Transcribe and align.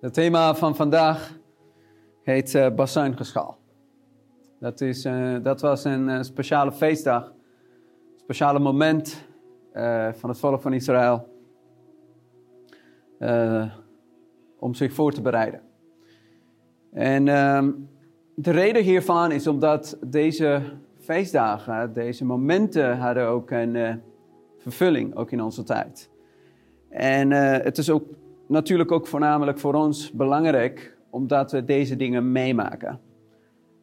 Het 0.00 0.14
thema 0.14 0.54
van 0.54 0.76
vandaag 0.76 1.38
heet 2.22 2.54
uh, 2.54 2.68
Bassuingeschal. 2.74 3.56
Dat, 4.60 4.80
is, 4.80 5.04
uh, 5.04 5.36
dat 5.42 5.60
was 5.60 5.84
een 5.84 6.08
uh, 6.08 6.22
speciale 6.22 6.72
feestdag, 6.72 7.26
een 7.26 8.20
speciale 8.20 8.58
moment 8.58 9.26
van 10.12 10.28
het 10.28 10.38
volk 10.38 10.60
van 10.60 10.72
Israël 10.72 11.28
om 14.58 14.74
zich 14.74 14.92
voor 14.92 15.12
te 15.12 15.20
bereiden. 15.20 15.60
En 16.92 17.28
ehm, 17.28 17.70
de 18.34 18.50
reden 18.50 18.82
hiervan 18.82 19.32
is 19.32 19.46
omdat 19.46 19.98
deze 20.06 20.62
feestdagen, 20.98 21.92
deze 21.92 22.24
momenten 22.24 22.98
hadden 22.98 23.26
ook 23.26 23.50
een 23.50 24.02
vervulling, 24.58 25.16
ook 25.16 25.30
in 25.30 25.42
onze 25.42 25.62
tijd. 25.62 26.10
En 26.88 27.30
het 27.30 27.78
is 27.78 27.90
ook 27.90 28.04
natuurlijk 28.48 28.92
ook 28.92 29.06
voornamelijk 29.06 29.58
voor 29.58 29.74
ons 29.74 30.12
belangrijk, 30.12 30.96
omdat 31.10 31.52
we 31.52 31.64
deze 31.64 31.96
dingen 31.96 32.32
meemaken. 32.32 33.00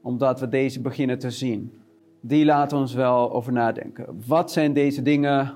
Omdat 0.02 0.40
we 0.40 0.50
deze 0.50 0.82
beginnen 0.82 1.20
te 1.20 1.32
zien. 1.32 1.80
Die 2.22 2.46
laten 2.46 2.78
ons 2.78 2.94
wel 2.94 3.34
over 3.34 3.54
nadenken. 3.54 4.05
Wat 4.28 4.52
zijn 4.52 4.74
deze 4.74 5.02
dingen? 5.02 5.54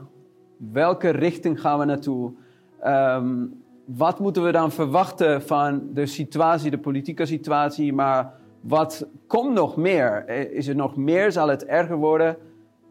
Welke 0.58 1.09
richting 1.09 1.62
gaan 1.62 1.80
we 1.80 1.85
naartoe? 1.85 2.32
Um, 2.85 3.62
wat 3.85 4.20
moeten 4.20 4.44
we 4.44 4.52
dan 4.52 4.72
verwachten 4.72 5.41
van 5.41 5.90
de 5.94 6.05
situatie, 6.05 6.71
de 6.71 6.77
politieke 6.77 7.26
situatie? 7.26 7.94
Maar 7.94 8.34
wat 8.62 9.07
komt 9.27 9.54
nog 9.54 9.76
meer? 9.76 10.30
Is 10.54 10.68
er 10.68 10.76
nog 10.76 10.96
meer? 10.96 11.32
Zal 11.32 11.48
het 11.48 11.66
erger 11.66 11.98
worden? 11.98 12.38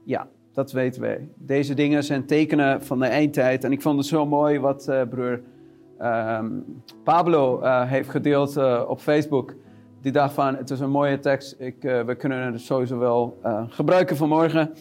Ja, 0.05 0.28
dat 0.52 0.72
weten 0.72 1.00
wij. 1.00 1.28
Deze 1.34 1.74
dingen 1.74 2.05
zijn 2.05 2.27
tekenen 2.27 2.82
van 2.82 2.98
de 2.98 3.06
eindtijd. 3.06 3.64
En 3.64 3.72
ik 3.72 3.82
vond 3.82 3.96
het 3.96 4.06
zo 4.06 4.27
mooi 4.27 4.58
wat 4.58 4.86
uh, 4.88 5.02
broer 5.10 5.41
um, 6.02 6.82
Pablo 7.04 7.62
uh, 7.62 7.90
heeft 7.90 8.08
gedeeld 8.08 8.56
uh, 8.56 8.82
op 8.88 9.00
Facebook. 9.00 9.54
Die 10.00 10.12
dacht 10.12 10.34
van, 10.34 10.56
het 10.56 10.70
is 10.70 10.80
een 10.80 10.90
mooie 10.90 11.18
tekst, 11.18 11.55
ik, 11.58 11.84
uh, 11.84 12.00
we 12.00 12.14
kunnen 12.14 12.52
het 12.52 12.60
sowieso 12.60 12.98
wel 12.98 13.38
gebruiken 13.68 14.16
vanmorgen. 14.16 14.72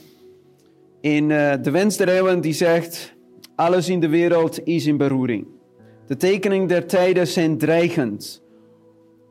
In 1.01 1.27
de 1.27 1.71
wens 1.71 1.97
der 1.97 2.09
eeuwen 2.09 2.41
die 2.41 2.53
zegt, 2.53 3.15
alles 3.55 3.89
in 3.89 3.99
de 3.99 4.09
wereld 4.09 4.65
is 4.65 4.85
in 4.85 4.97
beroering. 4.97 5.47
De 6.05 6.17
tekeningen 6.17 6.67
der 6.67 6.87
tijden 6.87 7.27
zijn 7.27 7.57
dreigend. 7.57 8.43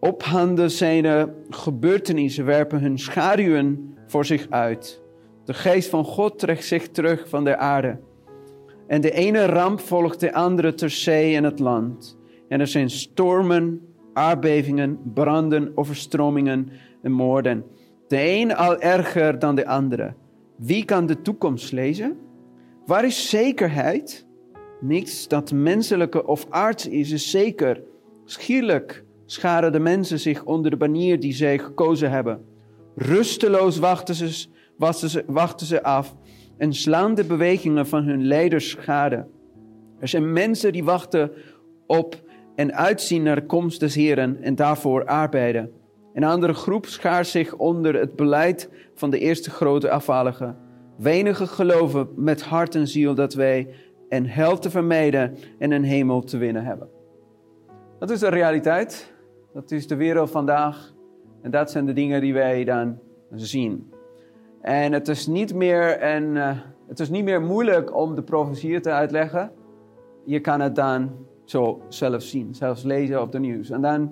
Op 0.01 0.23
handen 0.23 0.71
zijn 0.71 1.31
gebeurtenissen 1.51 2.45
werpen 2.45 2.81
hun 2.81 2.99
schaduwen 2.99 3.97
voor 4.07 4.25
zich 4.25 4.47
uit. 4.51 5.03
De 5.45 5.55
geest 5.55 5.89
van 5.89 6.05
God 6.05 6.39
trekt 6.39 6.65
zich 6.65 6.89
terug 6.89 7.29
van 7.29 7.45
de 7.45 7.57
aarde. 7.57 7.99
En 8.87 9.01
de 9.01 9.13
ene 9.13 9.47
ramp 9.47 9.81
volgt 9.81 10.21
de 10.21 10.33
andere 10.33 10.75
ter 10.75 10.91
zee 10.91 11.37
en 11.37 11.45
het 11.45 11.59
land. 11.59 12.19
En 12.49 12.61
er 12.61 12.67
zijn 12.67 12.91
stormen, 12.91 13.81
aardbevingen, 14.13 14.99
branden, 15.15 15.73
overstromingen 15.75 16.69
en 17.03 17.13
moorden. 17.13 17.65
De 18.09 18.31
een 18.31 18.55
al 18.55 18.81
erger 18.81 19.39
dan 19.39 19.55
de 19.55 19.67
andere. 19.67 20.15
Wie 20.57 20.85
kan 20.85 21.07
de 21.07 21.23
toekomst 21.23 21.73
lezen? 21.73 22.17
Waar 22.87 23.05
is 23.05 23.31
zekerheid? 23.31 24.27
Niets 24.81 25.29
dat 25.29 25.53
menselijke 25.53 26.27
of 26.27 26.47
aards 26.49 26.89
is, 26.89 27.11
is 27.11 27.31
zeker. 27.31 27.83
Schierlijk 28.25 29.05
scharen 29.27 29.73
de 29.73 29.79
mensen 29.79 30.19
zich 30.19 30.45
onder 30.45 30.71
de 30.71 30.77
banier 30.77 31.21
die 31.21 31.33
zij 31.33 31.59
gekozen 31.59 32.11
hebben. 32.11 32.45
Rusteloos 32.97 33.79
wachten 33.79 34.15
ze, 34.15 34.47
wachten 34.77 35.11
ze, 35.11 35.25
wachten 35.27 35.67
ze 35.67 35.83
af 35.83 36.17
en 36.57 36.73
slaan 36.73 37.15
de 37.15 37.25
bewegingen 37.25 37.87
van 37.87 38.05
hun 38.05 38.27
leiders 38.27 38.71
schade. 38.71 39.27
Er 40.01 40.09
zijn 40.09 40.33
mensen 40.33 40.73
die 40.73 40.85
wachten 40.85 41.31
op 41.87 42.23
en 42.55 42.75
uitzien 42.75 43.23
naar 43.23 43.37
de 43.37 43.47
komst 43.47 43.81
des 43.81 43.95
Heren 43.95 44.43
en 44.43 44.55
daarvoor 44.55 45.05
arbeiden. 45.05 45.71
Een 46.15 46.25
andere 46.25 46.55
groep 46.55 46.87
schaart 46.87 47.27
zich 47.27 47.57
onder 47.57 47.95
het 47.95 48.17
beleid 48.17 48.71
van 48.95 49.11
de 49.11 49.19
eerste 49.19 49.51
grote 49.51 49.91
afvalligen. 49.91 50.57
Wenigen 50.97 51.49
geloven 51.49 52.09
met 52.17 52.43
hart 52.43 52.75
en 52.75 52.89
ziel 52.89 53.15
dat 53.15 53.35
wij 53.35 53.69
een 54.09 54.27
hel 54.29 54.59
te 54.59 54.71
vermijden 54.71 55.37
en 55.59 55.71
een 55.71 55.85
hemel 55.85 56.23
te 56.23 56.39
winnen 56.39 56.65
hebben. 56.65 56.89
Dat 57.99 58.11
is 58.11 58.21
de 58.21 58.29
realiteit. 58.29 59.15
Dat 59.53 59.71
is 59.71 59.87
de 59.87 59.97
wereld 59.97 60.31
vandaag. 60.31 60.95
En 61.43 61.51
dat 61.51 61.71
zijn 61.71 61.87
de 61.87 61.93
dingen 61.93 62.21
die 62.21 62.35
wij 62.35 62.65
dan 62.65 62.99
zien. 63.31 63.93
En 64.67 64.93
het 64.93 65.09
is 65.09 65.27
niet 65.27 65.55
meer, 65.55 66.03
een, 66.03 66.35
uh, 66.35 66.51
het 66.89 67.01
is 67.01 67.09
niet 67.09 67.25
meer 67.25 67.43
moeilijk 67.43 67.97
om 67.97 68.15
de 68.15 68.23
profetie 68.23 68.81
te 68.81 68.91
uitleggen. 68.91 69.53
Je 70.25 70.41
kan 70.41 70.61
het 70.61 70.75
dan 70.75 71.11
zo 71.45 71.83
zelf 71.89 72.23
zien, 72.23 72.55
zelfs 72.55 72.83
lezen 72.83 73.23
op 73.23 73.33
de 73.33 73.39
nieuws. 73.39 73.71
En 73.71 73.81
dan, 73.81 74.11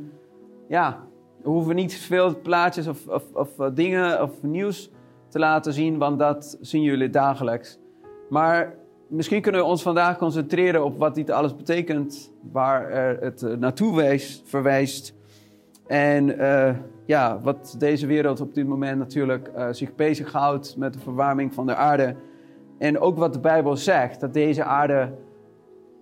ja, 0.68 1.00
we 1.42 1.48
hoeven 1.48 1.74
niet 1.74 1.94
veel 1.94 2.40
plaatjes 2.40 2.86
of, 2.86 3.06
of, 3.06 3.22
of 3.32 3.58
uh, 3.58 3.66
dingen 3.74 4.22
of 4.22 4.42
nieuws 4.42 4.90
te 5.28 5.38
laten 5.38 5.72
zien, 5.72 5.98
want 5.98 6.18
dat 6.18 6.58
zien 6.60 6.82
jullie 6.82 7.10
dagelijks. 7.10 7.78
Maar 8.28 8.74
misschien 9.08 9.42
kunnen 9.42 9.60
we 9.60 9.66
ons 9.66 9.82
vandaag 9.82 10.18
concentreren 10.18 10.84
op 10.84 10.98
wat 10.98 11.14
dit 11.14 11.30
alles 11.30 11.56
betekent, 11.56 12.32
waar 12.52 12.90
het 13.20 13.42
uh, 13.42 13.56
naartoe 13.56 13.96
wijst, 13.96 14.42
verwijst. 14.44 15.14
En 15.86 16.28
uh, 16.28 16.70
ja, 17.04 17.40
wat 17.42 17.76
deze 17.78 18.06
wereld 18.06 18.40
op 18.40 18.54
dit 18.54 18.66
moment 18.66 18.98
natuurlijk 18.98 19.50
uh, 19.56 19.68
zich 19.70 19.94
bezighoudt 19.94 20.76
met 20.76 20.92
de 20.92 20.98
verwarming 20.98 21.54
van 21.54 21.66
de 21.66 21.74
aarde. 21.74 22.14
En 22.78 22.98
ook 22.98 23.18
wat 23.18 23.32
de 23.32 23.40
Bijbel 23.40 23.76
zegt, 23.76 24.20
dat 24.20 24.34
deze 24.34 24.64
aarde, 24.64 25.10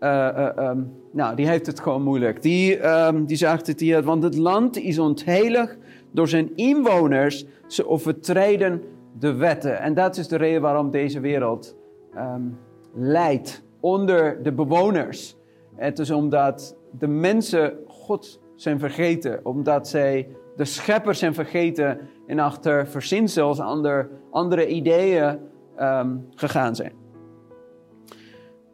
uh, 0.00 0.48
um, 0.58 0.92
nou, 1.12 1.36
die 1.36 1.46
heeft 1.46 1.66
het 1.66 1.80
gewoon 1.80 2.02
moeilijk. 2.02 2.42
Die, 2.42 2.88
um, 2.88 3.24
die 3.24 3.36
zegt 3.36 3.66
het 3.66 3.80
hier, 3.80 4.02
want 4.02 4.22
het 4.22 4.36
land 4.36 4.76
is 4.76 4.98
ontheilig 4.98 5.76
door 6.10 6.28
zijn 6.28 6.56
inwoners. 6.56 7.46
Ze 7.66 7.88
overtreden 7.88 8.82
de 9.18 9.34
wetten. 9.34 9.80
En 9.80 9.94
dat 9.94 10.16
is 10.16 10.28
de 10.28 10.36
reden 10.36 10.60
waarom 10.60 10.90
deze 10.90 11.20
wereld 11.20 11.76
um, 12.16 12.58
leidt 12.94 13.62
onder 13.80 14.42
de 14.42 14.52
bewoners. 14.52 15.36
Het 15.74 15.98
is 15.98 16.10
omdat 16.10 16.76
de 16.98 17.06
mensen 17.06 17.72
God 17.86 18.40
zijn 18.62 18.78
vergeten, 18.78 19.40
omdat 19.42 19.88
zij 19.88 20.28
de 20.56 20.64
scheppers 20.64 21.18
zijn 21.18 21.34
vergeten 21.34 22.00
en 22.26 22.38
achter 22.38 22.86
verzinsels, 22.86 23.60
ander, 23.60 24.10
andere 24.30 24.66
ideeën 24.66 25.38
um, 25.80 26.26
gegaan 26.34 26.76
zijn. 26.76 26.92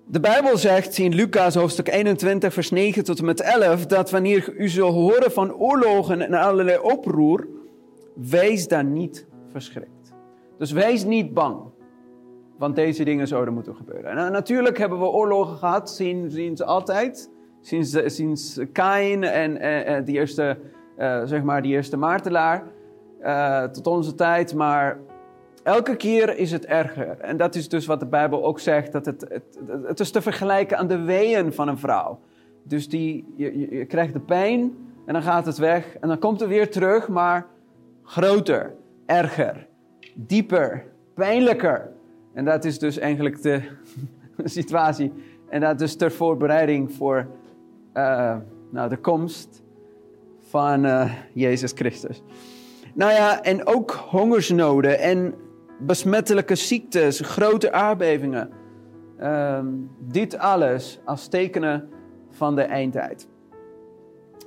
De 0.06 0.21
Bijbel 0.21 0.56
zegt 0.56 0.99
in 0.99 1.15
Lucas 1.15 1.54
hoofdstuk 1.54 1.88
21, 1.88 2.53
vers 2.53 2.71
9 2.71 3.04
tot 3.04 3.19
en 3.19 3.25
met 3.25 3.41
11, 3.41 3.87
dat 3.87 4.10
wanneer 4.10 4.54
u 4.56 4.69
zult 4.69 4.94
horen 4.94 5.32
van 5.32 5.54
oorlogen 5.54 6.20
en 6.20 6.34
allerlei 6.34 6.78
oproer, 6.78 7.47
wees 8.15 8.69
dan 8.69 8.93
niet 8.93 9.26
verschrikt. 9.50 10.12
Dus 10.59 10.72
wees 10.72 11.05
niet 11.05 11.34
bang, 11.34 11.60
want 12.59 12.76
deze 12.76 13.05
dingen 13.05 13.26
zouden 13.26 13.55
moeten 13.55 13.75
gebeuren. 13.75 14.10
En 14.10 14.32
natuurlijk 14.32 14.78
hebben 14.78 14.99
we 14.99 15.05
oorlogen 15.05 15.56
gehad, 15.56 15.91
sinds, 15.91 16.34
sinds 16.34 16.62
altijd, 16.62 17.31
sinds, 17.61 18.15
sinds 18.15 18.61
Kain 18.73 19.25
en, 19.25 19.57
en, 19.61 19.87
en 19.87 20.05
die 20.05 20.15
eerste 20.15 20.59
uh, 20.99 21.23
zeg 21.25 21.43
maar 21.43 21.63
die 21.63 21.73
eerste 21.73 21.97
martelaar, 21.97 22.65
tot 23.73 23.87
onze 23.87 24.15
tijd. 24.15 24.55
Maar 24.55 24.99
elke 25.63 25.97
keer 25.97 26.37
is 26.37 26.51
het 26.51 26.67
erger. 26.67 27.19
En 27.21 27.37
dat 27.37 27.55
is 27.55 27.69
dus 27.69 27.87
wat 27.87 28.01
de 28.01 28.07
Bijbel 28.07 28.45
ook 28.45 28.61
zegt, 28.61 28.93
dat 28.93 29.07
het, 29.07 29.21
het, 29.29 29.59
het 29.85 30.01
is 30.01 30.11
te 30.11 30.23
vergelijken 30.23 30.79
aan 30.79 30.87
de 30.87 31.03
weeën 31.03 31.53
van 31.53 31.69
een 31.69 31.79
vrouw. 31.79 32.21
Dus 32.63 32.89
die, 32.89 33.33
je, 33.37 33.77
je 33.77 33.85
krijgt 33.85 34.13
de 34.13 34.21
pijn 34.21 34.77
en 35.05 35.13
dan 35.13 35.23
gaat 35.23 35.47
het 35.47 35.59
weg 35.59 35.97
en 36.01 36.09
dan 36.09 36.19
komt 36.19 36.41
het 36.41 36.49
weer 36.49 36.71
terug, 36.71 37.09
maar 37.09 37.47
groter, 38.03 38.75
erger, 39.07 39.67
dieper, 40.15 40.85
pijnlijker. 41.15 41.91
En 42.33 42.45
dat 42.45 42.65
is 42.65 42.79
dus 42.79 42.99
eigenlijk 42.99 43.43
de 43.43 43.63
situatie. 44.45 45.13
En 45.49 45.61
dat 45.61 45.81
is 45.81 45.97
ter 45.97 46.13
voorbereiding 46.13 46.93
voor 46.93 47.27
uh, 47.94 48.37
nou, 48.70 48.88
de 48.88 48.96
komst 48.96 49.62
van 50.40 50.85
uh, 50.85 51.12
Jezus 51.35 51.73
Christus. 51.73 52.23
Nou 52.94 53.12
ja, 53.12 53.43
en 53.43 53.67
ook 53.67 53.90
hongersnoden 53.90 54.99
en 54.99 55.35
besmettelijke 55.79 56.55
ziektes, 56.55 57.20
grote 57.20 57.73
aardbevingen. 57.73 58.50
Um, 59.23 59.90
dit 59.99 60.38
alles 60.38 61.00
als 61.05 61.29
tekenen 61.29 61.88
van 62.31 62.55
de 62.55 62.62
eindtijd. 62.62 63.29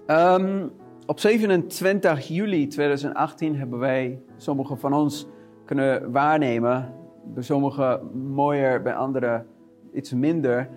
Um, 0.07 0.71
op 1.05 1.19
27 1.19 2.27
juli 2.27 2.67
2018 2.67 3.55
hebben 3.55 3.79
wij, 3.79 4.21
sommigen 4.37 4.77
van 4.77 4.93
ons, 4.93 5.27
kunnen 5.65 6.11
waarnemen. 6.11 6.93
Bij 7.23 7.43
sommigen 7.43 8.01
mooier, 8.33 8.81
bij 8.81 8.93
anderen 8.93 9.47
iets 9.93 10.13
minder. 10.13 10.69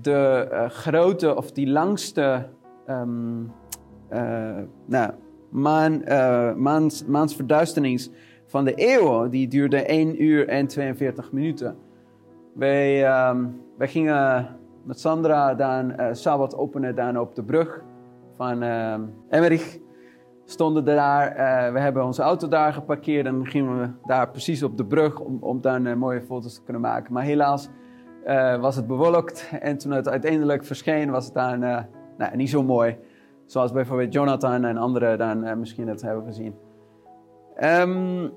De 0.00 0.48
uh, 0.52 0.68
grote 0.68 1.36
of 1.36 1.52
die 1.52 1.68
langste 1.68 2.48
um, 2.88 3.52
nou, 4.86 5.10
maan, 5.50 6.02
maansverduisterings 7.06 8.10
van 8.46 8.64
de 8.64 8.72
eeuw. 8.76 9.28
Die 9.28 9.48
duurde 9.48 9.82
1 9.82 10.22
uur 10.22 10.48
en 10.48 10.66
42 10.66 11.32
minuten. 11.32 11.76
Wij, 12.54 13.10
um, 13.28 13.60
wij 13.78 13.88
gingen 13.88 14.48
met 14.84 15.00
Sandra 15.00 15.54
dan 15.54 15.94
Sabbat 16.12 16.56
openen 16.56 16.94
dan 16.94 17.18
op 17.18 17.34
de 17.34 17.42
brug 17.42 17.82
van 18.36 18.62
Emmerich 19.28 19.78
stonden 20.44 20.84
daar. 20.84 21.34
We 21.72 21.78
hebben 21.78 22.04
onze 22.04 22.22
auto 22.22 22.48
daar 22.48 22.72
geparkeerd 22.72 23.26
en 23.26 23.46
gingen 23.46 23.80
we 23.80 23.88
daar 24.06 24.30
precies 24.30 24.62
op 24.62 24.76
de 24.76 24.84
brug 24.84 25.20
om, 25.20 25.38
om 25.40 25.60
dan 25.60 25.98
mooie 25.98 26.22
foto's 26.22 26.54
te 26.54 26.62
kunnen 26.62 26.82
maken. 26.82 27.12
Maar 27.12 27.22
helaas 27.22 27.68
uh, 28.26 28.60
was 28.60 28.76
het 28.76 28.86
bewolkt 28.86 29.50
en 29.60 29.78
toen 29.78 29.92
het 29.92 30.08
uiteindelijk 30.08 30.64
verscheen 30.64 31.10
was 31.10 31.24
het 31.24 31.34
dan 31.34 31.58
nou, 31.58 32.36
niet 32.36 32.50
zo 32.50 32.62
mooi. 32.62 32.98
Zoals 33.46 33.72
bijvoorbeeld 33.72 34.12
Jonathan 34.12 34.64
en 34.64 34.76
anderen 34.76 35.18
dan 35.18 35.58
misschien 35.58 35.88
het 35.88 36.02
hebben 36.02 36.24
gezien. 36.24 36.54
Um, 37.62 38.32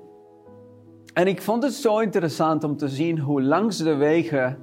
en 1.14 1.26
ik 1.26 1.42
vond 1.42 1.62
het 1.62 1.72
zo 1.72 1.98
interessant 1.98 2.64
om 2.64 2.76
te 2.76 2.88
zien 2.88 3.18
hoe 3.18 3.42
langs 3.42 3.78
de 3.78 3.94
wegen 3.94 4.58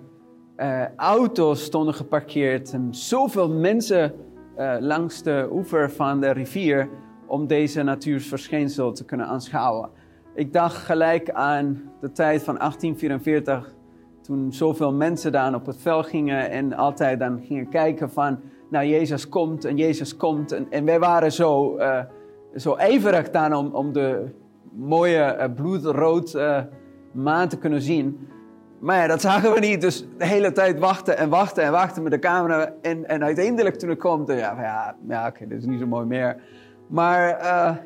auto's 0.95 1.63
stonden 1.63 1.93
geparkeerd 1.93 2.73
en 2.73 2.87
zoveel 2.93 3.49
mensen 3.49 4.13
langs 4.79 5.23
de 5.23 5.47
oever 5.51 5.91
van 5.91 6.19
de 6.19 6.29
rivier 6.31 6.89
om 7.27 7.47
deze 7.47 7.83
natuursverschijnsel 7.83 8.91
te 8.91 9.05
kunnen 9.05 9.27
aanschouwen. 9.27 9.89
Ik 10.35 10.53
dacht 10.53 10.75
gelijk 10.75 11.31
aan 11.31 11.91
de 12.01 12.11
tijd 12.11 12.43
van 12.43 12.57
1844, 12.57 13.73
toen 14.23 14.53
zoveel 14.53 14.93
mensen 14.93 15.31
dan 15.31 15.55
op 15.55 15.65
het 15.65 15.77
veld 15.77 16.05
gingen 16.05 16.49
en 16.49 16.73
altijd 16.73 17.19
dan 17.19 17.41
gingen 17.41 17.69
kijken 17.69 18.09
van, 18.09 18.39
nou 18.69 18.85
Jezus 18.85 19.29
komt 19.29 19.65
en 19.65 19.77
Jezus 19.77 20.17
komt. 20.17 20.51
En, 20.51 20.67
en 20.69 20.85
wij 20.85 20.99
waren 20.99 21.31
zo, 21.31 21.77
uh, 21.77 21.99
zo 22.55 22.75
ijverig 22.75 23.29
dan 23.29 23.53
om, 23.53 23.67
om 23.73 23.93
de 23.93 24.25
mooie 24.71 25.37
uh, 25.37 25.55
bloedrood 25.55 26.35
uh, 26.35 26.59
maan 27.11 27.47
te 27.47 27.57
kunnen 27.57 27.81
zien. 27.81 28.27
Maar 28.79 28.97
ja, 28.97 29.07
dat 29.07 29.21
zagen 29.21 29.53
we 29.53 29.59
niet, 29.59 29.81
dus 29.81 30.05
de 30.17 30.25
hele 30.25 30.51
tijd 30.51 30.79
wachten 30.79 31.17
en 31.17 31.29
wachten 31.29 31.63
en 31.63 31.71
wachten 31.71 32.03
met 32.03 32.11
de 32.11 32.19
camera. 32.19 32.73
En, 32.81 33.07
en 33.07 33.23
uiteindelijk 33.23 33.75
toen 33.75 33.89
het 33.89 33.99
komt, 33.99 34.27
ja, 34.27 34.35
ja, 34.61 34.95
ja 35.07 35.27
oké, 35.27 35.47
dit 35.47 35.57
is 35.57 35.65
niet 35.65 35.79
zo 35.79 35.87
mooi 35.87 36.05
meer. 36.05 36.41
Maar 36.87 37.27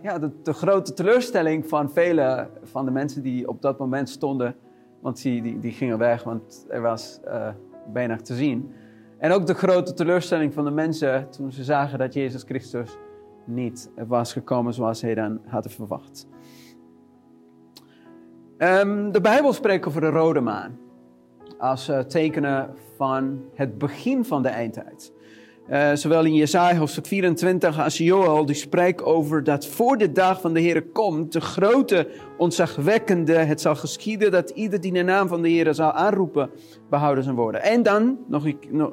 ja, 0.01 0.19
de, 0.19 0.31
de, 0.43 0.53
grote 0.53 0.93
teleurstelling 0.93 1.67
van 1.67 1.91
vele 1.91 2.47
van 2.63 2.85
de 2.85 2.91
mensen 2.91 3.21
die 3.21 3.47
op 3.47 3.61
dat 3.61 3.77
moment 3.79 4.09
stonden, 4.09 4.55
want 5.01 5.21
die, 5.21 5.41
die, 5.41 5.59
die 5.59 5.71
gingen 5.71 5.97
weg, 5.97 6.23
want 6.23 6.65
er 6.69 6.81
was 6.81 7.19
uh, 7.25 7.49
weinig 7.93 8.21
te 8.21 8.35
zien. 8.35 8.71
En 9.17 9.31
ook 9.31 9.45
de 9.45 9.53
grote 9.53 9.93
teleurstelling 9.93 10.53
van 10.53 10.65
de 10.65 10.71
mensen 10.71 11.29
toen 11.29 11.51
ze 11.51 11.63
zagen 11.63 11.99
dat 11.99 12.13
Jezus 12.13 12.43
Christus 12.43 12.97
niet 13.45 13.91
was 14.07 14.33
gekomen 14.33 14.73
zoals 14.73 15.01
hij 15.01 15.15
dan 15.15 15.41
hadden 15.45 15.71
verwacht. 15.71 16.27
Um, 18.57 19.11
de 19.11 19.21
Bijbel 19.21 19.53
spreekt 19.53 19.87
over 19.87 20.01
de 20.01 20.09
rode 20.09 20.41
maan 20.41 20.79
als 21.57 21.89
uh, 21.89 21.99
tekenen 21.99 22.75
van 22.95 23.43
het 23.53 23.77
begin 23.77 24.25
van 24.25 24.41
de 24.41 24.49
eindtijd. 24.49 25.13
Uh, 25.71 25.91
zowel 25.93 26.25
in 26.25 26.33
Jesaja 26.33 26.77
hoofdstuk 26.77 27.05
24 27.05 27.79
als 27.79 27.97
Joel, 27.97 28.45
die 28.45 28.55
spreekt 28.55 29.03
over 29.03 29.43
dat 29.43 29.65
voor 29.65 29.97
de 29.97 30.11
dag 30.11 30.41
van 30.41 30.53
de 30.53 30.59
Heer 30.59 30.83
komt, 30.83 31.31
de 31.33 31.41
grote, 31.41 32.07
ontzagwekkende, 32.37 33.33
het 33.33 33.61
zal 33.61 33.75
geschieden 33.75 34.31
dat 34.31 34.49
ieder 34.49 34.81
die 34.81 34.91
de 34.91 35.03
naam 35.03 35.27
van 35.27 35.41
de 35.41 35.49
Heer 35.49 35.73
zal 35.73 35.91
aanroepen, 35.91 36.49
behouden 36.89 37.23
zijn 37.23 37.35
worden. 37.35 37.61
En 37.61 37.83
dan, 37.83 38.17
nog, 38.27 38.45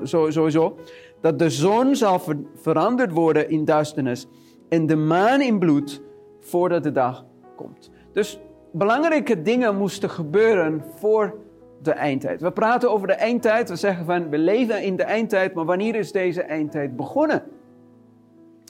sowieso, 0.02 0.78
dat 1.20 1.38
de 1.38 1.50
zon 1.50 1.96
zal 1.96 2.18
ver, 2.18 2.36
veranderd 2.54 3.12
worden 3.12 3.50
in 3.50 3.64
duisternis 3.64 4.26
en 4.68 4.86
de 4.86 4.96
maan 4.96 5.40
in 5.40 5.58
bloed 5.58 6.02
voordat 6.40 6.82
de 6.82 6.92
dag 6.92 7.24
komt. 7.56 7.90
Dus 8.12 8.38
belangrijke 8.72 9.42
dingen 9.42 9.76
moesten 9.76 10.10
gebeuren 10.10 10.84
voor 10.96 11.34
de 11.84 11.92
eindtijd. 11.92 12.40
We 12.40 12.52
praten 12.52 12.90
over 12.90 13.06
de 13.06 13.12
eindtijd. 13.12 13.68
We 13.68 13.76
zeggen 13.76 14.04
van 14.04 14.28
we 14.28 14.38
leven 14.38 14.82
in 14.82 14.96
de 14.96 15.02
eindtijd, 15.02 15.54
maar 15.54 15.64
wanneer 15.64 15.94
is 15.94 16.12
deze 16.12 16.42
eindtijd 16.42 16.96
begonnen? 16.96 17.42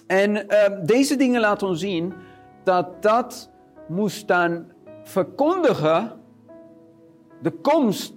En 0.07 0.31
uh, 0.31 0.45
deze 0.83 1.17
dingen 1.17 1.41
laten 1.41 1.67
ons 1.67 1.81
zien 1.81 2.13
dat 2.63 3.03
dat 3.03 3.51
moest 3.87 4.29
dan 4.29 4.65
verkondigen 5.03 6.13
de 7.43 7.51
komst 7.51 8.15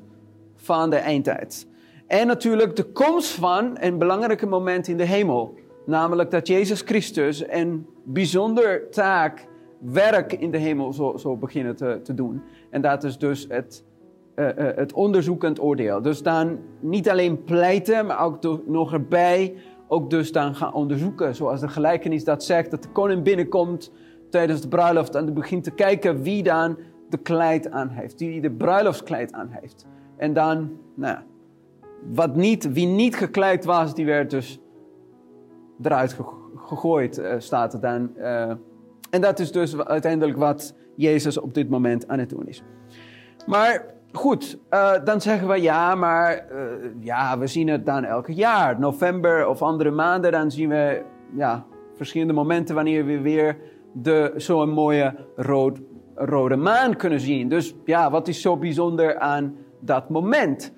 van 0.56 0.90
de 0.90 0.96
eindtijd. 0.96 1.68
En 2.08 2.28
natuurlijk 2.28 2.76
de 2.76 2.84
komst 2.84 3.32
van 3.32 3.78
een 3.80 3.98
belangrijke 3.98 4.46
moment 4.46 4.88
in 4.88 4.98
de 4.98 5.04
hemel. 5.04 5.56
Namelijk 5.86 6.32
dat 6.32 6.48
Jezus 6.48 6.82
Christus 6.82 7.50
een 7.50 7.88
bijzonder 8.04 8.90
taak, 8.90 9.48
werk 9.80 10.34
in 10.34 10.52
de 10.52 10.58
hemel 10.58 10.94
zou, 10.94 11.20
zou 11.20 11.38
beginnen 11.38 11.76
te, 11.76 12.00
te 12.04 12.14
doen. 12.14 12.42
En 12.70 12.82
dat 12.82 13.04
is 13.04 13.18
dus 13.18 13.46
het 13.50 13.84
uh, 14.40 14.48
het 14.56 14.94
onderzoekend 14.94 15.60
oordeel. 15.60 16.02
Dus 16.02 16.24
dan 16.24 16.60
niet 16.80 17.10
alleen 17.10 17.44
pleiten, 17.44 18.06
maar 18.06 18.20
ook 18.20 18.62
nog 18.66 18.94
erbij 18.94 19.56
ook 19.88 20.10
dus 20.10 20.32
dan 20.32 20.56
gaan 20.56 20.74
onderzoeken. 20.74 21.36
Zoals 21.36 21.60
de 21.60 21.68
gelijkenis 21.68 22.24
dat 22.24 22.44
zegt, 22.44 22.72
dat 22.72 22.84
de 22.84 22.90
koning 22.90 23.24
binnenkomt 23.24 23.92
tijdens 24.30 24.62
de 24.62 24.68
bruiloft 24.68 25.16
en 25.16 25.34
begint 25.34 25.64
te 25.64 25.72
kijken 25.72 26.22
wie 26.22 26.44
dan 26.44 26.78
de 27.10 27.18
kleid 27.18 27.72
aan 27.72 27.90
heeft. 27.90 28.18
Die 28.18 28.42
de 28.42 28.52
bruiloftskleid 28.52 29.34
aan 29.34 29.50
heeft. 29.50 29.86
En 30.18 30.34
dan, 30.34 30.78
nou 30.96 31.18
wat 32.14 32.36
niet, 32.36 32.72
wie 32.72 32.88
niet 32.88 33.16
gekleid 33.16 33.66
was, 33.66 33.94
die 33.94 34.06
werd 34.06 34.30
dus 34.30 34.60
eruit 35.82 36.18
gegooid, 36.56 37.18
uh, 37.18 37.34
staat 37.38 37.74
er 37.74 37.80
dan. 37.80 38.16
en 39.10 39.22
dat 39.22 39.40
is 39.40 39.52
dus 39.52 39.78
uiteindelijk 39.78 40.38
wat 40.38 40.76
Jezus 40.96 41.38
op 41.38 41.54
dit 41.54 41.70
moment 41.70 42.08
aan 42.08 42.20
het 42.20 42.30
doen 42.30 42.48
is. 42.48 42.64
Maar 43.46 43.97
Goed, 44.12 44.58
uh, 44.70 44.94
dan 45.04 45.22
zeggen 45.22 45.48
we 45.48 45.62
ja, 45.62 45.96
maar 45.96 46.46
uh, 46.52 46.62
ja, 47.00 47.38
we 47.40 47.48
zien 47.48 47.68
het 47.68 47.86
dan 47.86 48.04
elke 48.04 48.34
jaar. 48.34 48.80
November 48.80 49.48
of 49.48 49.62
andere 49.62 49.92
maanden, 49.92 50.32
dan 50.32 50.52
zien 50.52 50.70
we 50.70 51.04
ja, 51.36 51.66
verschillende 51.96 52.34
momenten 52.34 52.76
wanneer 52.76 53.06
we 53.06 53.22
weer 53.22 53.58
zo'n 54.36 54.70
mooie 54.70 55.16
rood, 55.36 55.80
rode 56.16 56.56
maan 56.56 56.96
kunnen 56.96 57.20
zien. 57.20 57.50
Dus 57.50 57.76
ja, 57.86 58.12
wat 58.12 58.28
is 58.28 58.42
zo 58.42 58.58
bijzonder 58.58 59.20
aan 59.20 59.56
dat 59.80 60.10
moment? 60.10 60.74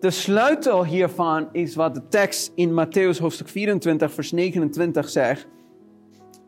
De 0.00 0.10
sleutel 0.10 0.84
hiervan 0.84 1.48
is 1.52 1.74
wat 1.74 1.94
de 1.94 2.08
tekst 2.08 2.52
in 2.54 2.70
Matthäus 2.70 3.18
hoofdstuk 3.20 3.48
24, 3.48 4.12
vers 4.12 4.32
29 4.32 5.08
zegt. 5.08 5.48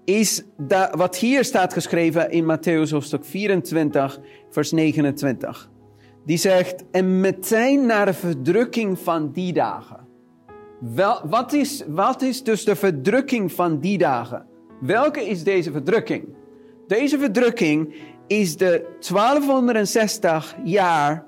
Is 0.05 0.45
dat, 0.57 0.95
wat 0.95 1.17
hier 1.17 1.45
staat 1.45 1.73
geschreven 1.73 2.31
in 2.31 2.45
Matthäus 2.45 2.91
hoofdstuk 2.91 3.25
24, 3.25 4.21
vers 4.51 4.73
29 4.73 5.71
die 6.25 6.37
zegt, 6.37 6.85
en 6.91 7.21
meteen 7.21 7.87
naar 7.87 8.07
de 8.07 8.13
verdrukking 8.13 8.99
van 8.99 9.33
die 9.33 9.53
dagen. 9.53 10.01
Wel, 10.79 11.21
wat, 11.25 11.53
is, 11.53 11.85
wat 11.89 12.23
is 12.23 12.43
dus 12.43 12.65
de 12.65 12.77
verdrukking 12.77 13.53
van 13.53 13.79
die 13.79 13.99
dagen? 13.99 14.47
Welke 14.81 15.29
is 15.29 15.45
deze 15.45 15.73
verdrukking? 15.73 16.25
Deze 16.87 17.19
verdrukking 17.19 17.95
is 18.27 18.57
de 18.57 18.97
1260 19.13 20.57
jaar 20.65 21.27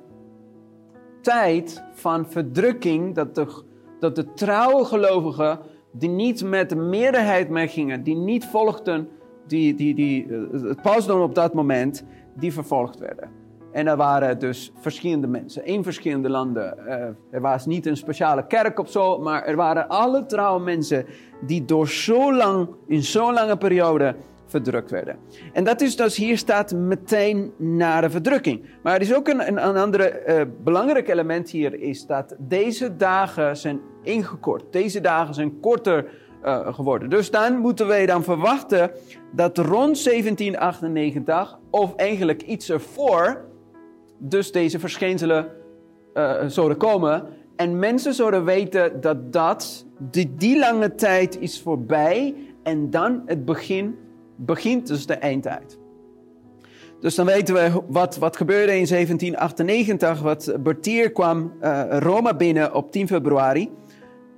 tijd 1.20 1.82
van 1.92 2.30
verdrukking 2.30 3.14
dat 3.14 3.34
de, 3.34 3.62
dat 4.00 4.16
de 4.16 4.32
trouwe 4.32 4.84
gelovigen 4.84 5.58
die 5.92 6.08
niet 6.08 6.44
met 6.44 6.68
de 6.68 6.76
meerderheid 6.76 7.48
meegingen, 7.48 8.02
die 8.02 8.16
niet 8.16 8.44
volgden 8.44 9.08
die, 9.46 9.74
die, 9.74 9.94
die, 9.94 10.26
eh, 10.26 10.62
het 10.62 10.82
pausdom 10.82 11.20
op 11.20 11.34
dat 11.34 11.54
moment, 11.54 12.04
die 12.34 12.52
vervolgd 12.52 12.98
werden. 12.98 13.30
En 13.74 13.86
er 13.86 13.96
waren 13.96 14.38
dus 14.38 14.72
verschillende 14.80 15.26
mensen 15.26 15.64
in 15.64 15.82
verschillende 15.82 16.28
landen. 16.28 16.74
Uh, 16.86 16.94
er 17.30 17.40
was 17.40 17.66
niet 17.66 17.86
een 17.86 17.96
speciale 17.96 18.46
kerk 18.46 18.78
of 18.78 18.90
zo, 18.90 19.18
maar 19.18 19.44
er 19.44 19.56
waren 19.56 19.88
alle 19.88 20.26
trouwe 20.26 20.62
mensen 20.62 21.06
die 21.40 21.64
door 21.64 21.88
zo 21.88 22.34
lang, 22.34 22.68
in 22.86 23.02
zo'n 23.02 23.32
lange 23.32 23.56
periode, 23.56 24.14
verdrukt 24.46 24.90
werden. 24.90 25.16
En 25.52 25.64
dat 25.64 25.80
is 25.80 25.96
dus, 25.96 26.16
hier 26.16 26.38
staat 26.38 26.72
meteen 26.72 27.52
na 27.56 28.00
de 28.00 28.10
verdrukking. 28.10 28.64
Maar 28.82 28.94
er 28.94 29.00
is 29.00 29.14
ook 29.14 29.28
een, 29.28 29.48
een, 29.48 29.68
een 29.68 29.76
ander 29.76 30.28
uh, 30.28 30.42
belangrijk 30.64 31.08
element 31.08 31.50
hier, 31.50 31.80
is 31.80 32.06
dat 32.06 32.34
deze 32.38 32.96
dagen 32.96 33.56
zijn 33.56 33.80
ingekort. 34.02 34.72
Deze 34.72 35.00
dagen 35.00 35.34
zijn 35.34 35.60
korter 35.60 36.06
uh, 36.44 36.74
geworden. 36.74 37.10
Dus 37.10 37.30
dan 37.30 37.56
moeten 37.58 37.86
wij 37.86 38.06
dan 38.06 38.24
verwachten 38.24 38.90
dat 39.32 39.58
rond 39.58 40.04
1798, 40.04 41.58
of 41.70 41.94
eigenlijk 41.94 42.42
iets 42.42 42.70
ervoor, 42.70 43.52
dus 44.18 44.52
deze 44.52 44.78
verschijnselen 44.78 45.48
uh, 46.14 46.34
zouden 46.46 46.76
komen. 46.76 47.26
En 47.56 47.78
mensen 47.78 48.14
zouden 48.14 48.44
weten 48.44 49.00
dat 49.00 49.32
dat, 49.32 49.86
die, 50.36 50.58
lange 50.58 50.94
tijd 50.94 51.40
is 51.40 51.60
voorbij. 51.60 52.34
En 52.62 52.90
dan 52.90 53.22
het 53.26 53.44
begin, 53.44 53.98
begint 54.36 54.86
dus 54.86 55.06
de 55.06 55.14
eindtijd. 55.14 55.78
Dus 57.00 57.14
dan 57.14 57.26
weten 57.26 57.54
we 57.54 57.82
wat, 57.88 58.16
wat 58.16 58.36
gebeurde 58.36 58.76
in 58.76 58.86
1798. 58.86 60.20
Wat 60.20 60.56
Bertier 60.60 61.12
kwam 61.12 61.52
uh, 61.62 61.82
Rome 61.88 62.36
binnen 62.36 62.74
op 62.74 62.92
10 62.92 63.06
februari. 63.06 63.70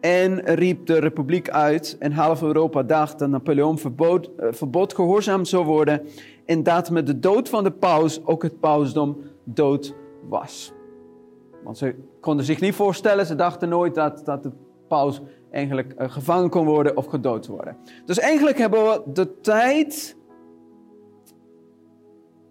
En 0.00 0.54
riep 0.54 0.86
de 0.86 0.98
republiek 0.98 1.50
uit. 1.50 1.96
En 1.98 2.12
half 2.12 2.42
Europa 2.42 2.82
dacht 2.82 3.18
dat 3.18 3.28
Napoleon 3.28 3.78
verbod, 3.78 4.30
uh, 4.40 4.46
verbod 4.50 4.94
gehoorzaam 4.94 5.44
zou 5.44 5.64
worden. 5.64 6.02
En 6.46 6.62
dat 6.62 6.90
met 6.90 7.06
de 7.06 7.18
dood 7.18 7.48
van 7.48 7.64
de 7.64 7.70
paus 7.70 8.24
ook 8.24 8.42
het 8.42 8.60
pausdom 8.60 9.16
dood 9.46 9.94
was. 10.28 10.72
Want 11.64 11.78
ze 11.78 11.94
konden 12.20 12.44
zich 12.44 12.60
niet 12.60 12.74
voorstellen, 12.74 13.26
ze 13.26 13.34
dachten 13.34 13.68
nooit 13.68 13.94
dat, 13.94 14.24
dat 14.24 14.42
de 14.42 14.50
paus 14.88 15.20
eigenlijk 15.50 15.94
uh, 15.98 16.10
gevangen 16.10 16.50
kon 16.50 16.66
worden 16.66 16.96
of 16.96 17.06
gedood 17.06 17.46
worden. 17.46 17.76
Dus 18.04 18.18
eigenlijk 18.18 18.58
hebben 18.58 18.84
we 18.84 19.02
de 19.12 19.40
tijd, 19.40 20.16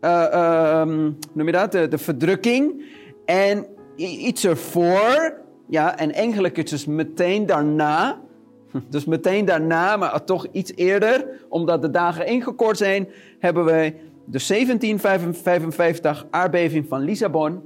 uh, 0.02 0.82
um, 0.82 1.18
noem 1.34 1.46
je 1.46 1.52
dat, 1.52 1.72
de, 1.72 1.98
verdrukking 1.98 2.84
en 3.26 3.66
iets 3.96 4.46
ervoor, 4.46 5.42
ja, 5.68 5.98
en 5.98 6.14
eigenlijk 6.14 6.56
het 6.56 6.72
is 6.72 6.86
meteen 6.86 7.46
daarna, 7.46 8.22
dus 8.90 9.06
meteen 9.06 9.46
daarna, 9.46 9.98
maar 9.98 10.24
toch 10.24 10.48
iets 10.52 10.72
eerder, 10.76 11.46
omdat 11.50 11.82
de 11.82 11.90
dagen 11.90 12.28
ingekort 12.28 12.78
zijn, 12.78 13.08
hebben 13.40 13.66
wij 13.66 13.96
de 14.26 14.44
1755 14.48 16.26
aardbeving 16.30 16.88
van 16.88 17.02
Lissabon, 17.02 17.62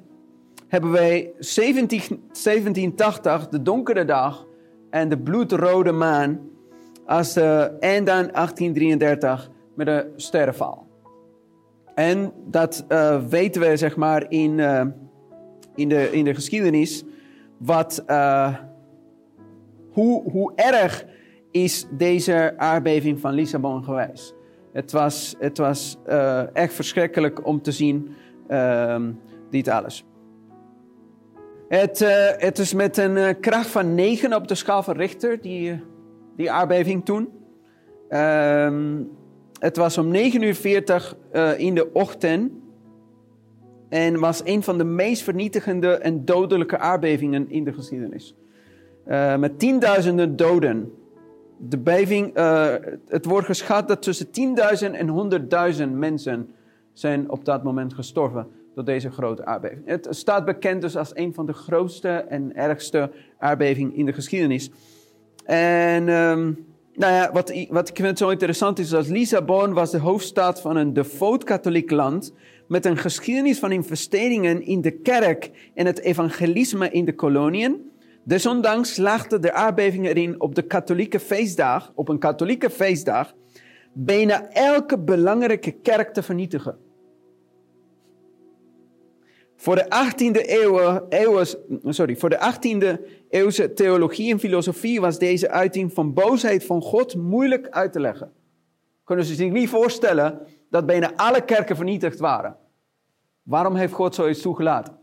hebben 0.68 0.92
wij 0.92 1.32
17, 1.38 2.00
1780 2.10 3.48
de 3.48 3.62
donkere 3.62 4.06
dag 4.06 4.48
en 4.90 5.10
de 5.10 5.18
bloedrode 5.18 5.92
maan, 5.92 6.40
als 7.06 7.34
de, 7.34 7.76
en 7.80 8.04
dan 8.04 8.30
1833 8.32 9.50
met 9.76 9.86
de 9.86 10.14
sterrenval. 10.16 10.88
En 11.96 12.32
dat 12.46 12.86
uh, 12.90 13.22
weten 13.28 13.62
we 13.62 13.78
zeg 13.78 13.96
maar 13.96 14.32
in, 14.32 14.58
uh, 14.58 14.82
in, 15.76 15.90
de, 15.90 16.12
in 16.12 16.26
de 16.26 16.34
geschiedenis, 16.34 17.04
wat, 17.58 18.04
uh, 18.08 18.56
hoe, 19.92 20.32
hoe 20.32 20.52
erg 20.56 21.06
is 21.52 21.88
deze 21.92 22.54
aardbeving 22.58 23.20
van 23.20 23.34
Lissabon 23.34 23.84
geweest. 23.84 24.36
Het 24.72 24.92
was, 24.92 25.36
het 25.40 25.58
was 25.58 25.98
uh, 26.08 26.56
echt 26.56 26.74
verschrikkelijk 26.74 27.46
om 27.46 27.62
te 27.62 27.72
zien, 27.72 28.10
uh, 28.50 29.02
dit 29.50 29.68
alles. 29.68 30.06
Het, 31.68 32.02
uh, 32.02 32.10
het 32.38 32.60
is 32.60 32.74
met 32.74 32.98
een 32.98 33.16
uh, 33.16 33.30
kracht 33.40 33.68
van 33.68 33.96
9 33.96 34.34
op 34.34 34.48
de 34.48 34.56
schaal 34.56 34.84
van 34.84 34.96
Richter, 34.96 35.42
die, 35.42 35.84
die 36.36 36.52
aardbeving 36.52 37.06
toen. 37.06 37.30
Ehm, 38.10 39.04
het 39.60 39.78
was 39.78 39.98
om 39.98 40.08
9 40.08 40.42
uur 40.42 40.56
40 40.56 41.16
uh, 41.34 41.60
in 41.60 41.76
de 41.76 41.94
ochtend. 41.94 42.52
En 43.90 44.20
was 44.20 44.42
een 44.44 44.64
van 44.64 44.78
de 44.78 44.84
meest 44.84 45.24
vernietigende 45.24 45.94
en 45.94 46.26
dodelijke 46.26 46.78
aardbevingen 46.78 47.50
in 47.50 47.64
de 47.64 47.74
geschiedenis. 47.74 48.36
met 49.38 49.60
tienduizenden 49.60 50.36
doden 50.36 50.99
de 51.60 51.78
beving, 51.78 52.38
uh, 52.38 52.74
het 53.08 53.26
wordt 53.26 53.46
geschat 53.46 53.88
dat 53.88 54.02
tussen 54.02 54.28
10.000 54.28 54.32
en 54.92 55.32
100.000 55.88 55.90
mensen 55.92 56.54
zijn 56.94 57.32
op 57.32 57.46
dat 57.46 57.64
moment 57.64 57.94
gestorven 57.94 58.48
door 58.76 58.86
deze 58.86 59.12
grote 59.12 59.46
aardbeving. 59.46 59.82
Het 59.86 60.08
staat 60.10 60.46
bekend 60.46 60.82
dus 60.82 60.96
als 60.96 61.12
een 61.14 61.34
van 61.34 61.46
de 61.46 61.54
grootste 61.54 62.10
en 62.10 62.56
ergste 62.56 63.12
aardbevingen 63.38 63.96
in 63.96 64.06
de 64.06 64.14
geschiedenis. 64.14 64.72
En 65.46 66.10
um, 66.10 66.66
nou 66.94 67.14
ja, 67.14 67.32
wat, 67.32 67.54
wat 67.70 67.90
ik 67.90 67.96
vind 67.96 68.18
zo 68.18 68.30
interessant 68.30 68.80
is, 68.80 68.90
dat 68.90 69.08
Lissabon 69.08 69.74
was 69.74 69.92
de 69.92 69.98
hoofdstad 69.98 70.62
van 70.62 70.76
een 70.76 70.94
devoot 70.94 71.44
katholiek 71.44 71.92
land 71.92 72.34
met 72.68 72.86
een 72.86 72.98
geschiedenis 72.98 73.60
van 73.60 73.72
investeringen 73.72 74.62
in 74.62 74.82
de 74.82 74.92
kerk 74.92 75.52
en 75.74 75.86
het 75.86 76.00
evangelisme 76.00 76.90
in 76.90 77.06
de 77.06 77.16
koloniën. 77.16 77.89
Desondanks 78.24 78.94
slaagde 78.94 79.40
de 79.40 79.54
aardbeving 79.54 80.08
erin 80.08 80.42
op 80.42 80.56
de 80.56 80.62
katholieke 80.62 81.20
feestdag, 81.20 81.92
op 81.96 82.10
een 82.10 82.20
katholieke 82.20 82.70
feestdag, 82.70 83.34
bijna 83.94 84.50
elke 84.50 85.00
belangrijke 85.00 85.72
kerk 85.72 86.14
te 86.14 86.24
vernietigen. 86.24 86.78
Voor 89.56 89.76
de 89.76 89.86
18e 89.86 90.50
eeuw, 91.10 91.44
sorry, 91.92 92.16
voor 92.16 92.30
de 92.30 92.54
18e 92.54 93.02
eeuwse 93.30 93.74
theologie 93.74 94.32
en 94.32 94.40
filosofie 94.40 95.02
was 95.02 95.20
deze 95.20 95.50
uiting 95.50 95.94
van 95.94 96.14
boosheid 96.14 96.66
van 96.66 96.82
God 96.82 97.16
moeilijk 97.16 97.70
uit 97.70 97.94
te 97.94 98.00
leggen. 98.00 98.32
Kunnen 99.04 99.26
ze 99.26 99.36
zich 99.36 99.52
niet 99.52 99.70
voorstellen 99.70 100.40
dat 100.70 100.86
bijna 100.86 101.14
alle 101.16 101.46
kerken 101.46 101.76
vernietigd 101.76 102.20
waren. 102.20 102.58
Waarom 103.44 103.76
heeft 103.76 103.94
God 103.94 104.16
zoiets 104.16 104.42
toegelaten? 104.42 104.98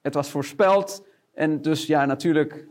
Het 0.00 0.14
was 0.14 0.30
voorspeld 0.30 1.04
en 1.34 1.62
dus 1.62 1.86
ja, 1.86 2.04
natuurlijk 2.04 2.68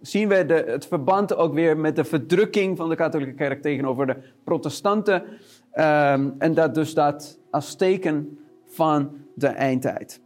zien 0.00 0.28
we 0.28 0.46
de, 0.46 0.64
het 0.66 0.86
verband 0.86 1.36
ook 1.36 1.54
weer 1.54 1.76
met 1.76 1.96
de 1.96 2.04
verdrukking 2.04 2.76
van 2.76 2.88
de 2.88 2.94
katholieke 2.94 3.34
kerk 3.34 3.62
tegenover 3.62 4.06
de 4.06 4.16
protestanten. 4.44 5.22
Um, 5.22 6.34
en 6.38 6.54
dat 6.54 6.74
dus 6.74 6.94
dat 6.94 7.38
als 7.50 7.76
teken 7.76 8.38
van 8.66 9.10
de 9.34 9.46
eindtijd. 9.46 10.20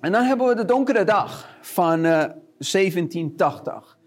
En 0.00 0.12
dan 0.12 0.24
hebben 0.24 0.46
we 0.46 0.54
de 0.54 0.64
donkere 0.64 1.04
dag 1.04 1.56
van 1.60 2.04
uh, 2.04 2.22
eh, 2.22 2.30
1780. 2.58 3.98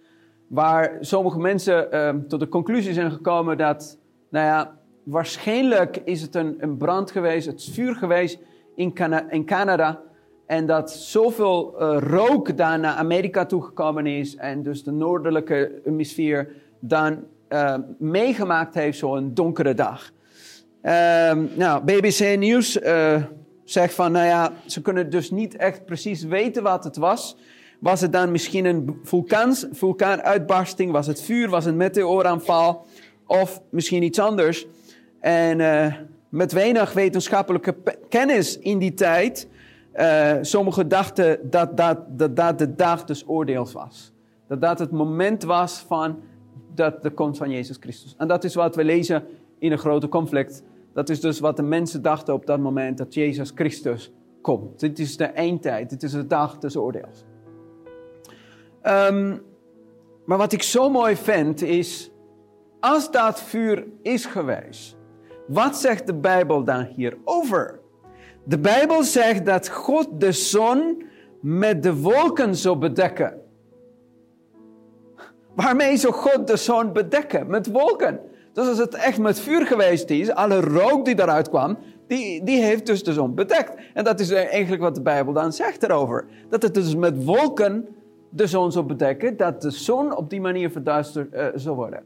Waar 0.48 0.98
sommige 1.00 1.40
mensen 1.40 1.88
uh, 1.94 2.10
tot 2.28 2.40
de 2.40 2.48
conclusie 2.48 2.94
zijn 2.94 3.12
gekomen 3.12 3.58
dat, 3.58 3.98
nou 4.30 4.46
ja, 4.46 4.78
waarschijnlijk 5.04 5.98
is 5.98 6.22
het 6.22 6.36
een, 6.36 6.56
een 6.60 6.78
brand 6.78 7.12
geweest, 7.12 7.48
het 7.48 7.64
vuur 7.64 7.96
geweest 7.96 8.40
in, 8.76 8.94
in 9.30 9.46
Canada. 9.46 10.02
En 10.50 10.66
dat 10.66 10.92
zoveel 10.92 11.76
uh, 11.80 11.98
rook 12.00 12.58
daar 12.58 12.80
naar 12.80 12.94
Amerika 12.94 13.46
toegekomen 13.46 14.06
is. 14.06 14.36
En 14.36 14.64
dus 14.64 14.84
de 14.84 14.92
noordelijke 14.92 15.82
hemisfeer 15.84 16.52
dan 16.80 17.24
uh, 17.50 17.76
meegemaakt 17.98 18.74
heeft 18.76 18.98
zo'n 18.98 19.34
donkere 19.34 19.74
dag. 19.74 20.12
Um, 20.82 21.50
nou, 21.56 21.84
BBC 21.84 22.38
Nieuws 22.38 22.82
uh, 22.82 23.24
zegt 23.64 23.94
van, 23.94 24.12
nou 24.12 24.26
ja, 24.26 24.52
ze 24.66 24.82
kunnen 24.82 25.10
dus 25.10 25.32
niet 25.32 25.56
echt 25.56 25.86
precies 25.86 26.24
weten 26.24 26.64
wat 26.64 26.84
het 26.84 26.98
was. 26.98 27.38
Was 27.80 28.02
het 28.02 28.14
dan 28.14 28.32
misschien 28.32 28.66
een 28.66 29.00
vulkaans, 29.04 29.68
vulkaanuitbarsting? 29.72 30.92
Was 30.92 31.08
het 31.08 31.22
vuur? 31.22 31.50
Was 31.50 31.64
het 31.64 31.74
een 31.74 31.80
meteoraanval? 31.80 32.86
Of 33.28 33.62
misschien 33.70 34.04
iets 34.04 34.20
anders? 34.20 34.68
En 35.20 35.58
met 36.30 36.52
weinig 36.52 36.94
wetenschappelijke 36.94 37.76
kennis 38.10 38.60
in 38.60 38.78
die 38.78 38.94
tijd 38.94 39.48
uh, 39.96 40.38
sommigen 40.42 40.88
dachten 40.88 41.50
dat 41.50 41.78
dat, 41.78 41.98
dat 42.10 42.36
dat 42.36 42.60
de 42.60 42.76
dag 42.76 43.06
des 43.06 43.28
oordeels 43.28 43.74
was. 43.74 44.14
Dat 44.48 44.62
dat 44.62 44.80
het 44.80 44.92
moment 44.92 45.44
was 45.44 45.80
van 45.80 46.20
dat 46.76 47.04
de 47.04 47.10
komst 47.10 47.38
van 47.38 47.52
Jezus 47.52 47.78
Christus. 47.80 48.16
En 48.18 48.28
dat 48.28 48.44
is 48.44 48.56
wat 48.56 48.76
we 48.76 48.84
lezen 48.84 49.24
in 49.58 49.72
een 49.72 49.78
grote 49.78 50.10
conflict. 50.10 50.64
Dat 50.94 51.10
is 51.10 51.22
dus 51.22 51.40
wat 51.40 51.56
de 51.56 51.64
mensen 51.64 52.02
dachten 52.02 52.34
op 52.34 52.46
dat 52.46 52.60
moment 52.60 52.98
dat 52.98 53.14
Jezus 53.14 53.52
Christus 53.56 54.12
komt. 54.42 54.80
Dit 54.80 55.00
is 55.00 55.18
de 55.18 55.26
eindtijd, 55.26 55.90
dit 55.90 56.04
is 56.04 56.12
de 56.12 56.28
dag 56.28 56.58
des 56.58 56.76
oordeels. 56.76 57.24
Um, 58.84 59.42
maar 60.26 60.38
wat 60.38 60.52
ik 60.52 60.64
zo 60.64 60.90
mooi 60.90 61.16
vind 61.16 61.62
is, 61.62 62.12
als 62.80 63.12
dat 63.12 63.42
vuur 63.42 63.88
is 64.02 64.26
geweest, 64.26 64.98
wat 65.48 65.78
zegt 65.78 66.08
de 66.08 66.14
Bijbel 66.14 66.64
dan 66.64 66.84
hierover? 66.84 67.79
De 68.50 68.60
Bijbel 68.60 69.04
zegt 69.04 69.46
dat 69.46 69.70
God 69.70 70.08
de 70.18 70.32
zon 70.32 71.04
met 71.42 71.84
de 71.84 71.96
wolken 71.96 72.56
zou 72.56 72.78
bedekken. 72.78 73.42
Waarmee 75.56 75.98
zou 75.98 76.14
God 76.14 76.48
de 76.48 76.58
zon 76.58 76.94
bedekken? 76.94 77.48
Met 77.48 77.72
wolken. 77.72 78.20
Dus 78.54 78.68
als 78.68 78.78
het 78.78 78.94
echt 78.94 79.18
met 79.18 79.40
vuur 79.40 79.66
geweest 79.66 80.10
is, 80.10 80.32
alle 80.32 80.62
rook 80.62 81.06
die 81.06 81.16
daaruit 81.16 81.50
kwam, 81.50 81.78
die, 82.08 82.44
die 82.44 82.62
heeft 82.62 82.86
dus 82.86 83.04
de 83.04 83.14
zon 83.14 83.36
bedekt. 83.36 83.74
En 83.94 84.04
dat 84.04 84.20
is 84.20 84.32
eigenlijk 84.32 84.82
wat 84.82 84.96
de 84.96 85.02
Bijbel 85.02 85.34
dan 85.34 85.54
zegt 85.54 85.84
erover. 85.84 86.26
Dat 86.50 86.62
het 86.62 86.74
dus 86.74 86.96
met 86.96 87.24
wolken 87.26 87.88
de 88.30 88.48
zon 88.48 88.72
zou 88.72 88.86
bedekken, 88.86 89.38
dat 89.38 89.62
de 89.62 89.72
zon 89.72 90.16
op 90.16 90.30
die 90.30 90.42
manier 90.42 90.70
verduisterd 90.70 91.34
uh, 91.34 91.46
zou 91.56 91.76
worden. 91.76 92.04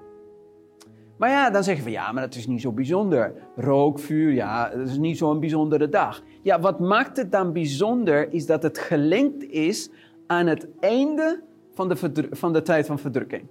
Maar 1.18 1.30
ja, 1.30 1.50
dan 1.50 1.64
zeggen 1.64 1.86
we 1.86 1.92
ja, 1.92 2.12
maar 2.12 2.24
dat 2.24 2.36
is 2.36 2.48
niet 2.48 2.62
zo 2.62 2.72
bijzonder. 2.72 3.34
Rook, 3.56 4.00
vuur, 4.00 4.34
ja, 4.34 4.70
dat 4.70 4.88
is 4.88 4.98
niet 4.98 5.18
zo'n 5.18 5.40
bijzondere 5.40 5.90
dag. 5.90 6.22
Ja, 6.42 6.60
wat 6.60 6.80
maakt 6.80 7.18
het 7.18 7.32
dan 7.32 7.54
bijzonder 7.54 8.34
is 8.34 8.46
dat 8.46 8.64
het 8.64 8.78
gelinkt 8.78 9.44
is 9.44 9.90
aan 10.28 10.48
het 10.48 10.68
einde 10.80 11.42
van 11.74 11.90
de, 11.90 12.28
van 12.32 12.54
de 12.54 12.62
tijd 12.62 12.86
van 12.86 13.00
verdrukking. 13.00 13.44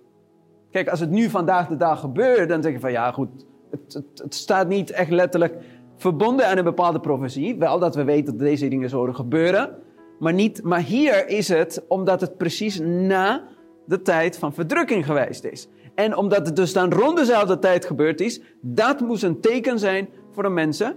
Kijk, 0.71 0.88
als 0.88 1.00
het 1.00 1.11
nu 1.11 1.28
vandaag 1.28 1.69
de 1.69 1.76
dag 1.76 2.00
gebeurt, 2.00 2.49
dan 2.49 2.62
zeg 2.62 2.73
je 2.73 2.81
van 2.81 2.92
ja, 2.92 3.12
goed, 3.12 3.28
het, 3.71 4.02
het, 4.14 4.35
staat 4.35 4.69
niet 4.69 4.90
echt 4.90 5.11
letterlijk 5.11 5.57
verbonden 5.97 6.47
aan 6.47 6.59
een 6.59 6.64
bepaalde 6.64 7.00
profetie. 7.00 7.57
Wel 7.57 7.78
dat 7.78 7.95
we 7.95 8.04
weten 8.04 8.37
dat 8.37 8.47
deze 8.47 8.69
dingen 8.69 8.88
zouden 8.88 9.14
gebeuren, 9.14 9.78
maar, 10.19 10.33
niet, 10.33 10.62
maar 10.62 10.81
hier 10.81 11.28
is 11.28 11.49
het 11.49 11.85
omdat 11.88 12.21
het 12.21 12.37
precies 12.37 12.81
na 12.81 13.42
de 13.87 14.02
tijd 14.02 14.38
van 14.38 14.54
verdrukking 14.54 15.07
geweest 15.07 15.45
is. 15.45 15.69
En 15.94 16.16
omdat 16.16 16.46
het 16.46 16.56
dus 16.56 16.72
dan 16.72 16.92
rond 16.92 17.16
dezelfde 17.16 17.58
tijd 17.58 17.84
gebeurd 17.84 18.20
is, 18.20 18.40
dat 18.61 19.00
moest 19.00 19.22
een 19.22 19.40
teken 19.40 19.78
zijn 19.78 20.08
voor 20.30 20.42
de 20.42 20.49
mensen 20.49 20.96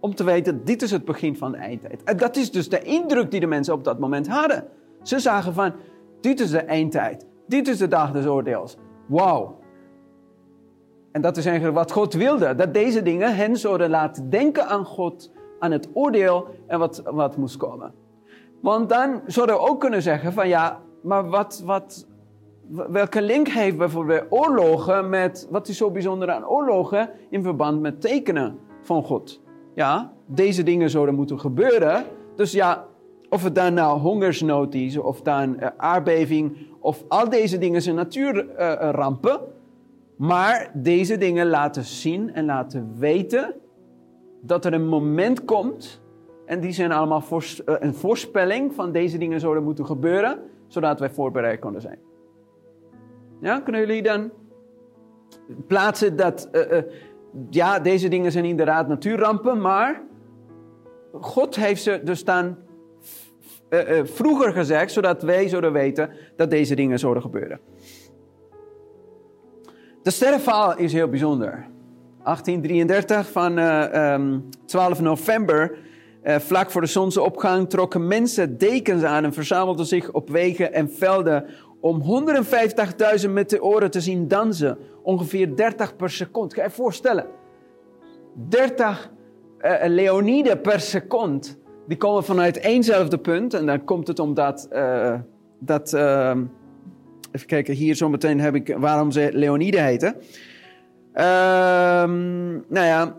om 0.00 0.14
te 0.14 0.24
weten, 0.24 0.64
dit 0.64 0.82
is 0.82 0.90
het 0.90 1.04
begin 1.04 1.36
van 1.36 1.52
de 1.52 1.58
eindtijd. 1.58 2.18
Dat 2.18 2.36
is 2.36 2.50
dus 2.50 2.68
de 2.68 2.82
indruk 2.82 3.30
die 3.30 3.40
de 3.40 3.46
mensen 3.46 3.74
op 3.74 3.84
dat 3.84 3.98
moment 3.98 4.28
hadden. 4.28 4.64
Ze 5.02 5.18
zagen 5.18 5.54
van, 5.54 5.72
dit 6.20 6.40
is 6.40 6.50
de 6.50 6.58
eindtijd. 6.58 7.26
Dit 7.46 7.68
is 7.68 7.78
de 7.78 7.88
dag 7.88 8.12
des 8.12 8.26
oordeels. 8.26 8.76
Wauw. 9.06 9.58
En 11.12 11.20
dat 11.20 11.36
is 11.36 11.46
eigenlijk 11.46 11.76
wat 11.76 11.92
God 11.92 12.14
wilde. 12.14 12.54
Dat 12.54 12.74
deze 12.74 13.02
dingen 13.02 13.36
hen 13.36 13.56
zouden 13.56 13.90
laten 13.90 14.30
denken 14.30 14.66
aan 14.66 14.84
God, 14.84 15.32
aan 15.58 15.70
het 15.70 15.88
oordeel 15.92 16.48
en 16.66 16.78
wat, 16.78 17.02
wat 17.04 17.36
moest 17.36 17.56
komen. 17.56 17.94
Want 18.60 18.88
dan 18.88 19.20
zouden 19.26 19.54
we 19.54 19.60
ook 19.60 19.80
kunnen 19.80 20.02
zeggen 20.02 20.32
van 20.32 20.48
ja, 20.48 20.80
maar 21.02 21.28
wat, 21.28 21.62
wat, 21.64 22.06
welke 22.68 23.22
link 23.22 23.48
heeft 23.48 23.76
bijvoorbeeld 23.76 24.24
oorlogen 24.28 25.08
met, 25.08 25.48
wat 25.50 25.68
is 25.68 25.76
zo 25.76 25.90
bijzonder 25.90 26.30
aan 26.30 26.46
oorlogen 26.46 27.10
in 27.30 27.42
verband 27.42 27.80
met 27.80 28.00
tekenen 28.00 28.58
van 28.82 29.02
God? 29.02 29.42
Ja, 29.74 30.12
deze 30.26 30.62
dingen 30.62 30.90
zouden 30.90 31.14
moeten 31.14 31.40
gebeuren. 31.40 32.04
Dus 32.36 32.52
ja, 32.52 32.84
of 33.28 33.44
het 33.44 33.54
dan 33.54 33.74
nou 33.74 34.00
hongersnood 34.00 34.74
is, 34.74 34.96
of 34.96 35.22
dan 35.22 35.56
uh, 35.60 35.68
aardbeving, 35.76 36.56
of 36.80 37.04
al 37.08 37.28
deze 37.28 37.58
dingen 37.58 37.82
zijn 37.82 37.94
natuurrampen. 37.94 39.40
maar 40.16 40.70
deze 40.74 41.18
dingen 41.18 41.46
laten 41.46 41.84
zien 41.84 42.34
en 42.34 42.44
laten 42.44 42.94
weten 42.98 43.54
dat 44.40 44.64
er 44.64 44.72
een 44.72 44.88
moment 44.88 45.44
komt. 45.44 46.02
En 46.46 46.60
die 46.60 46.72
zijn 46.72 46.92
allemaal 46.92 47.22
eh, 47.30 47.74
een 47.78 47.94
voorspelling 47.94 48.74
van 48.74 48.92
deze 48.92 49.18
dingen 49.18 49.40
zouden 49.40 49.64
moeten 49.64 49.86
gebeuren, 49.86 50.38
zodat 50.66 51.00
wij 51.00 51.10
voorbereid 51.10 51.60
kunnen 51.60 51.80
zijn. 51.80 51.98
Ja, 53.44 53.60
kunnen 53.60 53.80
jullie 53.80 54.02
dan 54.02 54.30
plaatsen 55.66 56.16
dat, 56.16 56.48
uh, 56.52 56.82
ja, 57.50 57.78
deze 57.78 58.08
dingen 58.08 58.32
zijn 58.32 58.44
inderdaad 58.44 58.88
natuurrampen, 58.88 59.60
maar 59.60 60.02
God 61.12 61.56
heeft 61.56 61.82
ze 61.82 62.00
dus 62.04 62.24
dan 62.24 62.56
uh, 63.70 64.00
vroeger 64.04 64.52
gezegd, 64.52 64.92
zodat 64.92 65.22
wij 65.22 65.48
zouden 65.48 65.72
weten 65.72 66.10
dat 66.36 66.50
deze 66.50 66.74
dingen 66.74 66.98
zouden 66.98 67.22
gebeuren. 67.22 67.60
De 70.02 70.10
sterrenval 70.10 70.76
is 70.76 70.92
heel 70.92 71.08
bijzonder. 71.08 71.66
1833 72.22 73.30
van 73.30 73.58
uh, 73.58 74.12
um, 74.12 74.48
12 74.64 75.00
november, 75.00 75.78
vlak 76.22 76.70
voor 76.70 76.80
de 76.80 76.86
zonsopgang, 76.86 77.70
trokken 77.70 78.06
mensen 78.06 78.58
dekens 78.58 79.02
aan 79.02 79.24
en 79.24 79.32
verzamelden 79.32 79.86
zich 79.86 80.12
op 80.12 80.30
wegen 80.30 80.72
en 80.72 80.90
velden 80.90 81.46
om 81.84 82.02
150.000 83.24 83.30
meteoren 83.30 83.90
te 83.90 84.00
zien 84.00 84.28
dansen. 84.28 84.78
Ongeveer 85.02 85.56
30 85.56 85.96
per 85.96 86.10
seconde. 86.10 86.54
Ga 86.54 86.62
je 86.62 86.68
je 86.68 86.74
voorstellen? 86.74 87.26
30 88.34 89.10
uh, 89.60 89.74
leoniden 89.86 90.60
per 90.60 90.80
seconde 90.80 91.46
die 91.86 91.96
komen 91.96 92.24
vanuit 92.24 92.58
éénzelfde 92.58 93.18
punt. 93.18 93.54
En 93.54 93.66
dan 93.66 93.84
komt 93.84 94.06
het 94.06 94.18
omdat, 94.18 94.68
uh, 94.72 95.14
dat, 95.58 95.92
uh, 95.92 96.36
even 97.32 97.46
kijken, 97.46 97.74
hier 97.74 97.96
zometeen 97.96 98.40
heb 98.40 98.54
ik 98.54 98.76
waarom 98.78 99.10
ze 99.10 99.28
Leonide 99.32 99.80
heten. 99.80 100.16
Uh, 101.14 101.22
nou 102.68 102.86
ja, 102.86 103.14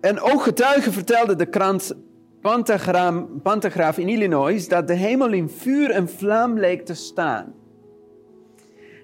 een 0.00 0.20
ooggetuige 0.20 0.92
vertelde 0.92 1.36
de 1.36 1.46
krant 1.46 1.96
Pantagraaf 3.42 3.98
in 3.98 4.08
Illinois 4.08 4.68
dat 4.68 4.86
de 4.86 4.94
hemel 4.94 5.32
in 5.32 5.48
vuur 5.48 5.90
en 5.90 6.08
vlam 6.08 6.58
leek 6.58 6.84
te 6.84 6.94
staan. 6.94 7.60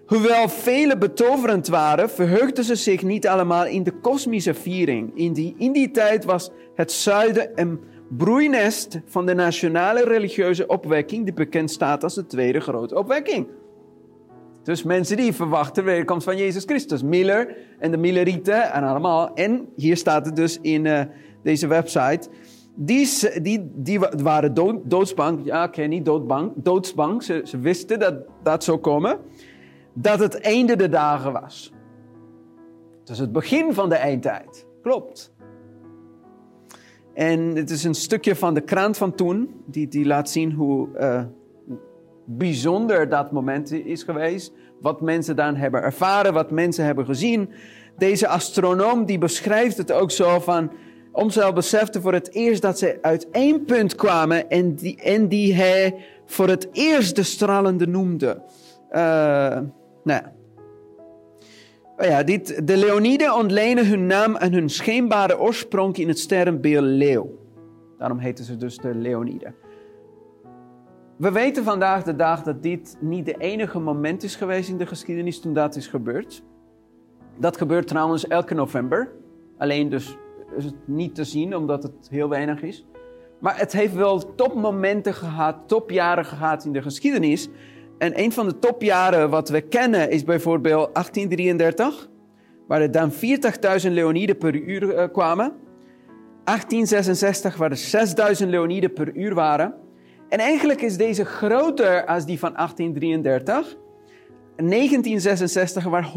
Hoewel 0.08 0.48
velen 0.48 0.98
betoverend 0.98 1.68
waren, 1.68 2.10
verheugden 2.10 2.64
ze 2.64 2.74
zich 2.74 3.02
niet 3.02 3.26
allemaal 3.26 3.66
in 3.66 3.82
de 3.82 3.92
kosmische 3.92 4.54
viering. 4.54 5.10
In 5.14 5.32
die, 5.32 5.54
in 5.58 5.72
die 5.72 5.90
tijd 5.90 6.24
was 6.24 6.50
het 6.74 6.92
zuiden 6.92 7.50
een 7.54 7.80
broeinest 8.08 9.00
van 9.04 9.26
de 9.26 9.34
nationale 9.34 10.04
religieuze 10.04 10.66
opwekking, 10.66 11.24
die 11.24 11.34
bekend 11.34 11.70
staat 11.70 12.02
als 12.02 12.14
de 12.14 12.26
tweede 12.26 12.60
grote 12.60 12.98
opwekking. 12.98 13.46
Dus 14.62 14.82
mensen 14.82 15.16
die 15.16 15.32
verwachten 15.32 15.84
de 15.84 15.90
wederkomst 15.90 16.24
van 16.24 16.36
Jezus 16.36 16.64
Christus. 16.64 17.02
Miller 17.02 17.56
en 17.78 17.90
de 17.90 17.96
Millerieten 17.96 18.72
en 18.72 18.82
allemaal. 18.82 19.34
En 19.34 19.68
hier 19.76 19.96
staat 19.96 20.26
het 20.26 20.36
dus 20.36 20.58
in 20.60 20.84
uh, 20.84 21.00
deze 21.42 21.66
website. 21.66 22.28
Die, 22.74 23.08
die, 23.42 23.70
die 23.74 23.98
waren 23.98 24.54
dood, 24.54 24.76
doodsbang. 24.84 25.40
Ja, 25.44 25.64
oké, 25.64 25.82
niet 25.82 26.04
doodbang, 26.04 26.52
doodsbang. 26.56 27.22
Ze, 27.22 27.40
ze 27.44 27.58
wisten 27.58 27.98
dat 27.98 28.14
dat 28.42 28.64
zou 28.64 28.78
komen. 28.78 29.18
Dat 30.00 30.18
het 30.18 30.40
einde 30.40 30.76
de 30.76 30.88
dagen 30.88 31.32
was. 31.32 31.72
Dus 33.04 33.18
het 33.18 33.32
begin 33.32 33.74
van 33.74 33.88
de 33.88 33.94
eindtijd. 33.94 34.66
Klopt. 34.82 35.32
En 37.14 37.40
het 37.40 37.70
is 37.70 37.84
een 37.84 37.94
stukje 37.94 38.36
van 38.36 38.54
de 38.54 38.60
krant 38.60 38.96
van 38.96 39.14
toen, 39.14 39.62
die, 39.66 39.88
die 39.88 40.06
laat 40.06 40.30
zien 40.30 40.52
hoe 40.52 40.88
uh, 41.00 41.22
bijzonder 42.24 43.08
dat 43.08 43.32
moment 43.32 43.72
is 43.72 44.02
geweest. 44.02 44.52
Wat 44.80 45.00
mensen 45.00 45.36
dan 45.36 45.56
hebben 45.56 45.82
ervaren, 45.82 46.32
wat 46.32 46.50
mensen 46.50 46.84
hebben 46.84 47.04
gezien. 47.04 47.50
Deze 47.96 48.28
astronoom 48.28 49.04
die 49.04 49.18
beschrijft 49.18 49.76
het 49.76 49.92
ook 49.92 50.10
zo 50.10 50.40
van... 50.40 50.70
Omzelf 51.12 51.54
besefte 51.54 52.00
voor 52.00 52.12
het 52.12 52.34
eerst 52.34 52.62
dat 52.62 52.78
ze 52.78 52.98
uit 53.02 53.30
één 53.30 53.64
punt 53.64 53.94
kwamen 53.94 54.50
en 54.50 54.74
die, 54.74 55.02
en 55.02 55.28
die 55.28 55.54
hij 55.54 56.04
voor 56.26 56.48
het 56.48 56.68
eerst 56.72 57.16
de 57.16 57.22
stralende 57.22 57.86
noemde. 57.86 58.42
Uh, 58.92 59.58
nou, 61.96 62.10
ja, 62.10 62.22
dit, 62.22 62.66
de 62.66 62.76
Leoniden 62.76 63.34
ontlenen 63.34 63.86
hun 63.86 64.06
naam 64.06 64.36
en 64.36 64.52
hun 64.52 64.68
schijnbare 64.68 65.38
oorsprong 65.38 65.96
in 65.96 66.08
het 66.08 66.18
sterrenbeeld 66.18 66.84
leeuw. 66.84 67.38
Daarom 67.98 68.18
heten 68.18 68.44
ze 68.44 68.56
dus 68.56 68.76
de 68.76 68.94
Leoniden. 68.94 69.54
We 71.16 71.32
weten 71.32 71.64
vandaag 71.64 72.02
de 72.02 72.16
dag 72.16 72.42
dat 72.42 72.62
dit 72.62 72.96
niet 73.00 73.26
de 73.26 73.36
enige 73.36 73.78
moment 73.78 74.22
is 74.22 74.36
geweest 74.36 74.68
in 74.68 74.78
de 74.78 74.86
geschiedenis 74.86 75.40
toen 75.40 75.52
dat 75.52 75.76
is 75.76 75.86
gebeurd. 75.86 76.42
Dat 77.38 77.56
gebeurt 77.56 77.88
trouwens 77.88 78.26
elke 78.26 78.54
november. 78.54 79.12
Alleen 79.56 79.88
dus 79.88 80.16
is 80.56 80.64
het 80.64 80.74
niet 80.84 81.14
te 81.14 81.24
zien 81.24 81.56
omdat 81.56 81.82
het 81.82 82.08
heel 82.10 82.28
weinig 82.28 82.62
is. 82.62 82.86
Maar 83.38 83.58
het 83.58 83.72
heeft 83.72 83.94
wel 83.94 84.34
topmomenten 84.34 85.14
gehad, 85.14 85.56
topjaren 85.66 86.24
gehad 86.24 86.64
in 86.64 86.72
de 86.72 86.82
geschiedenis. 86.82 87.48
En 87.98 88.20
een 88.20 88.32
van 88.32 88.46
de 88.46 88.58
topjaren 88.58 89.30
wat 89.30 89.48
we 89.48 89.60
kennen 89.60 90.10
is 90.10 90.24
bijvoorbeeld 90.24 90.94
1833, 90.94 92.08
waar 92.66 92.80
er 92.80 92.90
dan 92.90 93.12
40.000 93.12 93.92
leoniden 93.92 94.38
per 94.38 94.54
uur 94.54 94.82
uh, 94.82 95.04
kwamen. 95.12 95.52
1866, 96.44 97.56
waar 97.56 97.70
er 97.70 98.38
6.000 98.42 98.48
leoniden 98.48 98.92
per 98.92 99.16
uur 99.16 99.34
waren. 99.34 99.74
En 100.28 100.38
eigenlijk 100.38 100.82
is 100.82 100.96
deze 100.96 101.24
groter 101.24 102.06
als 102.06 102.26
die 102.26 102.38
van 102.38 102.52
1833. 102.54 103.76
1966, 104.56 105.84
waar 105.84 106.12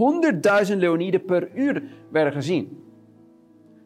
100.000 0.70 0.78
leoniden 0.78 1.26
per 1.26 1.50
uur 1.56 1.84
werden 2.12 2.34
gezien. 2.34 2.80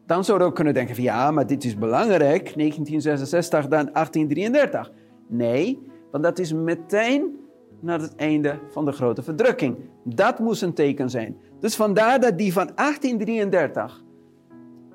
Dan 0.06 0.24
zouden 0.24 0.48
we 0.48 0.52
kunnen 0.52 0.74
denken 0.74 0.94
van 0.94 1.04
ja, 1.04 1.30
maar 1.30 1.46
dit 1.46 1.64
is 1.64 1.78
belangrijk. 1.78 2.54
1966 2.54 3.68
dan 3.68 3.90
1833. 3.92 4.92
Nee, 5.28 5.78
want 6.10 6.24
dat 6.24 6.38
is 6.38 6.52
meteen 6.52 7.45
naar 7.80 8.00
het 8.00 8.14
einde 8.14 8.58
van 8.70 8.84
de 8.84 8.92
grote 8.92 9.22
verdrukking. 9.22 9.76
Dat 10.02 10.38
moest 10.38 10.62
een 10.62 10.74
teken 10.74 11.10
zijn. 11.10 11.40
Dus 11.60 11.76
vandaar 11.76 12.20
dat 12.20 12.38
die 12.38 12.52
van 12.52 12.70
1833 12.74 14.04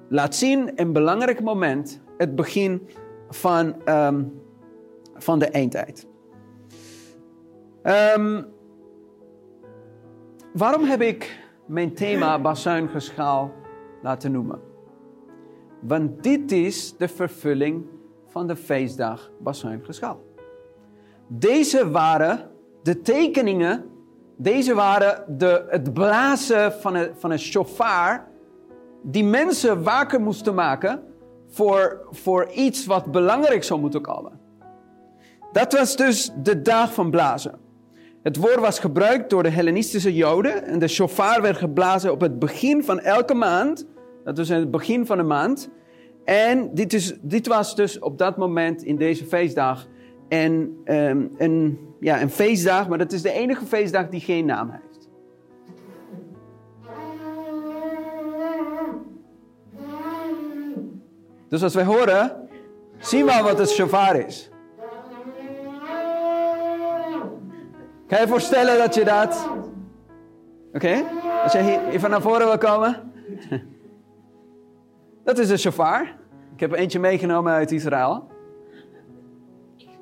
laat 0.09 0.35
zien 0.35 0.71
een 0.75 0.93
belangrijk 0.93 1.41
moment, 1.41 2.01
het 2.17 2.35
begin 2.35 2.87
van, 3.29 3.75
um, 3.89 4.41
van 5.15 5.39
de 5.39 5.49
eindtijd. 5.49 6.07
Um, 8.17 8.45
waarom 10.53 10.83
heb 10.83 11.01
ik 11.01 11.39
mijn 11.65 11.93
thema 11.93 12.39
bazuingeschaal 12.49 13.51
laten 14.01 14.31
noemen? 14.31 14.59
Want 15.79 16.23
dit 16.23 16.51
is 16.51 16.97
de 16.97 17.07
vervulling 17.07 17.85
van 18.27 18.47
de 18.47 18.55
feestdag 18.55 19.31
bazuingeschaal. 19.39 20.21
Deze 21.27 21.91
waren 21.91 22.50
de 22.83 23.01
tekeningen, 23.01 23.85
deze 24.37 24.73
waren 24.73 25.37
de, 25.37 25.65
het 25.67 25.93
blazen 25.93 26.73
van 26.73 26.95
een, 26.95 27.09
van 27.17 27.31
een 27.31 27.39
shofar, 27.39 28.27
die 29.01 29.23
mensen 29.23 29.83
wakker 29.83 30.21
moesten 30.21 30.55
maken 30.55 31.03
voor, 31.49 32.07
voor 32.11 32.49
iets 32.53 32.85
wat 32.85 33.11
belangrijk 33.11 33.63
zou 33.63 33.79
moeten 33.79 34.01
komen. 34.01 34.39
Dat 35.51 35.73
was 35.73 35.95
dus 35.95 36.31
de 36.43 36.61
dag 36.61 36.93
van 36.93 37.11
blazen. 37.11 37.59
Het 38.23 38.37
woord 38.37 38.59
was 38.59 38.79
gebruikt 38.79 39.29
door 39.29 39.43
de 39.43 39.49
Hellenistische 39.49 40.13
Joden 40.13 40.63
en 40.63 40.79
de 40.79 40.87
shofar 40.87 41.41
werd 41.41 41.57
geblazen 41.57 42.11
op 42.11 42.21
het 42.21 42.39
begin 42.39 42.83
van 42.83 42.99
elke 42.99 43.33
maand. 43.33 43.85
Dat 44.23 44.37
was 44.37 44.49
in 44.49 44.59
het 44.59 44.71
begin 44.71 45.05
van 45.05 45.17
de 45.17 45.23
maand. 45.23 45.69
En 46.23 46.73
dit, 46.73 46.93
is, 46.93 47.13
dit 47.21 47.47
was 47.47 47.75
dus 47.75 47.99
op 47.99 48.17
dat 48.17 48.37
moment 48.37 48.83
in 48.83 48.95
deze 48.95 49.25
feestdag 49.25 49.87
en, 50.31 50.81
um, 50.85 51.31
een, 51.37 51.79
ja, 51.99 52.21
een 52.21 52.29
feestdag, 52.29 52.87
maar 52.87 52.97
dat 52.97 53.11
is 53.11 53.21
de 53.21 53.31
enige 53.31 53.65
feestdag 53.65 54.09
die 54.09 54.19
geen 54.19 54.45
naam 54.45 54.69
heeft. 54.69 55.09
Dus 61.47 61.63
als 61.63 61.73
wij 61.73 61.83
horen, 61.83 62.47
zie 62.97 63.23
maar 63.23 63.43
wat 63.43 63.57
het 63.57 63.69
shofar 63.69 64.15
is. 64.15 64.49
Kan 68.07 68.19
je 68.19 68.27
voorstellen 68.27 68.77
dat 68.77 68.95
je 68.95 69.03
dat... 69.03 69.49
Oké, 70.73 71.03
als 71.43 71.51
je 71.51 71.61
hier 71.61 71.87
even 71.87 72.09
naar 72.09 72.21
voren 72.21 72.47
wil 72.47 72.57
komen. 72.57 73.11
Dat 75.23 75.37
is 75.37 75.49
een 75.49 75.59
shofar. 75.59 76.15
Ik 76.53 76.59
heb 76.59 76.71
er 76.71 76.77
eentje 76.77 76.99
meegenomen 76.99 77.53
uit 77.53 77.71
Israël 77.71 78.30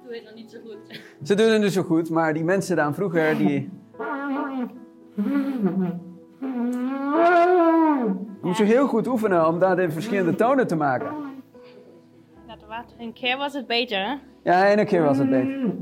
nog 0.09 0.33
niet 0.35 0.51
zo 0.51 0.57
goed. 0.65 1.01
Ze 1.27 1.35
doen 1.35 1.49
het 1.51 1.61
niet 1.61 1.73
zo 1.73 1.83
goed, 1.83 2.09
maar 2.09 2.33
die 2.33 2.43
mensen 2.43 2.75
dan 2.75 2.93
vroeger, 2.93 3.37
die... 3.37 3.69
Je 8.41 8.45
moet 8.45 8.57
je 8.57 8.63
heel 8.63 8.87
goed 8.87 9.07
oefenen 9.07 9.47
om 9.47 9.59
dat 9.59 9.79
in 9.79 9.91
verschillende 9.91 10.35
tonen 10.35 10.67
te 10.67 10.75
maken. 10.75 11.11
Dat 12.47 12.65
was, 12.67 12.85
een 12.97 13.13
keer 13.13 13.37
was 13.37 13.53
het 13.53 13.67
beter, 13.67 13.97
hè? 13.97 14.15
Ja, 14.43 14.67
ene 14.67 14.85
keer 14.85 15.03
was 15.03 15.17
het 15.17 15.29
beter. 15.29 15.75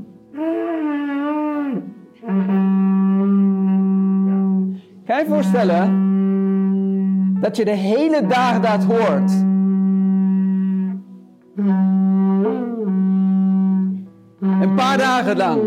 Kan 5.06 5.16
je 5.16 5.22
je 5.22 5.28
voorstellen 5.28 6.06
dat 7.40 7.56
je 7.56 7.64
de 7.64 7.70
hele 7.70 8.26
dag 8.26 8.60
dat 8.60 8.84
hoort? 8.84 9.46
Een 14.60 14.74
paar 14.74 14.98
dagen 14.98 15.36
lang. 15.36 15.62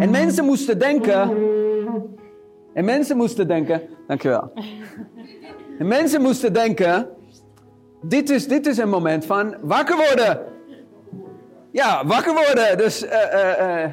En 0.00 0.10
mensen 0.10 0.44
moesten 0.44 0.78
denken. 0.78 1.36
En 2.74 2.84
mensen 2.84 3.16
moesten 3.16 3.48
denken. 3.48 3.82
Dankjewel. 4.06 4.52
En 5.78 5.86
mensen 5.86 6.22
moesten 6.22 6.52
denken. 6.52 7.08
Dit 8.02 8.30
is, 8.30 8.48
dit 8.48 8.66
is 8.66 8.78
een 8.78 8.88
moment 8.88 9.26
van 9.26 9.56
wakker 9.60 9.96
worden. 9.96 10.40
Ja, 11.70 12.06
wakker 12.06 12.32
worden. 12.32 12.78
Dus 12.78 13.04
eh, 13.04 13.32
eh, 13.32 13.84
eh, 13.84 13.90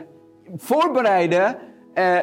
voorbereiden. 0.57 1.57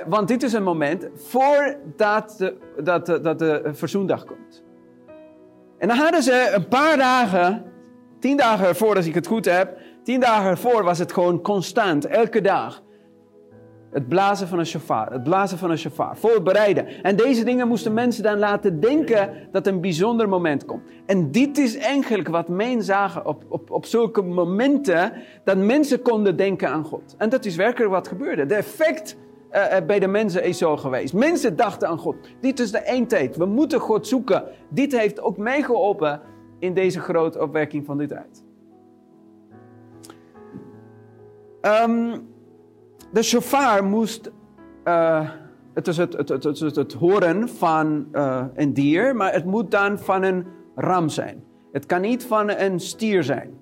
want 0.06 0.28
dit 0.28 0.42
is 0.42 0.52
een 0.52 0.62
moment 0.62 1.08
voordat 1.14 2.34
de, 2.38 2.56
dat, 2.82 3.06
dat 3.06 3.38
de 3.38 3.70
verzoendag 3.72 4.24
komt. 4.24 4.62
En 5.78 5.88
dan 5.88 5.96
hadden 5.96 6.22
ze 6.22 6.52
een 6.54 6.68
paar 6.68 6.96
dagen, 6.96 7.64
tien 8.18 8.36
dagen 8.36 8.86
als 8.96 9.06
ik 9.06 9.14
het 9.14 9.26
goed 9.26 9.44
heb. 9.44 9.81
Tien 10.02 10.20
dagen 10.20 10.50
ervoor 10.50 10.84
was 10.84 10.98
het 10.98 11.12
gewoon 11.12 11.40
constant, 11.40 12.06
elke 12.06 12.40
dag. 12.40 12.82
Het 13.90 14.08
blazen 14.08 14.48
van 14.48 14.58
een 14.58 14.66
shofar, 14.66 15.12
het 15.12 15.22
blazen 15.22 15.58
van 15.58 15.70
een 15.70 15.78
shofar, 15.78 16.16
voorbereiden. 16.16 16.86
En 17.02 17.16
deze 17.16 17.44
dingen 17.44 17.68
moesten 17.68 17.94
mensen 17.94 18.22
dan 18.22 18.38
laten 18.38 18.80
denken 18.80 19.48
dat 19.52 19.66
een 19.66 19.80
bijzonder 19.80 20.28
moment 20.28 20.64
komt. 20.64 20.82
En 21.06 21.30
dit 21.30 21.58
is 21.58 21.76
eigenlijk 21.76 22.28
wat 22.28 22.48
men 22.48 22.82
zagen 22.82 23.26
op, 23.26 23.44
op, 23.48 23.70
op 23.70 23.86
zulke 23.86 24.22
momenten, 24.22 25.12
dat 25.44 25.56
mensen 25.56 26.02
konden 26.02 26.36
denken 26.36 26.68
aan 26.68 26.84
God. 26.84 27.14
En 27.18 27.28
dat 27.28 27.44
is 27.44 27.56
werkelijk 27.56 27.92
wat 27.92 28.08
gebeurde. 28.08 28.46
De 28.46 28.54
effect 28.54 29.16
eh, 29.50 29.76
eh, 29.76 29.86
bij 29.86 29.98
de 29.98 30.08
mensen 30.08 30.44
is 30.44 30.58
zo 30.58 30.76
geweest. 30.76 31.14
Mensen 31.14 31.56
dachten 31.56 31.88
aan 31.88 31.98
God. 31.98 32.16
Dit 32.40 32.60
is 32.60 32.70
de 32.70 32.78
eindtijd. 32.78 33.36
We 33.36 33.46
moeten 33.46 33.80
God 33.80 34.06
zoeken. 34.06 34.44
Dit 34.68 34.98
heeft 34.98 35.20
ook 35.20 35.36
meegeholpen 35.36 36.20
in 36.58 36.74
deze 36.74 37.00
grote 37.00 37.42
opwekking 37.42 37.84
van 37.84 37.98
dit 37.98 38.08
tijd. 38.08 38.44
Ehm, 41.62 42.18
de 43.12 43.22
shofar 43.22 43.84
moest. 43.84 44.30
eh, 44.84 45.28
het 45.74 45.88
is 45.88 45.96
het, 45.96 46.12
het, 46.12 46.28
het, 46.28 46.76
het, 46.76 46.92
horen 46.92 47.48
van 47.48 48.06
eh, 48.12 48.44
een 48.54 48.74
dier, 48.74 49.16
maar 49.16 49.32
het 49.32 49.44
moet 49.44 49.70
dan 49.70 49.98
van 49.98 50.22
een 50.22 50.46
ram 50.74 51.08
zijn. 51.08 51.44
Het 51.72 51.86
kan 51.86 52.00
niet 52.00 52.24
van 52.24 52.50
een 52.50 52.80
stier 52.80 53.24
zijn. 53.24 53.58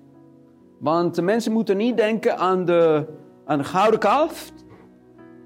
Want 0.79 1.15
de 1.15 1.21
mensen 1.21 1.51
moeten 1.51 1.77
niet 1.77 1.97
denken 1.97 2.37
aan 2.37 2.65
de, 2.65 3.07
aan 3.45 3.57
de 3.57 3.63
gouden 3.63 3.99
kalf. 3.99 4.51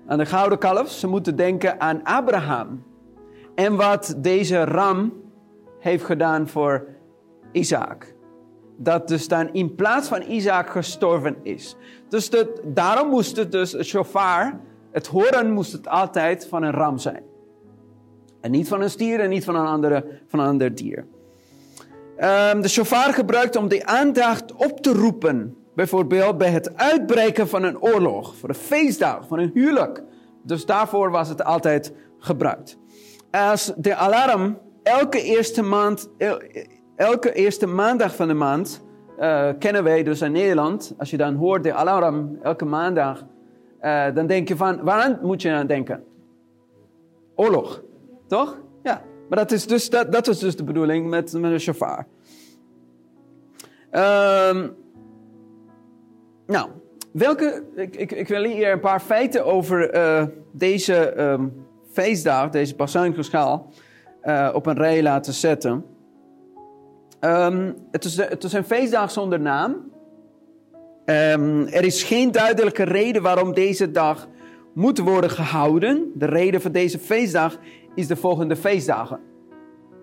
Aan 0.07 0.17
de 0.17 0.25
gouden 0.25 0.57
kalf. 0.57 0.89
Ze 0.89 1.07
moeten 1.07 1.35
denken 1.35 1.81
aan 1.81 2.03
Abraham. 2.03 2.83
En 3.55 3.75
wat 3.75 4.15
deze 4.17 4.63
ram 4.63 5.13
heeft 5.79 6.03
gedaan 6.03 6.47
voor 6.47 6.87
Isaac. 7.51 8.14
Dat 8.77 9.07
dus 9.07 9.27
dan 9.27 9.53
in 9.53 9.75
plaats 9.75 10.07
van 10.07 10.21
Isaac 10.21 10.69
gestorven 10.69 11.35
is. 11.43 11.75
Dus 12.09 12.29
dat, 12.29 12.47
daarom 12.63 13.09
moest 13.09 13.37
het 13.37 13.51
dus, 13.51 13.71
het 13.71 13.85
shofar, 13.85 14.59
het 14.91 15.07
horen 15.07 15.51
moest 15.51 15.71
het 15.71 15.87
altijd 15.87 16.47
van 16.47 16.63
een 16.63 16.71
ram 16.71 16.97
zijn. 16.97 17.23
En 18.41 18.51
niet 18.51 18.67
van 18.67 18.81
een 18.81 18.89
stier 18.89 19.19
en 19.19 19.29
niet 19.29 19.43
van 19.43 19.55
een, 19.55 19.65
andere, 19.65 20.19
van 20.27 20.39
een 20.39 20.47
ander 20.47 20.75
dier. 20.75 21.05
Ehm, 22.17 22.61
de 22.61 22.67
shofar 22.67 23.13
gebruikt 23.13 23.55
om 23.55 23.67
de 23.67 23.85
aandacht 23.85 24.53
op 24.53 24.81
te 24.81 24.91
roepen. 24.93 25.55
Bijvoorbeeld 25.75 26.37
bij 26.37 26.49
het 26.49 26.75
uitbreken 26.77 27.47
van 27.47 27.63
een 27.63 27.81
oorlog, 27.81 28.35
voor 28.35 28.49
een 28.49 28.55
feestdag, 28.55 29.27
van 29.27 29.39
een 29.39 29.51
huwelijk. 29.53 30.03
Dus 30.43 30.65
daarvoor 30.65 31.11
was 31.11 31.29
het 31.29 31.43
altijd 31.43 31.93
gebruikt. 32.19 32.77
Als 33.31 33.73
de 33.77 33.95
alarm 33.95 34.57
elke 34.83 35.21
eerste 35.21 35.61
maand, 35.61 36.09
elke 36.95 37.33
eerste 37.33 37.67
maandag 37.67 38.15
van 38.15 38.27
de 38.27 38.33
maand, 38.33 38.83
eh, 39.17 39.49
kennen 39.59 39.83
wij 39.83 40.03
dus 40.03 40.21
in 40.21 40.31
Nederland, 40.31 40.93
als 40.97 41.09
je 41.09 41.17
dan 41.17 41.35
hoort 41.35 41.63
de 41.63 41.73
alarm 41.73 42.39
elke 42.41 42.65
maandag, 42.65 43.25
eh, 43.79 44.05
dan 44.13 44.27
denk 44.27 44.47
je 44.47 44.55
van, 44.55 44.83
waaraan 44.83 45.19
moet 45.21 45.41
je 45.41 45.51
aan 45.51 45.67
denken? 45.67 46.03
Oorlog, 47.35 47.81
toch? 48.27 48.57
Ja, 48.83 49.01
maar 49.29 49.37
dat 49.37 49.51
is 49.51 49.67
dus, 49.67 49.89
dat, 49.89 50.11
dat 50.11 50.27
is 50.27 50.39
dus 50.39 50.55
de 50.55 50.63
bedoeling 50.63 51.09
met, 51.09 51.33
met 51.33 51.51
een 51.51 51.59
shofar. 51.59 52.05
Ehm, 53.89 54.67
nou, 56.45 56.69
welke, 57.11 57.63
ik, 57.75 58.11
ik, 58.11 58.27
wil 58.27 58.43
hier 58.43 58.71
een 58.71 58.79
paar 58.79 58.99
feiten 58.99 59.45
over 59.45 59.89
eh, 59.89 60.25
deze 60.51 60.95
ehm, 60.95 61.47
feestdag, 61.91 62.49
deze 62.49 62.75
bazuingeschaal, 62.75 63.69
eh 64.21 64.49
op 64.53 64.65
een 64.65 64.77
rij 64.77 65.03
laten 65.03 65.33
zetten. 65.33 65.94
Ehm, 67.25 67.71
het, 67.91 68.03
is, 68.05 68.17
het 68.17 68.43
is 68.43 68.53
een 68.53 68.63
feestdag 68.63 69.11
zonder 69.11 69.39
naam. 69.39 69.91
Ehm, 71.05 71.67
er 71.67 71.83
is 71.83 72.03
geen 72.03 72.31
duidelijke 72.31 72.83
reden 72.83 73.21
waarom 73.21 73.53
deze 73.53 73.91
dag 73.91 74.27
moet 74.73 74.97
worden 74.99 75.29
gehouden. 75.29 76.11
De 76.15 76.25
reden 76.25 76.61
voor 76.61 76.71
deze 76.71 76.99
feestdag 76.99 77.57
is 77.95 78.07
de 78.07 78.15
volgende 78.15 78.55
feestdagen. 78.55 79.19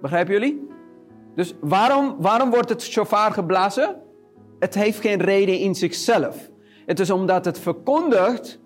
Begrijpen 0.01 0.33
jullie? 0.33 0.69
Dus 1.35 1.55
waarom, 1.61 2.17
waarom 2.19 2.51
wordt 2.51 2.69
het 2.69 2.83
shofar 2.83 3.33
geblazen? 3.33 3.97
Het 4.59 4.75
heeft 4.75 5.01
geen 5.01 5.21
reden 5.21 5.59
in 5.59 5.75
zichzelf. 5.75 6.51
Het 6.87 7.01
is 7.01 7.11
omdat 7.11 7.45
het 7.45 7.59
verkondigt 7.59 8.61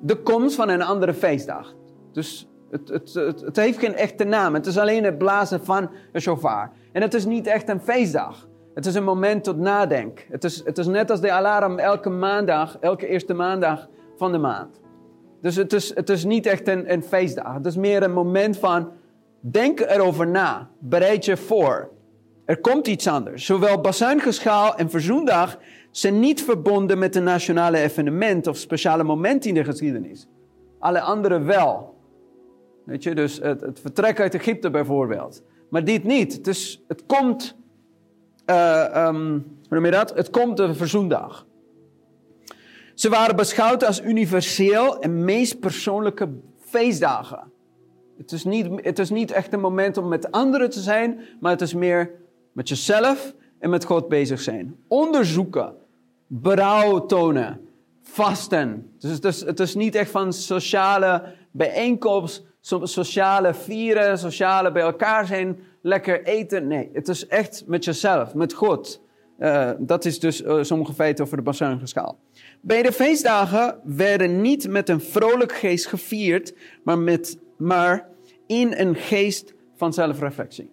de 0.00 0.16
komst 0.22 0.54
van 0.54 0.68
een 0.68 0.82
andere 0.82 1.14
feestdag. 1.14 1.74
Dus 2.12 2.48
het, 2.70 2.88
het, 2.88 3.14
het, 3.14 3.40
het 3.40 3.56
heeft 3.56 3.78
geen 3.78 3.94
echte 3.94 4.24
naam. 4.24 4.54
Het 4.54 4.66
is 4.66 4.78
alleen 4.78 5.04
het 5.04 5.18
blazen 5.18 5.64
van 5.64 5.90
een 6.12 6.20
shofar. 6.20 6.72
En 6.98 7.04
het 7.04 7.14
is 7.14 7.24
niet 7.24 7.46
echt 7.46 7.68
een 7.68 7.80
feestdag. 7.80 8.48
Het 8.74 8.86
is 8.86 8.94
een 8.94 9.04
moment 9.04 9.44
tot 9.44 9.56
nadenken. 9.56 10.24
Het 10.28 10.44
is, 10.44 10.64
het 10.64 10.78
is 10.78 10.86
net 10.86 11.10
als 11.10 11.20
de 11.20 11.32
alarm 11.32 11.78
elke 11.78 12.08
maandag, 12.10 12.78
elke 12.80 13.06
eerste 13.06 13.34
maandag 13.34 13.88
van 14.16 14.32
de 14.32 14.38
maand. 14.38 14.80
Dus 15.40 15.56
het 15.56 15.72
is, 15.72 15.94
het 15.94 16.10
is 16.10 16.24
niet 16.24 16.46
echt 16.46 16.68
een, 16.68 16.92
een 16.92 17.02
feestdag. 17.02 17.54
Het 17.54 17.66
is 17.66 17.76
meer 17.76 18.02
een 18.02 18.12
moment 18.12 18.56
van 18.56 18.92
denk 19.40 19.80
erover 19.80 20.26
na. 20.26 20.70
Bereid 20.78 21.24
je 21.24 21.36
voor. 21.36 21.90
Er 22.44 22.60
komt 22.60 22.86
iets 22.86 23.06
anders. 23.06 23.46
Zowel 23.46 23.80
Bazuingeschaal 23.80 24.76
en 24.76 24.90
Verzoendag 24.90 25.58
zijn 25.90 26.20
niet 26.20 26.44
verbonden 26.44 26.98
met 26.98 27.16
een 27.16 27.24
nationale 27.24 27.78
evenement 27.78 28.46
of 28.46 28.56
speciale 28.56 29.04
moment 29.04 29.44
in 29.44 29.54
de 29.54 29.64
geschiedenis. 29.64 30.26
Alle 30.78 31.00
andere 31.00 31.40
wel. 31.40 31.94
Weet 32.84 33.02
je, 33.02 33.14
dus 33.14 33.38
het, 33.42 33.60
het 33.60 33.80
vertrek 33.80 34.20
uit 34.20 34.34
Egypte 34.34 34.70
bijvoorbeeld. 34.70 35.42
Maar 35.68 35.84
dit 35.84 36.04
niet. 36.04 36.32
Het, 36.32 36.46
is, 36.46 36.82
het 36.88 37.06
komt, 37.06 37.56
eh, 38.44 38.94
ehm, 38.94 39.30
hoe 39.32 39.42
noem 39.68 39.84
je 39.84 39.90
dat? 39.90 40.14
Het 40.14 40.30
komt 40.30 40.56
de 40.56 40.74
Verzoendag. 40.74 41.46
Ze 42.94 43.08
waren 43.08 43.36
beschouwd 43.36 43.84
als 43.84 44.02
universeel 44.02 44.98
en 45.00 45.24
meest 45.24 45.60
persoonlijke 45.60 46.28
feestdagen. 46.60 47.52
Het 48.16 48.32
is, 48.32 48.44
niet, 48.44 48.66
het 48.84 48.98
is 48.98 49.10
niet 49.10 49.30
echt 49.30 49.52
een 49.52 49.60
moment 49.60 49.96
om 49.96 50.08
met 50.08 50.30
anderen 50.30 50.70
te 50.70 50.80
zijn, 50.80 51.20
maar 51.40 51.52
het 51.52 51.60
is 51.60 51.74
meer 51.74 52.10
met 52.52 52.68
jezelf 52.68 53.34
en 53.58 53.70
met 53.70 53.84
God 53.84 54.08
bezig 54.08 54.40
zijn. 54.40 54.76
Onderzoeken, 54.88 55.74
berouw 56.26 57.06
tonen, 57.06 57.60
vasten. 58.02 58.92
Dus 58.98 59.10
het 59.10 59.24
is, 59.24 59.40
het 59.40 59.60
is 59.60 59.74
niet 59.74 59.94
echt 59.94 60.10
van 60.10 60.32
sociale 60.32 61.34
bijeenkomst, 61.50 62.44
sociale 62.82 63.54
vieren, 63.54 64.18
sociale 64.18 64.72
bij 64.72 64.82
elkaar 64.82 65.26
zijn, 65.26 65.58
lekker 65.82 66.24
eten. 66.24 66.66
Nee, 66.66 66.90
het 66.92 67.08
is 67.08 67.26
echt 67.26 67.64
met 67.66 67.84
jezelf, 67.84 68.34
met 68.34 68.52
God. 68.52 69.02
Eh, 69.38 69.70
dat 69.78 70.04
is 70.04 70.20
dus 70.20 70.42
eh, 70.42 70.62
sommige 70.62 70.92
feiten 70.92 71.24
over 71.24 71.36
de 71.36 71.42
bazuingeschaal. 71.42 72.18
Bij 72.60 72.82
de 72.82 72.92
feestdagen 72.92 73.80
werden 73.84 74.40
niet 74.40 74.68
met 74.68 74.88
een 74.88 75.00
vrolijk 75.00 75.52
geest 75.52 75.86
gevierd, 75.86 76.54
maar, 76.82 76.98
met, 76.98 77.38
maar 77.56 78.08
in 78.46 78.74
een 78.76 78.94
geest 78.94 79.54
van 79.76 79.92
zelfreflectie. 79.92 80.70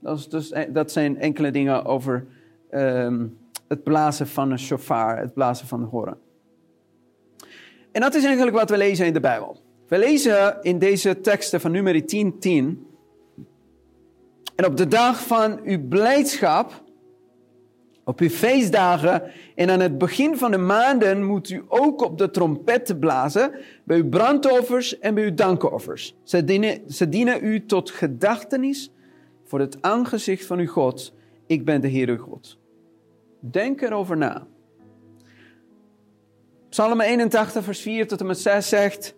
Dat, 0.00 0.18
is 0.18 0.28
dus, 0.28 0.52
dat 0.68 0.92
zijn 0.92 1.18
enkele 1.18 1.50
dingen 1.50 1.84
over 1.84 2.26
ehm, 2.70 3.26
het 3.68 3.82
blazen 3.82 4.26
van 4.26 4.50
een 4.50 4.58
shofar, 4.58 5.18
het 5.18 5.34
blazen 5.34 5.66
van 5.66 5.80
de 5.80 5.86
horen. 5.86 6.18
En 7.92 8.00
dat 8.00 8.14
is 8.14 8.24
eigenlijk 8.24 8.56
wat 8.56 8.70
we 8.70 8.76
lezen 8.76 9.06
in 9.06 9.12
de 9.12 9.20
Bijbel. 9.20 9.64
We 9.88 9.98
lezen 9.98 10.58
in 10.62 10.78
deze 10.78 11.20
teksten 11.20 11.60
van 11.60 11.70
nummer 11.70 12.06
10, 12.06 12.38
10. 12.38 12.86
En 14.54 14.66
op 14.66 14.76
de 14.76 14.88
dag 14.88 15.26
van 15.26 15.60
uw 15.64 15.88
blijdschap 15.88 16.84
Op 18.08 18.20
uw 18.20 18.28
feestdagen 18.28 19.22
en 19.54 19.70
aan 19.70 19.80
het 19.80 19.98
begin 19.98 20.36
van 20.36 20.50
de 20.50 20.56
maanden 20.56 21.24
moet 21.24 21.50
u 21.50 21.64
ook 21.68 22.02
op 22.02 22.18
de 22.18 22.30
trompetten 22.30 22.98
blazen 22.98 23.50
bij 23.84 23.96
uw 23.96 24.08
brandoffers 24.08 24.98
en 24.98 25.14
bij 25.14 25.24
uw 25.24 25.34
dankoffers. 25.34 26.16
Ze 26.22 26.44
dienen, 26.44 26.80
ze 26.92 27.08
dienen 27.08 27.44
u 27.44 27.66
tot 27.66 27.90
gedachtenis 27.90 28.92
voor 29.44 29.60
het 29.60 29.82
aangezicht 29.82 30.46
van 30.46 30.58
uw 30.58 30.66
God. 30.66 31.12
Ik 31.46 31.64
ben 31.64 31.80
de 31.80 31.90
Heere 31.90 32.16
God. 32.16 32.58
Denk 33.40 33.80
erover 33.80 34.16
na. 34.16 34.46
Psalm 36.68 37.00
81, 37.00 37.64
vers 37.64 37.80
4 37.80 38.06
tot 38.06 38.20
en 38.20 38.26
met 38.26 38.38
6 38.38 38.68
zegt: 38.68 39.14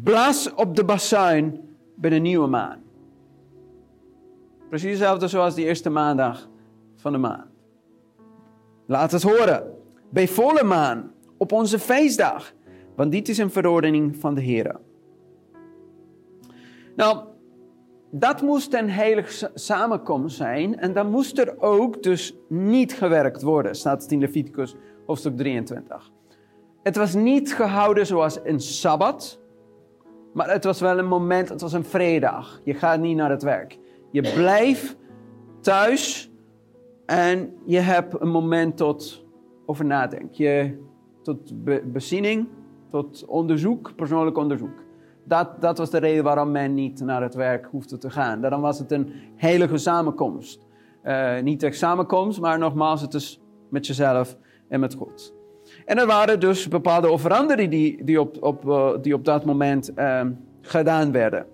Blaas 0.00 0.54
op 0.54 0.76
de 0.76 0.84
bazuin 0.84 1.60
bij 1.94 2.10
de 2.10 2.16
nieuwe 2.16 2.46
maan. 2.46 2.82
Precies 4.68 4.90
hetzelfde 4.90 5.28
zoals 5.28 5.54
die 5.54 5.64
eerste 5.64 5.90
maandag 5.90 6.48
van 6.96 7.12
de 7.12 7.18
maan. 7.18 7.50
Laat 8.86 9.12
het 9.12 9.22
horen. 9.22 9.74
Bij 10.10 10.28
volle 10.28 10.62
maan, 10.62 11.12
op 11.36 11.52
onze 11.52 11.78
feestdag. 11.78 12.52
Want 12.96 13.12
dit 13.12 13.28
is 13.28 13.38
een 13.38 13.50
verordening 13.50 14.16
van 14.16 14.34
de 14.34 14.40
Heer. 14.40 14.76
Nou, 16.96 17.24
dat 18.10 18.42
moest 18.42 18.74
een 18.74 18.90
heilige 18.90 19.50
samenkomst 19.54 20.36
zijn. 20.36 20.78
En 20.78 20.92
dan 20.92 21.10
moest 21.10 21.38
er 21.38 21.60
ook 21.60 22.02
dus 22.02 22.36
niet 22.48 22.92
gewerkt 22.92 23.42
worden, 23.42 23.74
staat 23.74 24.02
het 24.02 24.12
in 24.12 24.20
Leviticus 24.20 24.74
hoofdstuk 25.06 25.36
23. 25.36 26.10
Het 26.82 26.96
was 26.96 27.14
niet 27.14 27.54
gehouden 27.54 28.06
zoals 28.06 28.38
een 28.44 28.60
sabbat. 28.60 29.41
Maar 30.32 30.50
het 30.50 30.64
was 30.64 30.80
wel 30.80 30.98
een 30.98 31.08
moment, 31.08 31.48
het 31.48 31.60
was 31.60 31.72
een 31.72 31.84
vrijdag. 31.84 32.60
Je 32.64 32.74
gaat 32.74 33.00
niet 33.00 33.16
naar 33.16 33.30
het 33.30 33.42
werk. 33.42 33.78
Je 34.10 34.32
blijft 34.34 34.96
thuis 35.60 36.30
en 37.06 37.54
je 37.64 37.78
hebt 37.78 38.20
een 38.20 38.28
moment 38.28 38.76
tot 38.76 39.24
over 39.66 39.84
nadenken. 39.84 40.44
Je, 40.44 40.78
tot 41.22 41.64
be, 41.64 41.82
bezinning, 41.86 42.48
tot 42.90 43.24
onderzoek, 43.24 43.94
persoonlijk 43.96 44.36
onderzoek. 44.36 44.84
Dat, 45.24 45.60
dat 45.60 45.78
was 45.78 45.90
de 45.90 45.98
reden 45.98 46.24
waarom 46.24 46.50
men 46.50 46.74
niet 46.74 47.00
naar 47.00 47.22
het 47.22 47.34
werk 47.34 47.66
hoefde 47.70 47.98
te 47.98 48.10
gaan. 48.10 48.40
Daarom 48.40 48.60
was 48.60 48.78
het 48.78 48.92
een 48.92 49.12
heilige 49.36 49.78
samenkomst. 49.78 50.66
Uh, 51.04 51.40
niet 51.40 51.62
echt 51.62 51.76
samenkomst, 51.76 52.40
maar 52.40 52.58
nogmaals, 52.58 53.00
het 53.00 53.14
is 53.14 53.40
met 53.68 53.86
jezelf 53.86 54.36
en 54.68 54.80
met 54.80 54.94
God. 54.94 55.34
En 55.92 55.98
er 55.98 56.06
waren 56.06 56.40
dus 56.40 56.68
bepaalde 56.68 57.10
offeranden 57.10 57.70
die, 57.70 58.04
die, 58.04 58.20
op, 58.20 58.42
op, 58.42 58.64
uh, 58.64 58.90
die 59.02 59.14
op 59.14 59.24
dat 59.24 59.44
moment 59.44 59.90
uh, 59.98 60.20
gedaan 60.60 61.12
werden. 61.12 61.46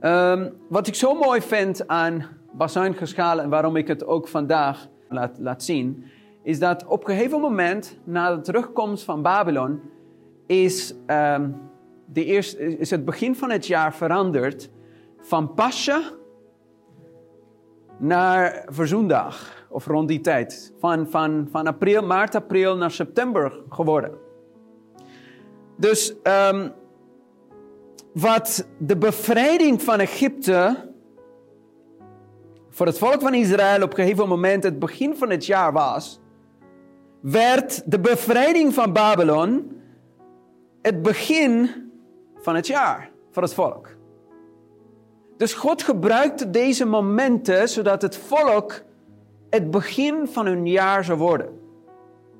Um, 0.00 0.52
wat 0.68 0.86
ik 0.86 0.94
zo 0.94 1.14
mooi 1.14 1.40
vind 1.40 1.88
aan 1.88 2.26
bazuingeschaal 2.52 3.40
en 3.40 3.48
waarom 3.48 3.76
ik 3.76 3.88
het 3.88 4.06
ook 4.06 4.28
vandaag 4.28 4.88
laat, 5.08 5.38
laat 5.38 5.62
zien, 5.62 6.04
is 6.42 6.58
dat 6.58 6.86
op 6.86 7.08
een 7.08 7.14
gegeven 7.14 7.40
moment, 7.40 7.98
na 8.04 8.34
de 8.34 8.40
terugkomst 8.40 9.04
van 9.04 9.22
Babylon, 9.22 9.80
is, 10.46 10.94
um, 11.06 11.56
de 12.06 12.24
eerste, 12.24 12.78
is 12.78 12.90
het 12.90 13.04
begin 13.04 13.34
van 13.34 13.50
het 13.50 13.66
jaar 13.66 13.94
veranderd 13.94 14.70
van 15.20 15.54
Pascha 15.54 16.02
naar 17.98 18.64
Verzoendag, 18.66 19.66
of 19.68 19.86
rond 19.86 20.08
die 20.08 20.20
tijd. 20.20 20.72
Van, 20.78 21.10
van, 21.10 21.48
van 21.50 21.66
april, 21.66 22.02
maart, 22.02 22.34
april 22.34 22.76
naar 22.76 22.90
september 22.90 23.52
geworden. 23.68 24.12
Dus 25.76 26.14
um, 26.52 26.72
wat 28.12 28.68
de 28.78 28.96
bevrijding 28.96 29.82
van 29.82 29.98
Egypte 29.98 30.92
voor 32.70 32.86
het 32.86 32.98
volk 32.98 33.20
van 33.20 33.34
Israël 33.34 33.82
op 33.82 33.90
een 33.90 34.04
gegeven 34.04 34.28
moment 34.28 34.64
het 34.64 34.78
begin 34.78 35.16
van 35.16 35.30
het 35.30 35.46
jaar 35.46 35.72
was, 35.72 36.20
werd 37.20 37.90
de 37.90 38.00
bevrijding 38.00 38.74
van 38.74 38.92
Babylon 38.92 39.80
het 40.82 41.02
begin 41.02 41.70
van 42.36 42.54
het 42.54 42.66
jaar 42.66 43.10
voor 43.30 43.42
het 43.42 43.54
volk. 43.54 43.93
Dus 45.36 45.54
God 45.54 45.82
gebruikte 45.82 46.50
deze 46.50 46.84
momenten 46.84 47.68
zodat 47.68 48.02
het 48.02 48.16
volk 48.16 48.82
het 49.50 49.70
begin 49.70 50.26
van 50.26 50.46
hun 50.46 50.66
jaar 50.66 51.04
zou 51.04 51.18
worden. 51.18 51.48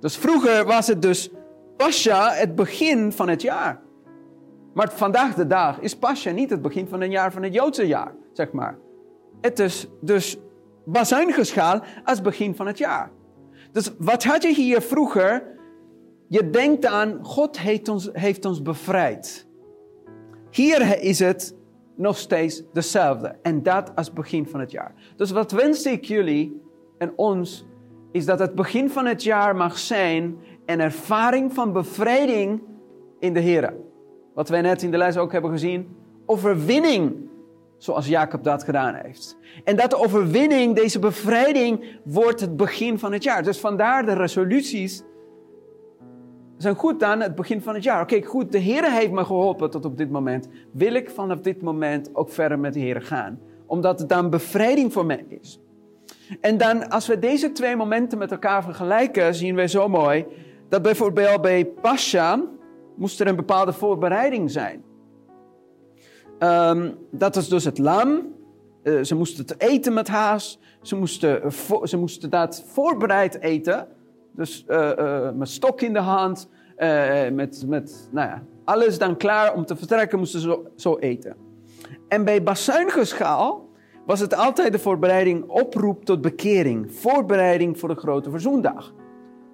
Dus 0.01 0.17
vroeger 0.17 0.65
was 0.65 0.87
het 0.87 1.03
dus 1.03 1.31
Pascha 1.77 2.33
het 2.33 2.55
begin 2.55 3.13
van 3.13 3.29
het 3.29 3.43
jaar. 3.43 3.81
Maar 4.75 4.93
vandaag 4.93 5.35
de 5.35 5.47
dag 5.47 5.81
is 5.81 5.97
Pascha 5.97 6.31
niet 6.31 6.51
het 6.51 6.63
begin 6.63 6.89
van 6.89 7.01
een 7.01 7.11
jaar 7.11 7.33
van 7.33 7.43
het 7.43 7.55
Joodse 7.55 7.87
jaar, 7.87 8.15
zeg 8.33 8.53
maar. 8.53 8.79
Het 9.41 9.59
is 9.59 9.87
dus 10.01 10.39
bazuingeschaal 10.85 11.83
als 12.05 12.21
begin 12.21 12.55
van 12.55 12.67
het 12.67 12.79
jaar. 12.79 13.11
Dus 13.73 13.91
wat 13.99 14.25
had 14.25 14.43
je 14.43 14.55
hier 14.55 14.83
vroeger? 14.83 15.43
Je 16.29 16.51
denkt 16.51 16.87
aan, 16.87 17.19
God 17.23 17.59
heeft 17.59 17.89
ons, 17.89 18.09
heeft 18.13 18.45
ons 18.45 18.63
bevrijd. 18.63 19.47
Hier 20.51 21.03
is 21.03 21.19
het 21.19 21.55
nog 21.97 22.17
steeds 22.17 22.63
dezelfde. 22.73 23.37
En 23.43 23.63
dat 23.63 23.93
als 23.95 24.13
begin 24.13 24.47
van 24.47 24.61
het 24.61 24.71
jaar. 24.71 24.95
Dus 25.17 25.31
wat 25.31 25.53
wens 25.53 25.87
ik 25.87 26.05
jullie 26.05 26.63
en 26.99 27.13
ons, 27.17 27.67
is 28.13 28.27
dat 28.27 28.39
het 28.39 28.55
begin 28.55 28.91
van 28.91 29.07
het 29.07 29.23
jaar 29.23 29.57
mag 29.57 29.79
zijn 29.79 30.37
een 30.67 30.81
ervaring 30.81 31.53
van 31.53 31.73
bevrijding 31.73 32.63
in 33.19 33.33
de 33.33 33.41
Heer. 33.41 33.75
Wat 34.35 34.49
wij 34.49 34.61
net 34.61 34.83
in 34.83 34.91
de 34.91 34.97
les 34.97 35.17
ook 35.17 35.33
hebben 35.33 35.51
gezien. 35.51 35.97
Overwinning, 36.27 37.29
zoals 37.79 38.07
Jacob 38.07 38.45
dat 38.45 38.65
gedaan 38.65 38.95
heeft. 38.95 39.37
En 39.65 39.77
dat 39.77 39.95
overwinning, 39.95 40.75
deze 40.75 40.99
bevrijding, 40.99 41.99
wordt 42.05 42.41
het 42.41 42.57
begin 42.57 42.99
van 42.99 43.13
het 43.13 43.23
jaar. 43.23 43.43
Dus 43.43 43.61
vandaar 43.61 44.07
de 44.07 44.13
resoluties 44.13 45.03
zijn 46.57 46.75
goed 46.75 47.03
aan 47.03 47.21
het 47.21 47.35
begin 47.35 47.63
van 47.63 47.75
het 47.75 47.83
jaar. 47.83 48.03
Oké, 48.03 48.23
goed, 48.23 48.53
de 48.53 48.59
Heer 48.59 48.93
heeft 48.93 49.13
me 49.13 49.25
geholpen 49.25 49.71
tot 49.71 49.85
op 49.85 49.97
dit 49.97 50.11
moment. 50.11 50.49
Wil 50.73 50.95
ik 50.95 51.11
vanaf 51.11 51.41
dit 51.41 51.63
moment 51.63 52.11
ook 52.13 52.31
verder 52.31 52.59
met 52.59 52.73
de 52.75 52.81
Heer 52.81 53.03
gaan? 53.03 53.39
Omdat 53.67 53.99
het 53.99 54.09
dan 54.09 54.31
bevrijding 54.31 54.93
voor 54.93 55.07
mij 55.07 55.25
is. 55.29 55.61
En 56.41 56.59
dan, 56.59 56.89
als 56.91 57.07
we 57.07 57.19
deze 57.19 57.53
twee 57.53 57.77
momenten 57.77 58.19
met 58.19 58.31
elkaar 58.31 58.63
vergelijken, 58.63 59.35
zien 59.35 59.55
we 59.55 59.69
zo 59.69 59.89
mooi 59.89 60.27
dat 60.69 60.83
bijvoorbeeld 60.83 61.41
bij 61.41 61.65
Pascha 61.67 62.43
moest 62.97 63.21
er 63.21 63.27
een 63.27 63.37
bepaalde 63.37 63.73
voorbereiding 63.73 64.51
zijn. 64.51 64.85
Um, 66.39 66.95
dat 67.11 67.37
is 67.37 67.49
dus 67.49 67.65
het 67.65 67.79
lam. 67.79 68.33
Uh, 68.83 69.03
ze 69.03 69.15
moesten 69.15 69.45
het 69.47 69.61
eten 69.61 69.93
met 69.93 70.09
haas. 70.09 70.59
Ze 70.83 70.97
moesten, 70.97 71.53
ze 71.83 71.97
moesten 71.97 72.31
dat 72.31 72.65
voorbereid 72.67 73.41
eten. 73.41 73.89
Dus 74.37 74.65
uh, 74.69 74.91
uh, 74.99 75.31
met 75.31 75.49
stok 75.49 75.81
in 75.81 75.93
de 75.93 75.99
hand. 75.99 76.49
met, 77.33 77.65
met 77.67 78.09
nou 78.11 78.29
ja, 78.29 78.43
alles 78.65 78.99
dan 78.99 79.17
klaar 79.17 79.55
om 79.55 79.65
te 79.65 79.77
vertrekken, 79.77 80.19
moesten 80.19 80.41
ze 80.41 80.61
zo, 80.77 80.97
eten. 80.99 81.37
En 82.09 82.25
bij 82.25 82.43
bazuingeschaal 82.43 83.69
was 84.07 84.21
het 84.21 84.35
altijd 84.35 84.73
de 84.73 84.79
voorbereiding 84.79 85.45
oproep 85.49 86.05
tot 86.05 86.21
bekering. 86.21 86.93
Voorbereiding 86.93 87.79
voor 87.79 87.89
de 87.89 87.95
grote 87.95 88.31
verzoendag. 88.31 88.95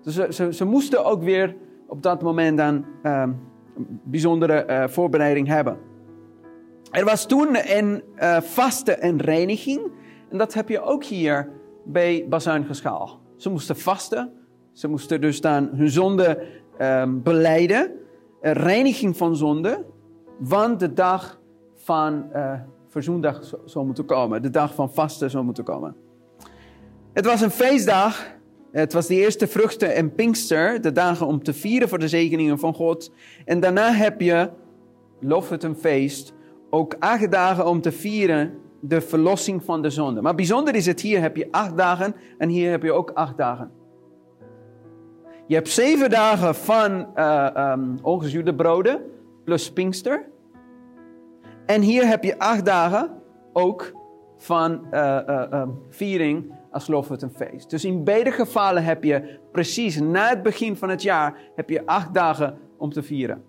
Dus 0.02 0.36
ze, 0.36 0.52
ze, 0.52 0.64
moesten 0.64 1.04
ook 1.04 1.22
weer 1.22 1.56
op 1.86 2.02
dat 2.02 2.22
moment 2.22 2.58
dan 2.58 2.84
um, 3.02 3.40
bijzondere 4.04 4.86
voorbereiding 4.90 5.46
hebben. 5.46 5.78
Er 6.90 7.04
was 7.04 7.26
toen 7.26 7.56
een 7.62 8.02
vaste 8.42 8.92
en 8.92 9.20
reiniging. 9.20 9.80
En 10.30 10.38
dat 10.38 10.54
heb 10.54 10.68
je 10.68 10.80
ook 10.80 11.04
hier 11.04 11.48
bij 11.84 12.26
Bazuingeschaal. 12.28 13.20
Ze 13.36 13.50
moesten 13.50 13.76
vasten. 13.76 14.32
Ze 14.72 14.88
moesten 14.88 15.20
dus 15.20 15.40
dan 15.40 15.68
hun 15.72 15.90
zonde 15.90 16.46
um, 16.80 17.22
beleiden. 17.22 17.92
Een 18.40 18.52
reiniging 18.52 19.16
van 19.16 19.36
zonde. 19.36 19.84
Want 20.38 20.80
de 20.80 20.92
dag 20.92 21.40
van 21.74 22.26
uh, 22.34 22.52
verzoendag 22.88 23.54
zou 23.64 23.86
moeten 23.86 24.04
komen. 24.04 24.42
De 24.42 24.50
dag 24.50 24.74
van 24.74 24.92
vasten 24.92 25.30
zou 25.30 25.44
moeten 25.44 25.64
komen. 25.64 25.96
Het 27.12 27.24
was 27.24 27.40
een 27.40 27.50
feestdag 27.50 28.38
het 28.72 28.92
was 28.92 29.06
de 29.06 29.14
eerste 29.14 29.46
vruchten 29.46 29.94
en 29.94 30.14
Pinkster, 30.14 30.80
de 30.80 30.92
dagen 30.92 31.26
om 31.26 31.42
te 31.42 31.52
vieren 31.52 31.88
voor 31.88 31.98
de 31.98 32.08
zegeningen 32.08 32.58
van 32.58 32.74
God. 32.74 33.12
En 33.44 33.60
daarna 33.60 33.92
heb 33.92 34.20
je, 34.20 34.50
lof 35.20 35.48
het 35.48 35.62
een 35.62 35.76
feest, 35.76 36.34
ook 36.70 36.96
acht 36.98 37.30
dagen 37.30 37.66
om 37.66 37.80
te 37.80 37.92
vieren 37.92 38.52
de 38.80 39.00
verlossing 39.00 39.64
van 39.64 39.82
de 39.82 39.90
zonde. 39.90 40.20
Maar 40.20 40.34
bijzonder 40.34 40.74
is 40.74 40.86
het, 40.86 41.00
hier 41.00 41.20
heb 41.20 41.36
je 41.36 41.48
acht 41.50 41.76
dagen 41.76 42.14
en 42.38 42.48
hier 42.48 42.70
heb 42.70 42.82
je 42.82 42.92
ook 42.92 43.10
acht 43.10 43.36
dagen. 43.36 43.70
Je 45.50 45.56
hebt 45.56 45.68
zeven 45.68 46.10
dagen 46.10 46.54
van 46.54 47.06
uh, 47.16 47.48
um, 47.56 47.98
ongezuurde 48.02 48.54
broden 48.54 49.02
plus 49.44 49.72
Pinkster. 49.72 50.28
En 51.66 51.80
hier 51.82 52.06
heb 52.06 52.24
je 52.24 52.38
acht 52.38 52.64
dagen 52.64 53.10
ook 53.52 53.92
van 54.36 54.86
uh, 54.92 55.18
uh, 55.26 55.62
viering 55.88 56.52
als 56.70 56.86
lof 56.86 57.08
het 57.08 57.22
een 57.22 57.30
feest. 57.30 57.70
Dus 57.70 57.84
in 57.84 58.04
beide 58.04 58.30
gevallen 58.30 58.84
heb 58.84 59.04
je 59.04 59.38
precies 59.52 60.00
na 60.00 60.28
het 60.28 60.42
begin 60.42 60.76
van 60.76 60.88
het 60.88 61.02
jaar 61.02 61.38
heb 61.54 61.70
je 61.70 61.86
acht 61.86 62.14
dagen 62.14 62.58
om 62.76 62.92
te 62.92 63.02
vieren. 63.02 63.44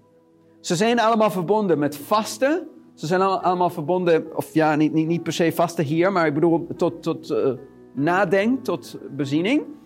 Ze 0.59 0.75
zijn 0.75 0.99
allemaal 0.99 1.31
verbonden 1.31 1.79
met 1.79 1.97
vasten. 1.97 2.67
Ze 2.93 3.05
zijn 3.05 3.21
allemaal 3.21 3.69
verbonden, 3.69 4.37
of 4.37 4.53
ja, 4.53 4.75
niet, 4.75 4.93
niet, 4.93 5.07
niet 5.07 5.23
per 5.23 5.33
se 5.33 5.51
vasten 5.51 5.85
hier, 5.85 6.11
maar 6.11 6.27
ik 6.27 6.33
bedoel 6.33 6.67
tot, 6.75 7.03
tot 7.03 7.29
uh, 7.31 7.51
nadenkt 7.93 8.63
tot 8.63 8.97
beziening. 9.11 9.79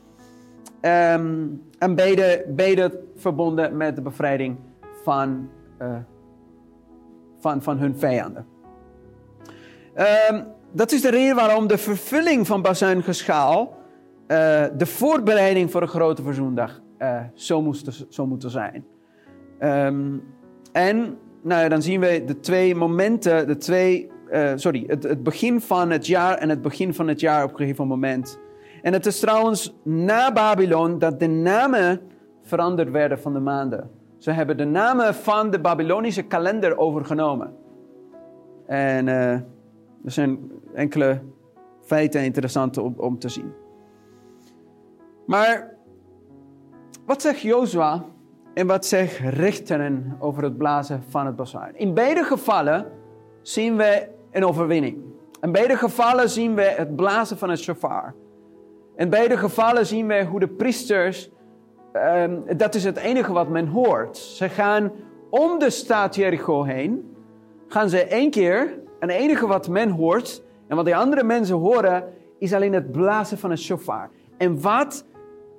Ehm, 0.85 1.47
en 1.77 1.95
beide, 1.95 2.45
beide 2.47 3.01
verbonden 3.15 3.77
met 3.77 3.95
de 3.95 4.01
bevrijding 4.01 4.57
van, 5.03 5.49
uh, 5.81 5.95
van, 7.39 7.61
van 7.61 7.77
hun 7.77 7.97
vijanden. 7.97 8.45
Ehm, 9.93 10.43
dat 10.71 10.91
is 10.91 11.01
de 11.01 11.09
reden 11.09 11.35
waarom 11.35 11.67
de 11.67 11.77
vervulling 11.77 12.47
van 12.47 12.61
bazuingeschaal 12.61 13.77
uh, 14.27 14.65
de 14.77 14.85
voorbereiding 14.85 15.71
voor 15.71 15.81
een 15.81 15.87
grote 15.87 16.23
verzoendag 16.23 16.81
uh, 16.99 17.21
zo, 17.33 17.61
moest, 17.61 18.05
zo 18.09 18.25
moeten 18.25 18.49
zijn. 18.49 18.85
Um, 19.59 20.23
en 20.71 21.17
nou 21.41 21.69
dan 21.69 21.81
zien 21.81 21.99
we 21.99 22.23
de 22.25 22.39
twee 22.39 22.75
momenten, 22.75 23.47
de 23.47 23.57
twee, 23.57 24.11
sorry, 24.55 24.83
het, 24.87 25.03
het, 25.03 25.23
begin 25.23 25.61
van 25.61 25.89
het 25.89 26.07
jaar 26.07 26.37
en 26.37 26.49
het 26.49 26.61
begin 26.61 26.93
van 26.93 27.07
het 27.07 27.19
jaar 27.19 27.43
op 27.43 27.49
een 27.49 27.57
gegeven 27.57 27.87
moment. 27.87 28.43
En 28.85 28.93
het 28.93 29.05
is 29.05 29.19
trouwens 29.19 29.75
na 29.83 30.33
Babylon 30.33 30.99
dat 30.99 31.19
de 31.19 31.27
namen 31.27 32.01
veranderd 32.41 32.91
werden 32.91 33.19
van 33.19 33.33
de 33.33 33.39
maanden. 33.39 33.91
Ze 34.17 34.31
hebben 34.31 34.57
de 34.57 34.65
namen 34.65 35.15
van 35.15 35.49
de 35.49 35.59
Babylonische 35.59 36.21
kalender 36.21 36.77
overgenomen. 36.77 37.55
En 38.65 39.07
uh, 39.07 39.31
er 39.31 39.43
zijn 40.03 40.51
enkele 40.73 41.21
feiten 41.81 42.23
interessant 42.23 42.77
om, 42.77 42.93
om 42.97 43.19
te 43.19 43.29
zien. 43.29 43.53
Maar 45.25 45.73
wat 47.05 47.21
zegt 47.21 47.39
Jozua 47.39 48.03
en 48.53 48.67
wat 48.67 48.85
zegt 48.85 49.19
richteren 49.19 50.15
over 50.19 50.43
het 50.43 50.57
blazen 50.57 51.03
van 51.09 51.25
het 51.25 51.35
bazuin? 51.35 51.77
In 51.77 51.93
beide 51.93 52.23
gevallen 52.23 52.91
zien 53.41 53.75
we 53.77 54.07
een 54.31 54.45
overwinning. 54.45 54.97
In 55.41 55.51
beide 55.51 55.77
gevallen 55.77 56.29
zien 56.29 56.55
we 56.55 56.73
het 56.77 56.95
blazen 56.95 57.37
van 57.37 57.49
het 57.49 57.59
shofar. 57.59 58.15
In 58.95 59.09
beide 59.09 59.37
gevallen 59.37 59.85
zien 59.85 60.07
we 60.07 60.25
hoe 60.25 60.39
de 60.39 60.47
priesters, 60.47 61.29
um, 61.93 62.57
dat 62.57 62.75
is 62.75 62.83
het 62.83 62.97
enige 62.97 63.33
wat 63.33 63.49
men 63.49 63.67
hoort. 63.67 64.17
Ze 64.17 64.49
gaan 64.49 64.91
om 65.29 65.59
de 65.59 65.69
stad 65.69 66.15
Jericho 66.15 66.63
heen, 66.63 67.15
gaan 67.67 67.89
ze 67.89 68.03
één 68.03 68.29
keer, 68.29 68.79
en 68.99 69.09
het 69.09 69.19
enige 69.19 69.47
wat 69.47 69.67
men 69.67 69.89
hoort, 69.89 70.43
en 70.67 70.75
wat 70.75 70.85
de 70.85 70.95
andere 70.95 71.23
mensen 71.23 71.55
horen, 71.55 72.03
is 72.39 72.53
alleen 72.53 72.73
het 72.73 72.91
blazen 72.91 73.37
van 73.37 73.49
het 73.49 73.59
shofar. 73.59 74.09
En 74.37 74.61
wat 74.61 75.05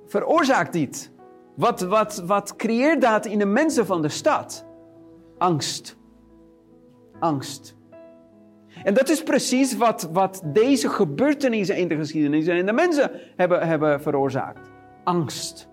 veroorzaakt 0.05 0.73
dit? 0.73 1.11
Wat, 1.55 1.81
wat, 1.81 2.23
wat 2.25 2.55
creëert 2.55 3.01
dat 3.01 3.25
in 3.25 3.39
de 3.39 3.45
mensen 3.45 3.85
van 3.85 4.01
de 4.01 4.09
stad? 4.09 4.65
Angst. 5.37 5.97
Angst. 7.19 7.76
En 8.87 8.93
dat 8.93 9.09
is 9.09 9.23
precies 9.23 9.77
wat, 9.77 10.09
wat 10.13 10.41
deze 10.45 10.89
gebeurtenissen 10.89 11.77
in 11.77 11.87
de 11.87 11.95
geschiedenis 11.95 12.47
en 12.47 12.57
in 12.57 12.65
de 12.65 12.73
mensen 12.73 13.11
hebben, 13.35 13.67
hebben 13.67 14.01
veroorzaakt. 14.01 14.69
Angst. 15.03 15.69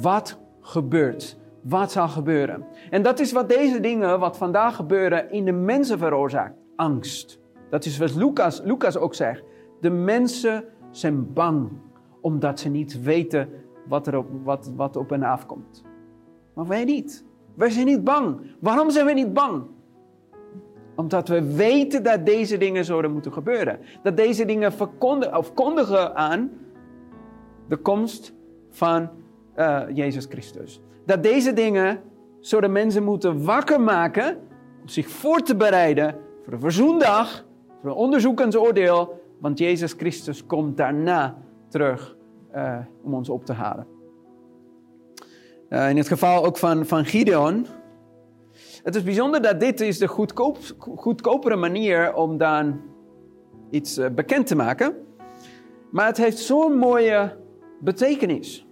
Wat 0.00 0.38
gebeurt? 0.60 1.38
Wat 1.62 1.92
zal 1.92 2.08
gebeuren? 2.08 2.64
En 2.90 3.02
dat 3.02 3.20
is 3.20 3.32
wat 3.32 3.48
deze 3.48 3.80
dingen, 3.80 4.18
wat 4.18 4.36
vandaag 4.36 4.76
gebeuren, 4.76 5.30
in 5.30 5.44
de 5.44 5.52
mensen 5.52 5.98
veroorzaakt. 5.98 6.54
Angst. 6.76 7.40
Dat 7.70 7.84
is 7.84 7.98
wat 7.98 8.14
Lucas, 8.14 8.60
Lucas 8.64 8.96
ook 8.96 9.14
zegt. 9.14 9.42
De 9.80 9.90
mensen 9.90 10.64
zijn 10.90 11.32
bang 11.32 11.70
omdat 12.20 12.60
ze 12.60 12.68
niet 12.68 13.02
weten 13.02 13.48
wat, 13.88 14.06
er 14.06 14.16
op, 14.16 14.26
wat, 14.44 14.72
wat 14.76 14.96
op 14.96 15.10
hen 15.10 15.22
afkomt. 15.22 15.84
Maar 16.54 16.66
wij 16.66 16.84
niet. 16.84 17.24
Wij 17.54 17.70
zijn 17.70 17.86
niet 17.86 18.04
bang. 18.04 18.40
Waarom 18.60 18.90
zijn 18.90 19.06
we 19.06 19.12
niet 19.12 19.32
bang? 19.32 19.62
Omdat 20.96 21.28
we 21.28 21.54
weten 21.54 22.02
dat 22.02 22.26
deze 22.26 22.56
dingen 22.56 22.84
zouden 22.84 23.12
moeten 23.12 23.32
gebeuren. 23.32 23.78
Dat 24.02 24.16
deze 24.16 24.44
dingen 24.44 24.72
verkondigen, 24.72 25.38
of 25.38 25.54
kondigen 25.54 26.16
aan 26.16 26.50
de 27.68 27.76
komst 27.76 28.32
van 28.70 29.08
uh, 29.56 29.82
Jezus 29.92 30.24
Christus. 30.24 30.80
Dat 31.06 31.22
deze 31.22 31.52
dingen 31.52 32.00
zouden 32.40 32.72
mensen 32.72 33.04
moeten 33.04 33.44
wakker 33.44 33.80
maken 33.80 34.36
om 34.80 34.88
zich 34.88 35.08
voor 35.08 35.40
te 35.40 35.56
bereiden 35.56 36.16
voor 36.44 36.52
een 36.52 36.60
verzoendag, 36.60 37.44
voor 37.80 37.90
een 37.90 37.96
onderzoekendsoordeel, 37.96 39.22
want 39.40 39.58
Jezus 39.58 39.92
Christus 39.92 40.46
komt 40.46 40.76
daarna 40.76 41.38
terug 41.68 42.16
uh, 42.54 42.78
om 43.02 43.14
ons 43.14 43.28
op 43.28 43.44
te 43.44 43.52
halen. 43.52 43.86
Uh, 45.68 45.90
in 45.90 45.96
het 45.96 46.08
geval 46.08 46.44
ook 46.44 46.56
van, 46.56 46.86
van 46.86 47.04
Gideon. 47.04 47.66
Het 48.84 48.94
is 48.94 49.02
bijzonder 49.02 49.42
dat 49.42 49.60
dit 49.60 49.80
is 49.80 49.98
de 49.98 50.08
goedkoop, 50.08 50.58
goedkopere 50.78 51.56
manier 51.56 52.14
om 52.14 52.38
dan 52.38 52.80
iets 53.70 53.98
uh, 53.98 54.06
bekend 54.08 54.46
te 54.46 54.56
maken. 54.56 54.94
Maar 55.90 56.06
het 56.06 56.16
heeft 56.16 56.38
zo'n 56.38 56.78
mooie 56.78 57.36
betekenis. 57.80 58.66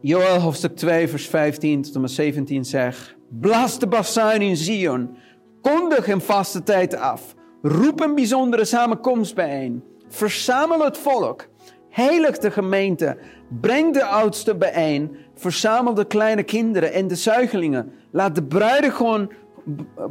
Joel 0.00 0.40
hoofdstuk 0.40 0.76
2 0.76 1.08
vers 1.08 1.28
15 1.28 1.82
tot 1.82 1.94
en 1.94 2.00
met 2.00 2.10
17 2.10 2.64
zegt... 2.64 3.16
Blaas 3.28 3.78
de 3.78 3.86
bazuin 3.86 4.42
in 4.42 4.56
Zion, 4.56 5.16
kondig 5.60 6.08
een 6.08 6.20
vaste 6.20 6.62
tijd 6.62 6.94
af... 6.94 7.34
Roep 7.62 8.00
een 8.00 8.14
bijzondere 8.14 8.64
samenkomst 8.64 9.34
bijeen. 9.34 9.84
Verzamel 10.08 10.84
het 10.84 10.98
volk. 10.98 11.48
Heilig 11.88 12.38
de 12.38 12.50
gemeente. 12.50 13.18
Breng 13.60 13.94
de 13.94 14.04
oudsten 14.04 14.58
bijeen. 14.58 15.16
Verzamel 15.34 15.94
de 15.94 16.04
kleine 16.04 16.42
kinderen 16.42 16.92
en 16.92 17.08
de 17.08 17.14
zuigelingen. 17.14 17.92
Laat 18.10 18.34
de 18.34 18.42
bruidegom, 18.42 19.28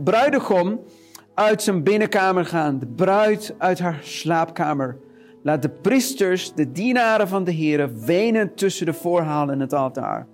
bruidegom 0.04 0.80
uit 1.34 1.62
zijn 1.62 1.84
binnenkamer 1.84 2.46
gaan. 2.46 2.80
De 2.80 2.88
bruid 2.88 3.56
uit 3.58 3.80
haar 3.80 4.00
slaapkamer. 4.02 4.98
Laat 5.44 5.62
de 5.62 5.70
priesters, 5.70 6.54
de 6.54 6.72
dienaren 6.72 7.28
van 7.28 7.44
de 7.44 7.52
Heer, 7.52 8.00
wenen 8.06 8.56
tussen 8.56 8.86
de 8.86 8.94
voorhalen 8.94 9.54
en 9.54 9.60
het 9.60 9.74
altaar. 9.74 10.28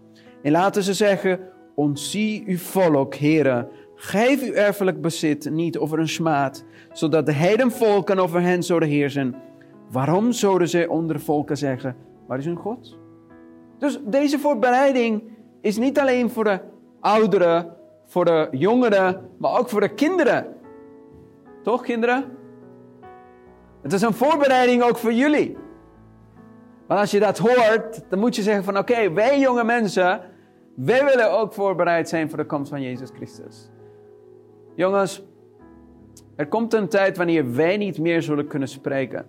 En 0.43 0.51
laten 0.51 0.83
ze 0.83 0.93
zeggen, 0.93 1.39
ontzie 1.75 2.43
uw 2.47 2.57
volk, 2.57 3.15
heren. 3.15 3.67
Geef 3.95 4.41
uw 4.41 4.53
erfelijk 4.53 5.01
bezit 5.01 5.49
niet 5.49 5.77
over 5.77 5.99
een 5.99 6.09
smaad 6.09 6.63
zodat 6.93 7.25
de 7.25 7.33
heidenvolken 7.33 8.19
over 8.19 8.41
hen 8.41 8.63
zouden 8.63 8.89
heersen. 8.89 9.35
Waarom 9.91 10.31
zouden 10.31 10.69
zij 10.69 10.87
onder 10.87 11.19
volken 11.19 11.57
zeggen, 11.57 11.95
waar 12.27 12.37
is 12.37 12.45
hun 12.45 12.55
God? 12.55 12.97
Dus 13.77 13.99
deze 14.05 14.39
voorbereiding 14.39 15.23
is 15.61 15.77
niet 15.77 15.99
alleen 15.99 16.29
voor 16.29 16.43
de 16.43 16.59
ouderen, 16.99 17.75
voor 18.05 18.25
de 18.25 18.47
jongeren, 18.51 19.29
maar 19.37 19.59
ook 19.59 19.69
voor 19.69 19.81
de 19.81 19.93
kinderen. 19.93 20.55
Toch, 21.63 21.81
kinderen? 21.81 22.37
Het 23.81 23.93
is 23.93 24.01
een 24.01 24.13
voorbereiding 24.13 24.83
ook 24.83 24.97
voor 24.97 25.13
jullie. 25.13 25.57
Want 26.87 26.99
als 26.99 27.11
je 27.11 27.19
dat 27.19 27.37
hoort, 27.37 28.03
dan 28.09 28.19
moet 28.19 28.35
je 28.35 28.41
zeggen 28.41 28.63
van 28.63 28.77
oké, 28.77 29.13
wij 29.13 29.39
jonge 29.39 29.63
mensen, 29.63 30.21
wij 30.75 31.05
willen 31.05 31.31
ook 31.31 31.53
voorbereid 31.53 32.09
zijn 32.09 32.29
voor 32.29 32.37
de 32.37 32.45
komst 32.45 32.69
van 32.69 32.81
Jezus 32.81 33.09
Christus. 33.15 33.69
Jongens, 34.75 35.23
er 36.35 36.47
komt 36.47 36.73
een 36.73 36.87
tijd 36.87 37.17
wanneer 37.17 37.55
wij 37.55 37.77
niet 37.77 37.99
meer 37.99 38.21
zullen 38.21 38.47
kunnen 38.47 38.67
spreken. 38.67 39.25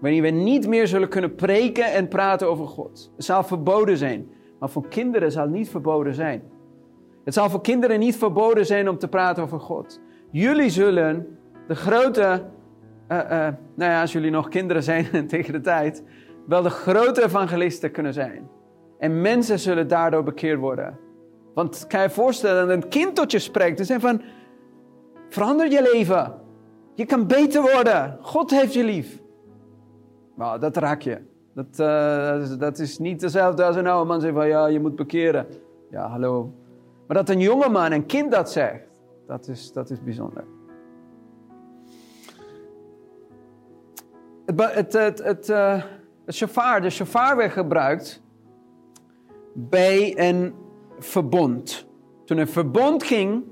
Wanneer 0.00 0.22
we 0.22 0.28
niet 0.28 0.66
meer 0.66 0.86
zullen 0.86 1.08
kunnen 1.08 1.34
preken 1.34 1.92
en 1.92 2.08
praten 2.08 2.48
over 2.48 2.66
God. 2.66 3.12
Het 3.16 3.24
zal 3.24 3.44
verboden 3.44 3.96
zijn. 3.96 4.30
Maar 4.58 4.70
voor 4.70 4.88
kinderen 4.88 5.32
zal 5.32 5.42
het 5.42 5.52
niet 5.52 5.68
verboden 5.68 6.14
zijn. 6.14 6.42
Het 7.24 7.34
zal 7.34 7.50
voor 7.50 7.60
kinderen 7.60 7.98
niet 7.98 8.16
verboden 8.16 8.66
zijn 8.66 8.88
om 8.88 8.98
te 8.98 9.08
praten 9.08 9.42
over 9.42 9.60
God. 9.60 10.00
Jullie 10.30 10.70
zullen 10.70 11.38
de 11.66 11.74
grote, 11.74 12.42
uh, 13.08 13.18
uh, 13.18 13.30
nou 13.74 13.90
ja, 13.90 14.00
als 14.00 14.12
jullie 14.12 14.30
nog 14.30 14.48
kinderen 14.48 14.82
zijn 14.82 15.06
tegen 15.26 15.52
de 15.52 15.60
tijd, 15.60 16.02
wel 16.46 16.62
de 16.62 16.70
grote 16.70 17.24
evangelisten 17.24 17.90
kunnen 17.90 18.12
zijn. 18.12 18.48
En 18.98 19.20
mensen 19.20 19.58
zullen 19.58 19.88
daardoor 19.88 20.22
bekeerd 20.22 20.58
worden. 20.58 20.98
Want 21.54 21.86
kan 21.86 22.00
je 22.00 22.06
je 22.06 22.12
voorstellen 22.12 22.66
dat 22.66 22.76
een 22.76 22.88
kind 22.88 23.14
tot 23.14 23.30
je 23.30 23.38
spreekt 23.38 23.78
en 23.78 23.86
zegt 23.86 24.00
van, 24.00 24.22
Verander 25.28 25.70
je 25.70 25.88
leven. 25.92 26.34
Je 26.94 27.04
kan 27.04 27.26
beter 27.26 27.62
worden. 27.62 28.18
God 28.20 28.50
heeft 28.50 28.74
je 28.74 28.84
lief. 28.84 29.20
Nou, 30.38 30.58
dat 30.60 30.76
raak 30.76 31.00
je. 31.00 31.18
Dat, 31.54 31.78
uh, 31.78 32.58
dat 32.58 32.78
is 32.78 32.98
niet 32.98 33.22
hetzelfde 33.22 33.64
als 33.64 33.76
een 33.76 33.86
oude 33.86 34.08
man 34.08 34.20
zegt 34.20 34.34
van 34.34 34.48
ja, 34.48 34.66
je 34.66 34.80
moet 34.80 34.96
bekeren. 34.96 35.46
Ja, 35.90 36.08
hallo. 36.08 36.52
Maar 37.06 37.16
dat 37.16 37.28
een 37.28 37.40
jonge 37.40 37.68
man, 37.68 37.92
een 37.92 38.06
kind 38.06 38.32
dat 38.32 38.50
zegt, 38.50 38.82
dat 39.26 39.48
is, 39.48 39.72
dat 39.72 39.90
is 39.90 40.02
bijzonder. 40.02 40.44
Het, 44.46 44.60
het, 44.74 44.92
het, 44.92 45.22
het, 45.24 45.48
uh, 45.48 45.82
het 46.24 46.38
de 46.82 47.34
werd 47.36 47.52
gebruikt 47.52 48.22
bij 49.54 50.18
een 50.28 50.54
verbond. 50.98 51.86
Toen 52.24 52.38
een 52.38 52.48
verbond 52.48 53.02
ging, 53.02 53.44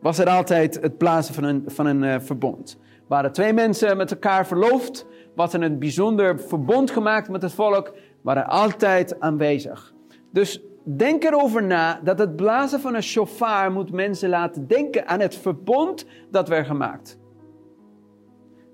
was 0.00 0.18
er 0.18 0.28
altijd 0.28 0.80
het 0.80 0.98
blazen 0.98 1.34
van 1.34 1.44
een, 1.44 1.64
van 1.66 1.86
een 1.86 2.02
uh, 2.02 2.14
verbond. 2.18 2.78
Waren 3.06 3.32
twee 3.32 3.52
mensen 3.52 3.96
met 3.96 4.10
elkaar 4.10 4.46
verloofd, 4.46 5.06
was 5.34 5.52
er 5.52 5.62
een 5.62 5.78
bijzonder 5.78 6.40
verbond 6.40 6.90
gemaakt 6.90 7.28
met 7.28 7.42
het 7.42 7.52
volk, 7.52 7.92
waren 8.22 8.46
altijd 8.46 9.20
aanwezig. 9.20 9.94
Dus 10.32 10.62
denk 10.84 11.24
erover 11.24 11.62
na 11.62 12.00
dat 12.02 12.18
het 12.18 12.36
blazen 12.36 12.80
van 12.80 12.94
een 12.94 13.02
shofar 13.02 13.72
moet 13.72 13.92
mensen 13.92 14.28
laten 14.28 14.66
denken 14.66 15.08
aan 15.08 15.20
het 15.20 15.36
verbond 15.36 16.06
dat 16.30 16.48
werd 16.48 16.66
gemaakt. 16.66 17.18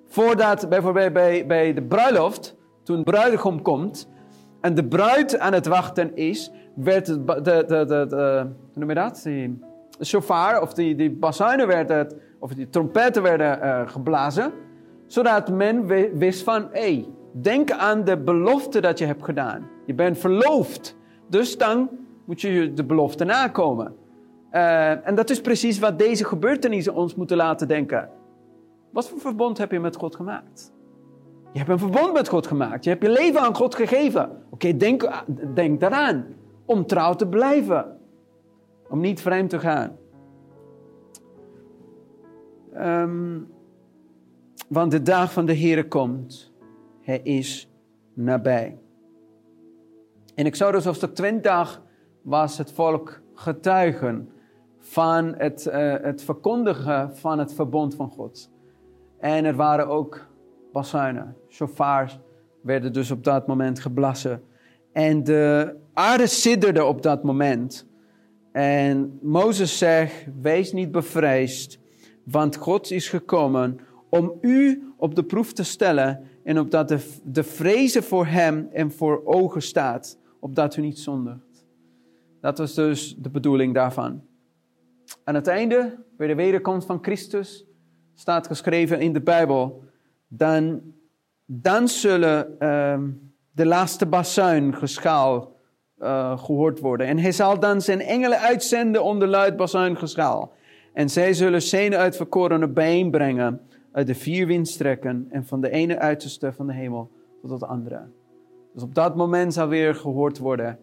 Voordat 0.07 0.69
bijvoorbeeld 0.69 1.13
bij, 1.13 1.47
bij 1.47 1.75
de 1.75 1.83
bruiloft, 1.83 2.57
toen 2.83 2.97
de 2.97 3.03
bruidegom 3.03 3.63
komt 3.63 4.09
en 4.61 4.75
de 4.75 4.85
bruid 4.85 5.39
aan 5.39 5.53
het 5.53 5.67
wachten 5.67 6.17
is, 6.17 6.51
werd 6.75 7.07
de, 7.07 7.25
de, 7.43 7.65
de, 7.67 8.07
de, 8.09 8.47
hoe 8.73 8.81
noem 8.81 8.89
je 8.89 8.95
dat? 8.95 9.27
Shofar 10.03 10.61
of 10.61 10.73
die, 10.73 10.95
die 10.95 11.11
bazuinen 11.11 11.67
werden, 11.67 12.09
of 12.39 12.53
die 12.53 12.71
trompetten 12.71 13.23
werden 13.23 13.59
uh, 13.63 13.89
geblazen, 13.89 14.53
zodat 15.07 15.51
men 15.51 15.87
wist 16.19 16.43
van, 16.43 16.69
hé, 16.73 16.81
hey, 16.81 17.09
denk 17.33 17.71
aan 17.71 18.05
de 18.05 18.17
belofte 18.17 18.81
dat 18.81 18.99
je 18.99 19.07
hebt 19.07 19.25
gedaan. 19.25 19.69
Je 19.87 19.95
bent 19.95 20.19
verloofd, 20.19 20.97
dus 21.29 21.59
dan 21.59 21.89
moet 22.25 22.41
je 22.41 22.73
de 22.73 22.85
belofte 22.85 23.25
nakomen. 23.25 23.95
Uh, 24.53 25.07
en 25.07 25.15
dat 25.15 25.31
is 25.31 25.41
precies 25.41 25.79
wat 25.79 25.99
deze 25.99 26.25
gebeurtenissen 26.25 26.95
ons 26.95 27.15
moeten 27.15 27.37
laten 27.37 27.69
denken. 27.69 28.09
Wat 28.91 29.09
voor 29.09 29.19
verbond 29.19 29.59
heb 29.59 29.71
je 29.71 29.81
met 29.81 29.97
God 29.97 30.17
gemaakt? 30.17 30.73
Je 31.53 31.59
hebt 31.59 31.71
een 31.71 31.79
verbond 31.79 32.13
met 32.13 32.29
God 32.29 32.47
gemaakt. 32.47 32.85
Je 32.85 32.91
hebt 32.91 33.03
je 33.03 33.11
leven 33.11 33.41
aan 33.41 33.55
God 33.55 33.75
gegeven. 33.75 34.31
Oké, 34.51 34.77
denk, 34.77 35.25
denk 35.55 35.81
daaraan. 35.81 36.27
Om 36.65 36.87
trouw 36.87 37.15
te 37.15 37.27
blijven. 37.27 37.99
Om 38.95 39.01
niet 39.01 39.21
vreemd 39.21 39.51
te 39.51 39.59
gaan. 39.59 39.97
Um, 42.77 43.49
want 44.69 44.91
de 44.91 45.03
dag 45.03 45.33
van 45.33 45.47
de 45.47 45.59
Heere 45.59 45.89
komt. 45.89 46.53
Hij 47.01 47.19
is 47.19 47.71
nabij. 48.13 48.79
In 50.35 50.47
Exodus 50.47 50.85
hoofdstuk 50.85 51.15
20 51.15 51.83
was 52.23 52.59
het 52.59 52.73
volk 52.73 53.21
getuigen 53.35 54.29
van 54.79 55.35
het, 55.37 55.67
uh, 55.67 55.95
het 56.01 56.23
verkondigen 56.23 57.17
van 57.17 57.39
het 57.39 57.55
verbond 57.55 57.95
van 57.95 58.11
God. 58.11 58.51
En 59.19 59.45
er 59.45 59.57
waren 59.57 59.89
ook 59.89 60.27
bazuinen, 60.73 61.37
chauffeurs 61.49 62.19
werden 62.63 62.93
dus 62.93 63.11
op 63.11 63.25
dat 63.25 63.47
moment 63.47 63.81
geblassen. 63.81 64.43
En 64.93 65.25
de 65.25 65.77
aarde 65.93 66.27
sidderde 66.27 66.85
op 66.85 67.03
dat 67.03 67.23
moment. 67.23 67.93
En 68.55 69.19
Mozes 69.23 69.79
zegt, 69.79 70.27
wees 70.41 70.73
niet 70.73 70.91
bevreesd, 70.91 71.79
want 72.25 72.57
God 72.57 72.91
is 72.91 73.09
gekomen 73.09 73.79
om 74.11 74.39
u 74.41 74.93
op 74.97 75.15
de 75.15 75.25
proef 75.25 75.53
te 75.53 75.63
stellen 75.63 76.27
en 76.45 76.59
opdat 76.59 76.89
de, 76.89 77.21
de 77.25 77.43
vrezen 77.43 78.03
voor 78.03 78.27
hem 78.27 78.69
en 78.73 78.93
voor 78.93 79.23
ogen 79.25 79.63
staat, 79.63 80.19
opdat 80.41 80.77
u 80.77 80.81
niet 80.81 80.99
zondigt. 80.99 81.67
Dat 82.41 82.59
was 82.59 82.75
dus 82.75 83.17
de 83.19 83.31
bedoeling 83.31 83.75
daarvan. 83.75 84.23
Aan 85.25 85.35
het 85.35 85.47
einde, 85.47 86.05
bij 86.17 86.27
de 86.27 86.35
wederkomst 86.35 86.87
van 86.87 86.99
Christus, 87.03 87.65
staat 88.15 88.47
geschreven 88.47 89.01
in 89.01 89.13
de 89.13 89.23
Bijbel, 89.23 89.83
dan, 90.29 90.83
dan 91.47 91.89
zullen 91.89 92.57
uh, 92.59 92.99
de 93.51 93.67
laatste 93.67 94.07
bazuingeschaal 94.07 95.54
uh, 95.99 96.39
gehoord 96.39 96.81
worden. 96.81 97.07
En 97.07 97.19
hij 97.19 97.33
zal 97.33 97.61
dan 97.61 97.81
zijn 97.81 98.01
engelen 98.01 98.39
uitzenden 98.39 99.03
onder 99.03 99.29
luid 99.29 99.57
bazuingeschaal. 99.57 100.53
En 100.93 101.09
zij 101.09 101.33
zullen 101.33 101.63
zijn 101.63 101.95
uitverkorenen 101.95 102.73
bijeenbrengen 102.73 103.61
uit 103.93 104.07
de 104.07 104.15
vier 104.15 104.47
windstrekken 104.47 105.27
en 105.31 105.47
van 105.47 105.61
de 105.61 105.71
ene 105.71 105.99
uiterste 105.99 106.53
van 106.53 106.67
de 106.67 106.73
hemel 106.73 107.11
tot 107.43 107.61
de 107.61 107.67
andere. 107.67 108.01
Dus 108.73 108.83
op 108.83 108.95
dat 108.95 109.17
moment 109.17 109.55
zal 109.55 109.69
weer 109.69 109.95
gehoord 109.95 110.39
worden 110.39 110.79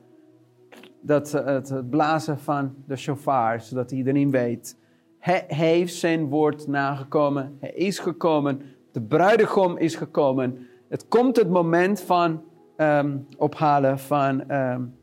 dat 1.01 1.31
het 1.31 1.89
blazen 1.89 2.39
van 2.39 2.75
de 2.87 2.95
shofar, 2.95 3.61
zodat 3.61 3.91
iedereen 3.91 4.31
weet 4.31 4.79
hij 5.21 5.43
heeft 5.47 5.95
zijn 5.95 6.29
woord 6.29 6.67
nagekomen. 6.67 7.57
Hij 7.59 7.71
is 7.71 7.99
gekomen. 7.99 8.61
De 8.91 9.01
bruidegom 9.01 9.77
is 9.77 9.95
gekomen. 9.95 10.67
Het 10.89 11.07
komt 11.07 11.35
het 11.35 11.49
moment 11.49 12.01
van 12.01 12.43
um, 12.77 13.27
ophalen 13.37 13.99
van, 13.99 14.51
um, 14.51 14.95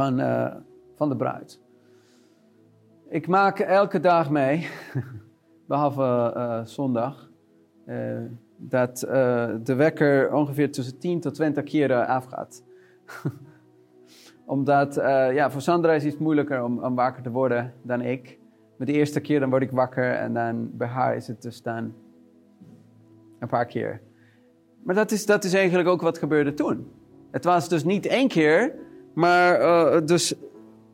van, 0.00 0.20
uh, 0.20 0.54
van 0.96 1.08
de 1.08 1.16
bruid. 1.16 1.60
Ik 3.08 3.26
maak 3.26 3.58
elke 3.58 4.00
dag 4.00 4.30
mee, 4.30 4.68
behalve 5.68 6.34
uh, 6.36 6.64
zondag, 6.64 7.30
uh, 7.86 8.18
dat 8.56 8.98
de 9.62 9.74
wekker 9.76 10.32
ongeveer 10.32 10.72
tussen 10.72 10.98
10 10.98 11.20
tot 11.20 11.34
20 11.34 11.64
keer 11.64 12.06
afgaat. 12.06 12.62
Omdat, 14.44 14.94
ja, 15.34 15.50
voor 15.50 15.60
Sandra 15.60 15.92
is 15.92 16.04
het 16.04 16.18
moeilijker 16.18 16.62
om, 16.62 16.84
om, 16.84 16.94
wakker 16.94 17.22
te 17.22 17.30
worden 17.30 17.72
dan 17.82 18.00
ik. 18.00 18.38
Met 18.76 18.88
de 18.88 18.94
eerste 18.94 19.20
keer 19.20 19.40
dan 19.40 19.50
word 19.50 19.62
ik 19.62 19.70
wakker 19.70 20.12
en 20.12 20.34
dan 20.34 20.70
bij 20.72 20.88
haar 20.88 21.16
is 21.16 21.26
het 21.26 21.42
dus 21.42 21.62
dan 21.62 21.94
een 23.38 23.48
paar 23.48 23.66
keer. 23.66 24.00
Maar 24.82 24.94
dat 24.94 25.10
is, 25.10 25.26
dat 25.26 25.44
is 25.44 25.54
eigenlijk 25.54 25.88
ook 25.88 26.00
wat 26.00 26.18
gebeurde 26.18 26.54
toen. 26.54 26.92
Het 27.30 27.44
was 27.44 27.68
dus 27.68 27.84
niet 27.84 28.06
één 28.06 28.28
keer, 28.28 28.74
maar 29.14 29.60
uh, 29.60 29.96
dus 30.04 30.34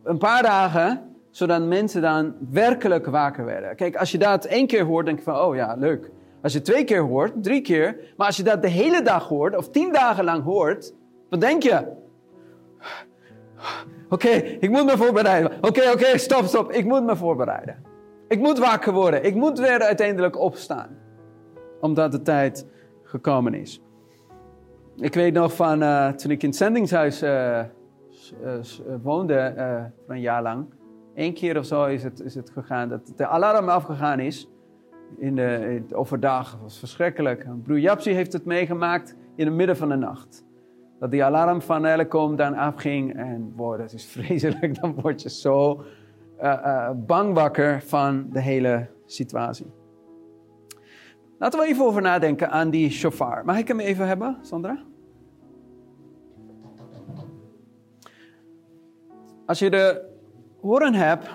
een 0.05 0.19
paar 0.19 0.43
dagen, 0.43 1.15
zodat 1.31 1.63
mensen 1.63 2.03
dan 2.03 2.35
werkelijk 2.51 3.07
wakker 3.07 3.45
werden. 3.45 3.77
Kijk, 3.77 3.97
als 3.97 4.11
je 4.11 4.19
dat 4.19 4.45
één 4.45 4.67
keer 4.67 4.85
hoort, 4.85 5.07
denk 5.07 5.19
je 5.19 5.25
van, 5.25 5.41
oh 5.41 5.55
ja, 5.55 5.75
leuk. 5.79 6.11
Als 6.43 6.53
je 6.53 6.63
twee 6.63 6.85
keer 6.85 7.03
hoort, 7.03 7.33
drie 7.43 7.61
keer. 7.61 7.97
Maar 8.17 8.27
als 8.27 8.37
je 8.37 8.43
dat 8.43 8.63
de 8.63 8.69
hele 8.69 9.03
dag 9.03 9.29
hoort, 9.29 9.57
of 9.57 9.71
tien 9.71 9.93
dagen 9.93 10.25
lang 10.25 10.45
hoort, 10.45 10.95
wat 11.31 11.41
denk 11.41 11.63
je? 11.63 11.87
Oké, 14.09 14.29
ik 14.29 14.71
moet 14.71 14.85
me 14.85 14.97
voorbereiden. 14.97 15.53
Oké, 15.61 15.91
oké, 15.93 16.19
stop, 16.19 16.45
stop. 16.45 16.73
Ik 16.73 16.85
moet 16.85 17.05
me 17.05 17.17
voorbereiden. 17.17 17.85
Ik 18.29 18.39
moet 18.39 18.59
wakker 18.59 18.93
worden. 18.93 19.25
Ik 19.25 19.35
moet 19.35 19.59
weer 19.59 19.81
uiteindelijk 19.81 20.39
opstaan. 20.39 20.89
Omdat 21.81 22.13
de 22.13 22.23
tijd 22.23 22.67
gekomen 23.03 23.55
is. 23.55 23.81
Ik 24.97 25.15
weet 25.15 25.33
nog 25.33 25.55
van 25.55 25.83
uh, 25.83 26.09
toen 26.09 26.31
ik 26.31 26.43
in 26.43 26.49
het 26.49 26.59
zendingshuis 26.59 27.23
uh, 27.23 27.61
woonde, 29.03 29.53
voor 30.05 30.15
een 30.15 30.21
jaar 30.21 30.43
lang. 30.43 30.67
Eén 31.15 31.35
keer 31.35 31.59
of 31.59 31.65
zo 31.65 31.85
is 31.85 32.03
het, 32.03 32.21
is 32.21 32.35
het 32.35 32.51
gegaan 32.51 32.89
dat 32.89 33.13
de 33.17 33.27
alarm 33.27 33.69
afgegaan 33.69 34.21
is. 34.21 34.51
In 35.17 35.35
de, 35.35 35.75
in, 35.75 35.95
overdag. 35.95 36.51
Dat 36.51 36.61
was 36.61 36.79
verschrikkelijk. 36.79 37.47
Broer 37.63 37.79
Japsi 37.79 38.13
heeft 38.13 38.33
het 38.33 38.45
meegemaakt 38.45 39.17
in 39.35 39.47
het 39.47 39.55
midden 39.55 39.77
van 39.77 39.89
de 39.89 39.97
nacht 39.97 40.45
dat 40.99 41.11
die 41.11 41.25
alarm 41.25 41.63
van 41.63 41.85
Elecom 41.85 42.37
dan 42.37 42.55
afging. 42.55 43.17
En 43.17 43.53
boy, 43.55 43.77
dat 43.77 43.93
is 43.93 44.05
vreselijk. 44.17 44.81
Dan 44.81 44.95
word 44.95 45.23
je 45.23 45.31
zo 45.31 45.85
uh, 46.43 46.91
bang 47.07 47.35
wakker 47.35 47.83
van 47.83 48.27
de 48.33 48.41
hele 48.41 48.87
situatie. 49.07 49.67
Laten 51.39 51.61
we 51.61 51.67
even 51.67 51.85
over 51.85 52.03
nadenken 52.03 52.51
aan 52.51 52.71
die 52.71 52.91
shofar. 52.91 53.45
Mag 53.45 53.59
ik 53.59 53.69
hem 53.69 53.81
even 53.81 54.07
hebben, 54.07 54.37
Sandra? 54.41 54.85
Als 59.47 59.59
je 59.59 59.71
de 59.71 60.03
horen 60.61 60.95
hebt, 60.95 61.29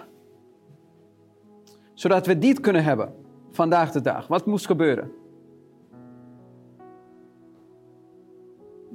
zodat 1.93 2.25
we 2.25 2.37
dit 2.37 2.59
kunnen 2.59 2.83
hebben 2.83 3.13
vandaag 3.51 3.91
de 3.91 4.01
dag, 4.01 4.27
wat 4.27 4.45
moest 4.45 4.65
gebeuren? 4.65 5.11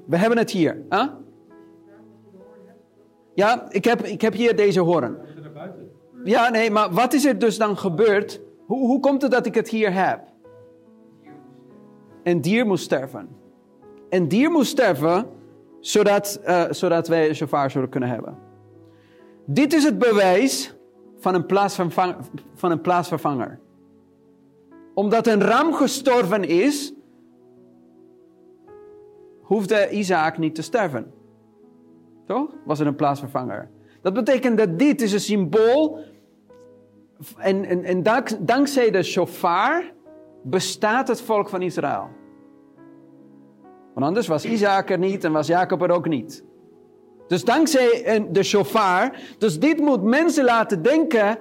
We 0.07 0.17
hebben 0.17 0.39
het 0.39 0.51
hier. 0.51 0.83
Huh? 0.91 1.07
Ja, 3.35 3.71
ik 3.71 3.85
heb, 3.85 4.03
ik 4.03 4.21
heb 4.21 4.33
hier 4.33 4.57
deze 4.57 4.81
horen. 4.81 5.19
Ja, 6.25 6.49
nee, 6.49 6.71
maar 6.71 6.91
wat 6.91 7.13
is 7.13 7.25
er 7.25 7.39
dus 7.39 7.59
dan 7.59 7.77
gebeurd? 7.77 8.41
Hoe, 8.67 8.87
hoe 8.87 9.01
komt 9.01 9.23
het 9.23 9.31
dat 9.31 9.47
ik 9.47 9.55
het 9.55 9.69
hier 9.69 9.93
heb? 9.93 10.21
Een 12.23 12.41
dier 12.41 12.67
moest 12.67 12.85
sterven. 12.85 13.29
Een 14.09 14.29
dier 14.29 14.51
moest 14.51 14.71
sterven, 14.71 15.27
zodat, 15.81 16.41
uh, 16.47 16.65
zodat 16.71 17.09
wij 17.09 17.29
een 17.29 17.35
chauffeur 17.35 17.71
zouden 17.71 17.91
kunnen 17.91 18.09
hebben. 18.09 18.46
Dit 19.47 19.73
is 19.73 19.85
het 19.85 19.99
bewijs 19.99 20.75
van 21.19 21.35
een, 21.35 22.15
van 22.55 22.71
een 22.71 22.81
plaatsvervanger. 22.81 23.59
Omdat 24.95 25.27
een 25.27 25.43
ram 25.43 25.73
gestorven 25.73 26.45
is, 26.45 26.95
hoefde 29.41 29.91
Isaac 29.91 30.39
niet 30.39 30.55
te 30.55 30.63
sterven. 30.63 31.13
Toch? 32.27 32.51
Was 32.65 32.81
er 32.81 32.87
een 32.87 32.97
plaatsvervanger. 32.97 33.71
Dat 34.03 34.15
betekent 34.15 34.59
dat 34.59 34.79
dit 34.79 35.01
is 35.01 35.13
een 35.13 35.21
symbool. 35.21 35.99
En, 37.37 37.85
en 37.85 38.03
dank, 38.03 38.29
dankzij 38.47 38.91
de 38.91 39.03
shofar 39.03 39.93
bestaat 40.43 41.09
het 41.09 41.21
volk 41.21 41.49
van 41.49 41.63
Israël. 41.63 42.09
Want 43.95 44.07
anders 44.07 44.27
was 44.27 44.45
Isaac 44.45 44.91
er 44.91 44.99
niet 44.99 45.25
en 45.25 45.33
was 45.33 45.47
Jacob 45.47 45.83
er 45.83 45.91
ook 45.91 46.09
niet. 46.09 46.45
Dus 47.27 47.45
dankzij 47.45 48.29
de 48.31 48.43
shofar, 48.43 49.21
dus 49.39 49.59
dit 49.59 49.79
moet 49.79 50.03
mensen 50.03 50.45
laten 50.45 50.83
denken 50.83 51.39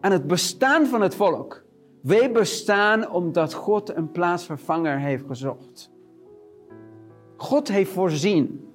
aan 0.00 0.12
het 0.12 0.26
bestaan 0.26 0.86
van 0.86 1.00
het 1.00 1.14
volk. 1.14 1.64
Wij 2.02 2.32
bestaan 2.32 3.10
omdat 3.10 3.54
God 3.54 3.96
een 3.96 4.10
plaatsvervanger 4.10 4.98
heeft 4.98 5.24
gezocht. 5.26 5.90
God 7.36 7.68
heeft 7.68 7.90
voorzien. 7.90 8.68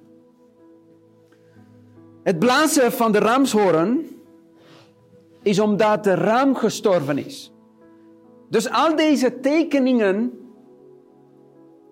Het 2.22 2.38
blazen 2.38 2.92
van 2.92 3.12
de 3.12 3.18
ramshoorn 3.18 4.06
is 5.42 5.60
omdat 5.60 6.04
de 6.04 6.14
ram 6.14 6.54
gestorven 6.54 7.18
is. 7.18 7.52
Dus 8.50 8.70
al 8.70 8.96
deze 8.96 9.40
tekeningen 9.40 10.32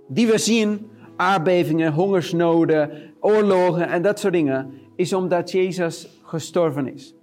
die 0.08 0.26
we 0.26 0.38
zien, 0.38 0.90
aardbevingen, 1.16 1.92
hongersnoden, 1.92 3.11
oorlogen 3.22 3.88
en 3.88 4.02
dat 4.02 4.18
soort 4.18 4.32
dingen, 4.32 4.70
is 4.96 5.12
omdat 5.12 5.50
Jezus 5.50 6.20
gestorven 6.22 6.92
is. 6.94 7.14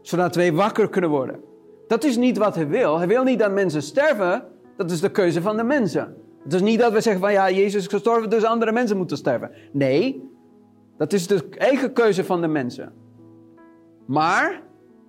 Zodat 0.00 0.34
wij 0.34 0.52
wakker 0.52 0.88
kunnen 0.88 1.10
worden. 1.10 1.40
Dat 1.86 2.04
is 2.04 2.16
niet 2.16 2.38
wat 2.38 2.54
hij 2.54 2.68
wil. 2.68 2.98
Hij 2.98 3.08
wil 3.08 3.24
niet 3.24 3.38
dat 3.38 3.52
mensen 3.52 3.82
sterven. 3.82 4.44
Dat 4.76 4.90
is 4.90 5.00
de 5.00 5.10
keuze 5.10 5.42
van 5.42 5.56
de 5.56 5.62
mensen. 5.62 6.16
Het 6.42 6.52
is 6.52 6.60
niet 6.60 6.78
dat 6.78 6.92
we 6.92 7.00
zeggen 7.00 7.22
van 7.22 7.32
ja, 7.32 7.50
Jezus 7.50 7.74
is 7.74 7.86
gestorven, 7.86 8.30
dus 8.30 8.44
andere 8.44 8.72
mensen 8.72 8.96
moeten 8.96 9.16
sterven. 9.16 9.50
Nee, 9.72 10.28
dat 10.96 11.12
is 11.12 11.26
de 11.26 11.48
eigen 11.58 11.92
keuze 11.92 12.24
van 12.24 12.40
de 12.40 12.46
mensen. 12.46 12.92
Maar 14.06 14.62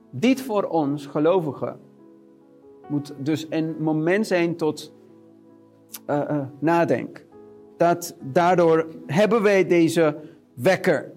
dit 0.09 0.41
voor 0.41 0.63
ons 0.63 1.05
gelovigen 1.05 1.79
moet 2.87 3.13
dus 3.17 3.47
een 3.49 3.75
moment 3.79 4.27
zijn 4.27 4.55
tot 4.55 4.93
uh, 6.09 6.21
uh, 6.31 6.41
nadenk. 6.59 7.25
Dat 7.81 8.15
daardoor 8.19 8.87
hebben 9.05 9.41
wij 9.41 9.67
deze 9.67 10.15
wekker. 10.53 11.11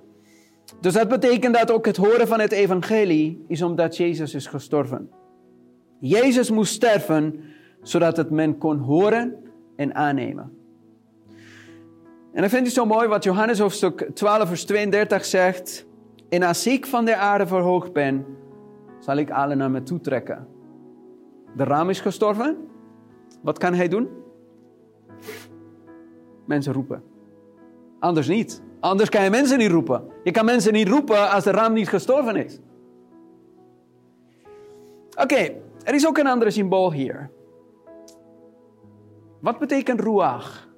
Dus 0.80 0.92
dat 0.92 1.08
betekent 1.08 1.54
dat 1.54 1.70
ook 1.70 1.86
het 1.86 1.96
horen 1.96 2.28
van 2.28 2.40
het 2.40 2.52
evangelie 2.52 3.44
is 3.48 3.62
omdat 3.62 3.96
Jezus 3.96 4.34
is 4.34 4.46
gestorven. 4.46 5.10
Jezus 5.98 6.50
moest 6.50 6.72
sterven 6.72 7.40
zodat 7.82 8.16
het 8.16 8.30
men 8.30 8.58
kon 8.58 8.78
horen 8.78 9.36
en 9.76 9.94
aannemen. 9.94 10.52
En 12.32 12.40
dan 12.40 12.50
vind 12.50 12.66
ik 12.66 12.72
zo 12.72 12.86
mooi 12.86 13.08
wat 13.08 13.24
Johannes 13.24 13.58
hoofdstuk 13.58 14.10
12 14.14 14.48
vers 14.48 14.64
32 14.64 15.24
zegt. 15.24 15.86
En 16.28 16.42
als 16.42 16.66
ik 16.66 16.86
van 16.86 17.04
de 17.04 17.16
aarde 17.16 17.46
verhoogd 17.46 17.92
ben, 17.92 18.26
zal 18.98 19.16
ik 19.16 19.30
allen 19.30 19.58
naar 19.58 19.70
me 19.70 19.82
toe 19.82 20.00
trekken. 20.00 20.46
De 21.56 21.64
raam 21.64 21.90
is 21.90 22.00
gestorven. 22.00 22.56
Wat 23.42 23.58
kan 23.58 23.74
hij 23.74 23.88
doen? 23.88 24.08
Mensen 26.44 26.72
roepen. 26.72 27.02
Anders 27.98 28.28
niet. 28.28 28.62
Anders 28.80 29.08
kan 29.08 29.24
je 29.24 29.30
mensen 29.30 29.58
niet 29.58 29.70
roepen. 29.70 30.04
Je 30.24 30.30
kan 30.30 30.44
mensen 30.44 30.72
niet 30.72 30.88
roepen 30.88 31.30
als 31.30 31.44
de 31.44 31.50
raam 31.50 31.72
niet 31.72 31.88
gestorven 31.88 32.36
is. 32.36 32.60
Oké, 35.14 35.54
er 35.84 35.94
is 35.94 36.06
ook 36.06 36.18
een 36.18 36.26
ander 36.26 36.52
symbool 36.52 36.92
hier. 36.92 37.30
Wat 39.40 39.58
betekent 39.58 40.00
ruach? 40.00 40.68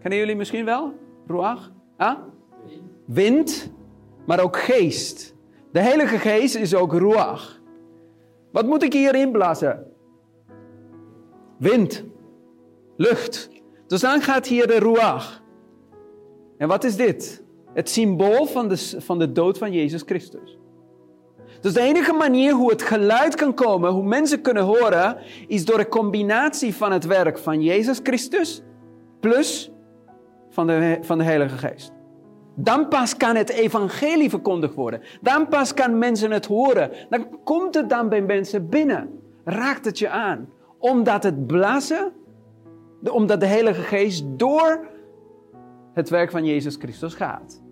Kennen 0.00 0.18
jullie 0.18 0.36
misschien 0.36 0.64
wel? 0.64 0.92
Ruach? 1.26 1.72
Ah? 1.96 2.18
Wind, 3.04 3.72
maar 4.26 4.40
ook 4.40 4.56
geest. 4.56 5.34
De 5.72 5.80
Heilige 5.80 6.18
Geest 6.18 6.54
is 6.54 6.74
ook 6.74 6.92
ruach. 6.92 7.60
Wat 8.52 8.66
moet 8.66 8.82
ik 8.82 8.92
hier 8.92 9.14
inblazen? 9.14 9.86
Wind, 11.58 12.04
lucht. 12.96 13.50
Dus 13.88 14.00
dan 14.00 14.20
gaat 14.20 14.46
hier 14.46 14.66
de 14.66 14.78
ruach. 14.78 15.42
En 16.58 16.68
wat 16.68 16.84
is 16.84 16.96
dit? 16.96 17.42
Het 17.74 17.88
symbool 17.88 18.46
van 18.46 18.68
de, 18.68 18.94
van 18.98 19.18
de 19.18 19.32
dood 19.32 19.58
van 19.58 19.72
Jezus 19.72 20.02
Christus. 20.06 20.58
Dus 21.60 21.72
de 21.72 21.80
enige 21.80 22.12
manier 22.12 22.52
hoe 22.52 22.70
het 22.70 22.82
geluid 22.82 23.34
kan 23.34 23.54
komen, 23.54 23.90
hoe 23.90 24.04
mensen 24.04 24.40
kunnen 24.40 24.62
horen, 24.62 25.16
is 25.46 25.64
door 25.64 25.78
een 25.78 25.88
combinatie 25.88 26.74
van 26.74 26.92
het 26.92 27.06
werk 27.06 27.38
van 27.38 27.62
Jezus 27.62 28.00
Christus 28.02 28.62
plus 29.20 29.70
van 30.50 30.66
de, 30.66 30.98
van 31.00 31.18
de 31.18 31.24
Heilige 31.24 31.56
Geest. 31.56 31.92
Dan 32.54 32.88
pas 32.88 33.16
kan 33.16 33.36
het 33.36 33.48
evangelie 33.48 34.30
verkondigd 34.30 34.74
worden. 34.74 35.00
Dan 35.20 35.48
pas 35.48 35.74
kan 35.74 35.98
mensen 35.98 36.30
het 36.30 36.46
horen. 36.46 36.90
Dan 37.08 37.26
komt 37.44 37.74
het 37.74 37.88
dan 37.88 38.08
bij 38.08 38.22
mensen 38.22 38.68
binnen. 38.68 39.20
Raakt 39.44 39.84
het 39.84 39.98
je 39.98 40.08
aan. 40.08 40.48
Omdat 40.78 41.22
het 41.22 41.46
blazen, 41.46 42.12
omdat 43.10 43.40
de 43.40 43.46
Heilige 43.46 43.82
Geest 43.82 44.24
door 44.26 44.88
het 45.92 46.08
werk 46.08 46.30
van 46.30 46.44
Jezus 46.44 46.76
Christus 46.76 47.14
gaat. 47.14 47.62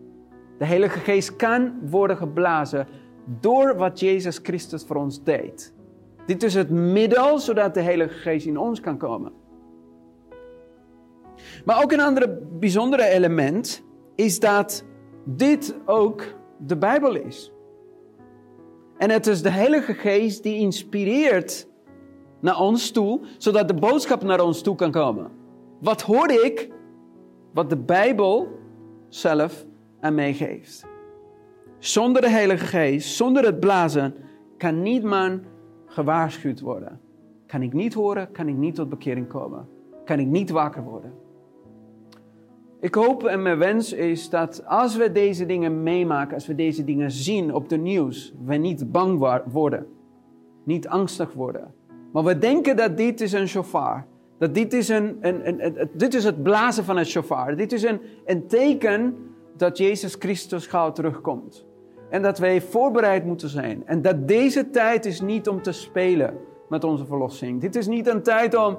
De 0.58 0.64
Heilige 0.64 0.98
Geest 0.98 1.36
kan 1.36 1.78
worden 1.88 2.16
geblazen 2.16 2.86
door 3.40 3.76
wat 3.76 4.00
Jezus 4.00 4.38
Christus 4.42 4.84
voor 4.84 4.96
ons 4.96 5.22
deed. 5.22 5.74
Dit 6.26 6.42
is 6.42 6.54
het 6.54 6.70
middel 6.70 7.38
zodat 7.38 7.74
de 7.74 7.80
Heilige 7.80 8.14
Geest 8.14 8.46
in 8.46 8.58
ons 8.58 8.80
kan 8.80 8.98
komen. 8.98 9.32
Maar 11.64 11.82
ook 11.82 11.92
een 11.92 12.00
ander 12.00 12.38
bijzondere 12.58 13.04
element 13.04 13.84
is 14.14 14.40
dat 14.40 14.84
dit 15.24 15.76
ook 15.84 16.22
de 16.58 16.76
Bijbel 16.76 17.14
is. 17.14 17.52
En 18.98 19.10
het 19.10 19.26
is 19.26 19.42
de 19.42 19.50
Heilige 19.50 19.94
Geest 19.94 20.42
die 20.42 20.56
inspireert 20.56 21.68
naar 22.40 22.60
ons 22.60 22.90
toe, 22.90 23.20
zodat 23.38 23.68
de 23.68 23.74
boodschap 23.74 24.22
naar 24.22 24.40
ons 24.40 24.62
toe 24.62 24.74
kan 24.74 24.90
komen. 24.90 25.30
Wat 25.80 26.02
hoor 26.02 26.30
ik? 26.30 26.70
Wat 27.52 27.70
de 27.70 27.76
Bijbel 27.76 28.48
zelf 29.08 29.66
aan 30.00 30.14
mij 30.14 30.34
geeft. 30.34 30.86
Zonder 31.78 32.22
de 32.22 32.30
Heilige 32.30 32.66
Geest, 32.66 33.16
zonder 33.16 33.44
het 33.44 33.60
blazen, 33.60 34.14
kan 34.56 34.82
niet 34.82 35.02
man 35.02 35.42
gewaarschuwd 35.86 36.60
worden. 36.60 37.00
Kan 37.46 37.62
ik 37.62 37.72
niet 37.72 37.94
horen, 37.94 38.32
kan 38.32 38.48
ik 38.48 38.56
niet 38.56 38.74
tot 38.74 38.88
bekering 38.88 39.28
komen. 39.28 39.68
Kan 40.04 40.18
ik 40.18 40.26
niet 40.26 40.50
wakker 40.50 40.82
worden. 40.82 41.12
Ik 42.80 42.94
hoop 42.94 43.24
en 43.24 43.42
mijn 43.42 43.58
wens 43.58 43.92
is 43.92 44.30
dat 44.30 44.66
als 44.66 44.96
we 44.96 45.12
deze 45.12 45.46
dingen 45.46 45.82
meemaken, 45.82 46.34
als 46.34 46.46
we 46.46 46.54
deze 46.54 46.84
dingen 46.84 47.10
zien 47.10 47.54
op 47.54 47.68
de 47.68 47.76
nieuws, 47.76 48.34
we 48.44 48.56
niet 48.56 48.92
bang 48.92 49.42
worden, 49.52 49.86
niet 50.64 50.88
angstig 50.88 51.32
worden. 51.32 51.74
Maar 52.12 52.24
we 52.24 52.38
denken 52.38 52.76
dat 52.76 52.96
dit 52.96 53.20
is 53.20 53.32
een 53.32 53.48
shofar. 53.48 54.06
Dat 54.38 54.54
dit 54.54 54.72
is, 54.72 54.88
een, 54.88 55.16
een, 55.20 55.64
een, 55.64 55.90
dit 55.92 56.14
is 56.14 56.24
het 56.24 56.42
blazen 56.42 56.84
van 56.84 56.96
het 56.96 57.06
shofar. 57.06 57.56
Dit 57.56 57.72
is 57.72 57.82
een, 57.82 58.00
een 58.24 58.46
teken 58.46 59.16
dat 59.56 59.78
Jezus 59.78 60.14
Christus 60.18 60.66
gauw 60.66 60.92
terugkomt. 60.92 61.66
En 62.10 62.22
dat 62.22 62.38
wij 62.38 62.60
voorbereid 62.60 63.24
moeten 63.24 63.48
zijn. 63.48 63.86
En 63.86 64.02
dat 64.02 64.28
deze 64.28 64.70
tijd 64.70 65.06
is 65.06 65.20
niet 65.20 65.48
om 65.48 65.62
te 65.62 65.72
spelen 65.72 66.38
met 66.68 66.84
onze 66.84 67.06
verlossing. 67.06 67.60
Dit 67.60 67.76
is 67.76 67.86
niet 67.86 68.06
een 68.06 68.22
tijd 68.22 68.56
om, 68.56 68.78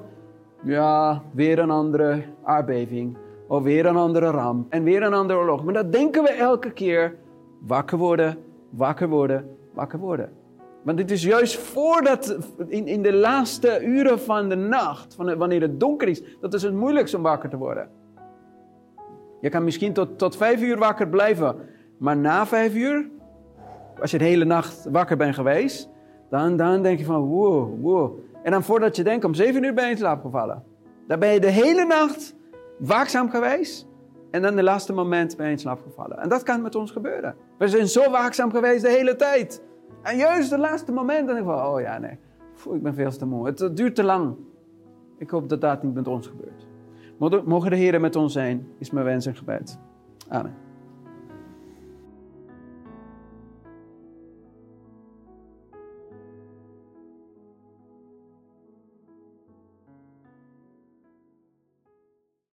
ja, 0.62 1.22
weer 1.32 1.58
een 1.58 1.70
andere 1.70 2.22
aardbeving. 2.42 3.16
Of 3.48 3.62
weer 3.62 3.86
een 3.86 3.96
andere 3.96 4.30
ramp. 4.30 4.72
En 4.72 4.82
weer 4.82 5.02
een 5.02 5.14
andere 5.14 5.38
oorlog. 5.38 5.64
Maar 5.64 5.74
dat 5.74 5.92
denken 5.92 6.22
we 6.22 6.28
elke 6.28 6.70
keer. 6.70 7.16
Wakker 7.58 7.98
worden, 7.98 8.38
wakker 8.70 9.08
worden, 9.08 9.56
wakker 9.74 9.98
worden. 9.98 10.32
Want 10.88 11.00
dit 11.00 11.10
is 11.10 11.22
juist 11.22 11.56
voordat, 11.56 12.38
in, 12.66 12.86
in 12.86 13.02
de 13.02 13.12
laatste 13.12 13.80
uren 13.82 14.20
van 14.20 14.48
de 14.48 14.54
nacht, 14.54 15.14
van, 15.14 15.36
wanneer 15.36 15.60
het 15.60 15.80
donker 15.80 16.08
is, 16.08 16.22
dat 16.40 16.54
is 16.54 16.62
het 16.62 16.74
moeilijkst 16.74 17.14
om 17.14 17.22
wakker 17.22 17.48
te 17.48 17.56
worden. 17.56 17.88
Je 19.40 19.48
kan 19.48 19.64
misschien 19.64 19.92
tot, 19.92 20.18
tot 20.18 20.36
vijf 20.36 20.62
uur 20.62 20.78
wakker 20.78 21.08
blijven. 21.08 21.56
Maar 21.98 22.16
na 22.16 22.46
vijf 22.46 22.74
uur, 22.74 23.10
als 24.00 24.10
je 24.10 24.18
de 24.18 24.24
hele 24.24 24.44
nacht 24.44 24.86
wakker 24.90 25.16
bent 25.16 25.34
geweest, 25.34 25.90
dan, 26.30 26.56
dan 26.56 26.82
denk 26.82 26.98
je 26.98 27.04
van 27.04 27.20
wow, 27.20 27.80
wow. 27.80 28.18
En 28.42 28.50
dan 28.50 28.62
voordat 28.62 28.96
je 28.96 29.02
denkt, 29.02 29.24
om 29.24 29.34
zeven 29.34 29.62
uur 29.62 29.74
ben 29.74 29.84
je 29.84 29.90
in 29.90 29.96
slaap 29.96 30.22
gevallen. 30.22 30.62
Dan 31.06 31.18
ben 31.18 31.32
je 31.32 31.40
de 31.40 31.50
hele 31.50 31.84
nacht 31.84 32.34
waakzaam 32.78 33.30
geweest. 33.30 33.86
En 34.30 34.42
dan 34.42 34.56
de 34.56 34.62
laatste 34.62 34.92
moment 34.92 35.36
ben 35.36 35.46
je 35.46 35.52
in 35.52 35.58
slaap 35.58 35.80
gevallen. 35.82 36.18
En 36.18 36.28
dat 36.28 36.42
kan 36.42 36.62
met 36.62 36.74
ons 36.74 36.90
gebeuren. 36.90 37.34
We 37.58 37.68
zijn 37.68 37.88
zo 37.88 38.10
waakzaam 38.10 38.50
geweest 38.50 38.82
de 38.82 38.90
hele 38.90 39.16
tijd. 39.16 39.66
En 40.02 40.16
juist 40.16 40.50
de 40.50 40.58
laatste 40.58 40.92
moment 40.92 41.28
dan 41.28 41.36
ik 41.36 41.44
van, 41.44 41.66
oh 41.66 41.80
ja, 41.80 41.98
nee. 41.98 42.18
ik 42.72 42.82
ben 42.82 42.94
veel 42.94 43.10
te 43.10 43.26
moe. 43.26 43.46
Het 43.46 43.76
duurt 43.76 43.94
te 43.94 44.04
lang. 44.04 44.36
Ik 45.18 45.30
hoop 45.30 45.48
dat 45.48 45.60
dat 45.60 45.82
niet 45.82 45.94
met 45.94 46.08
ons 46.08 46.26
gebeurt. 46.26 46.66
Mogen 47.46 47.70
de 47.70 47.76
Heer 47.76 48.00
met 48.00 48.16
ons 48.16 48.32
zijn, 48.32 48.68
is 48.78 48.90
mijn 48.90 49.04
wens 49.04 49.26
en 49.26 49.36
gebed. 49.36 49.78
Amen. 50.28 50.54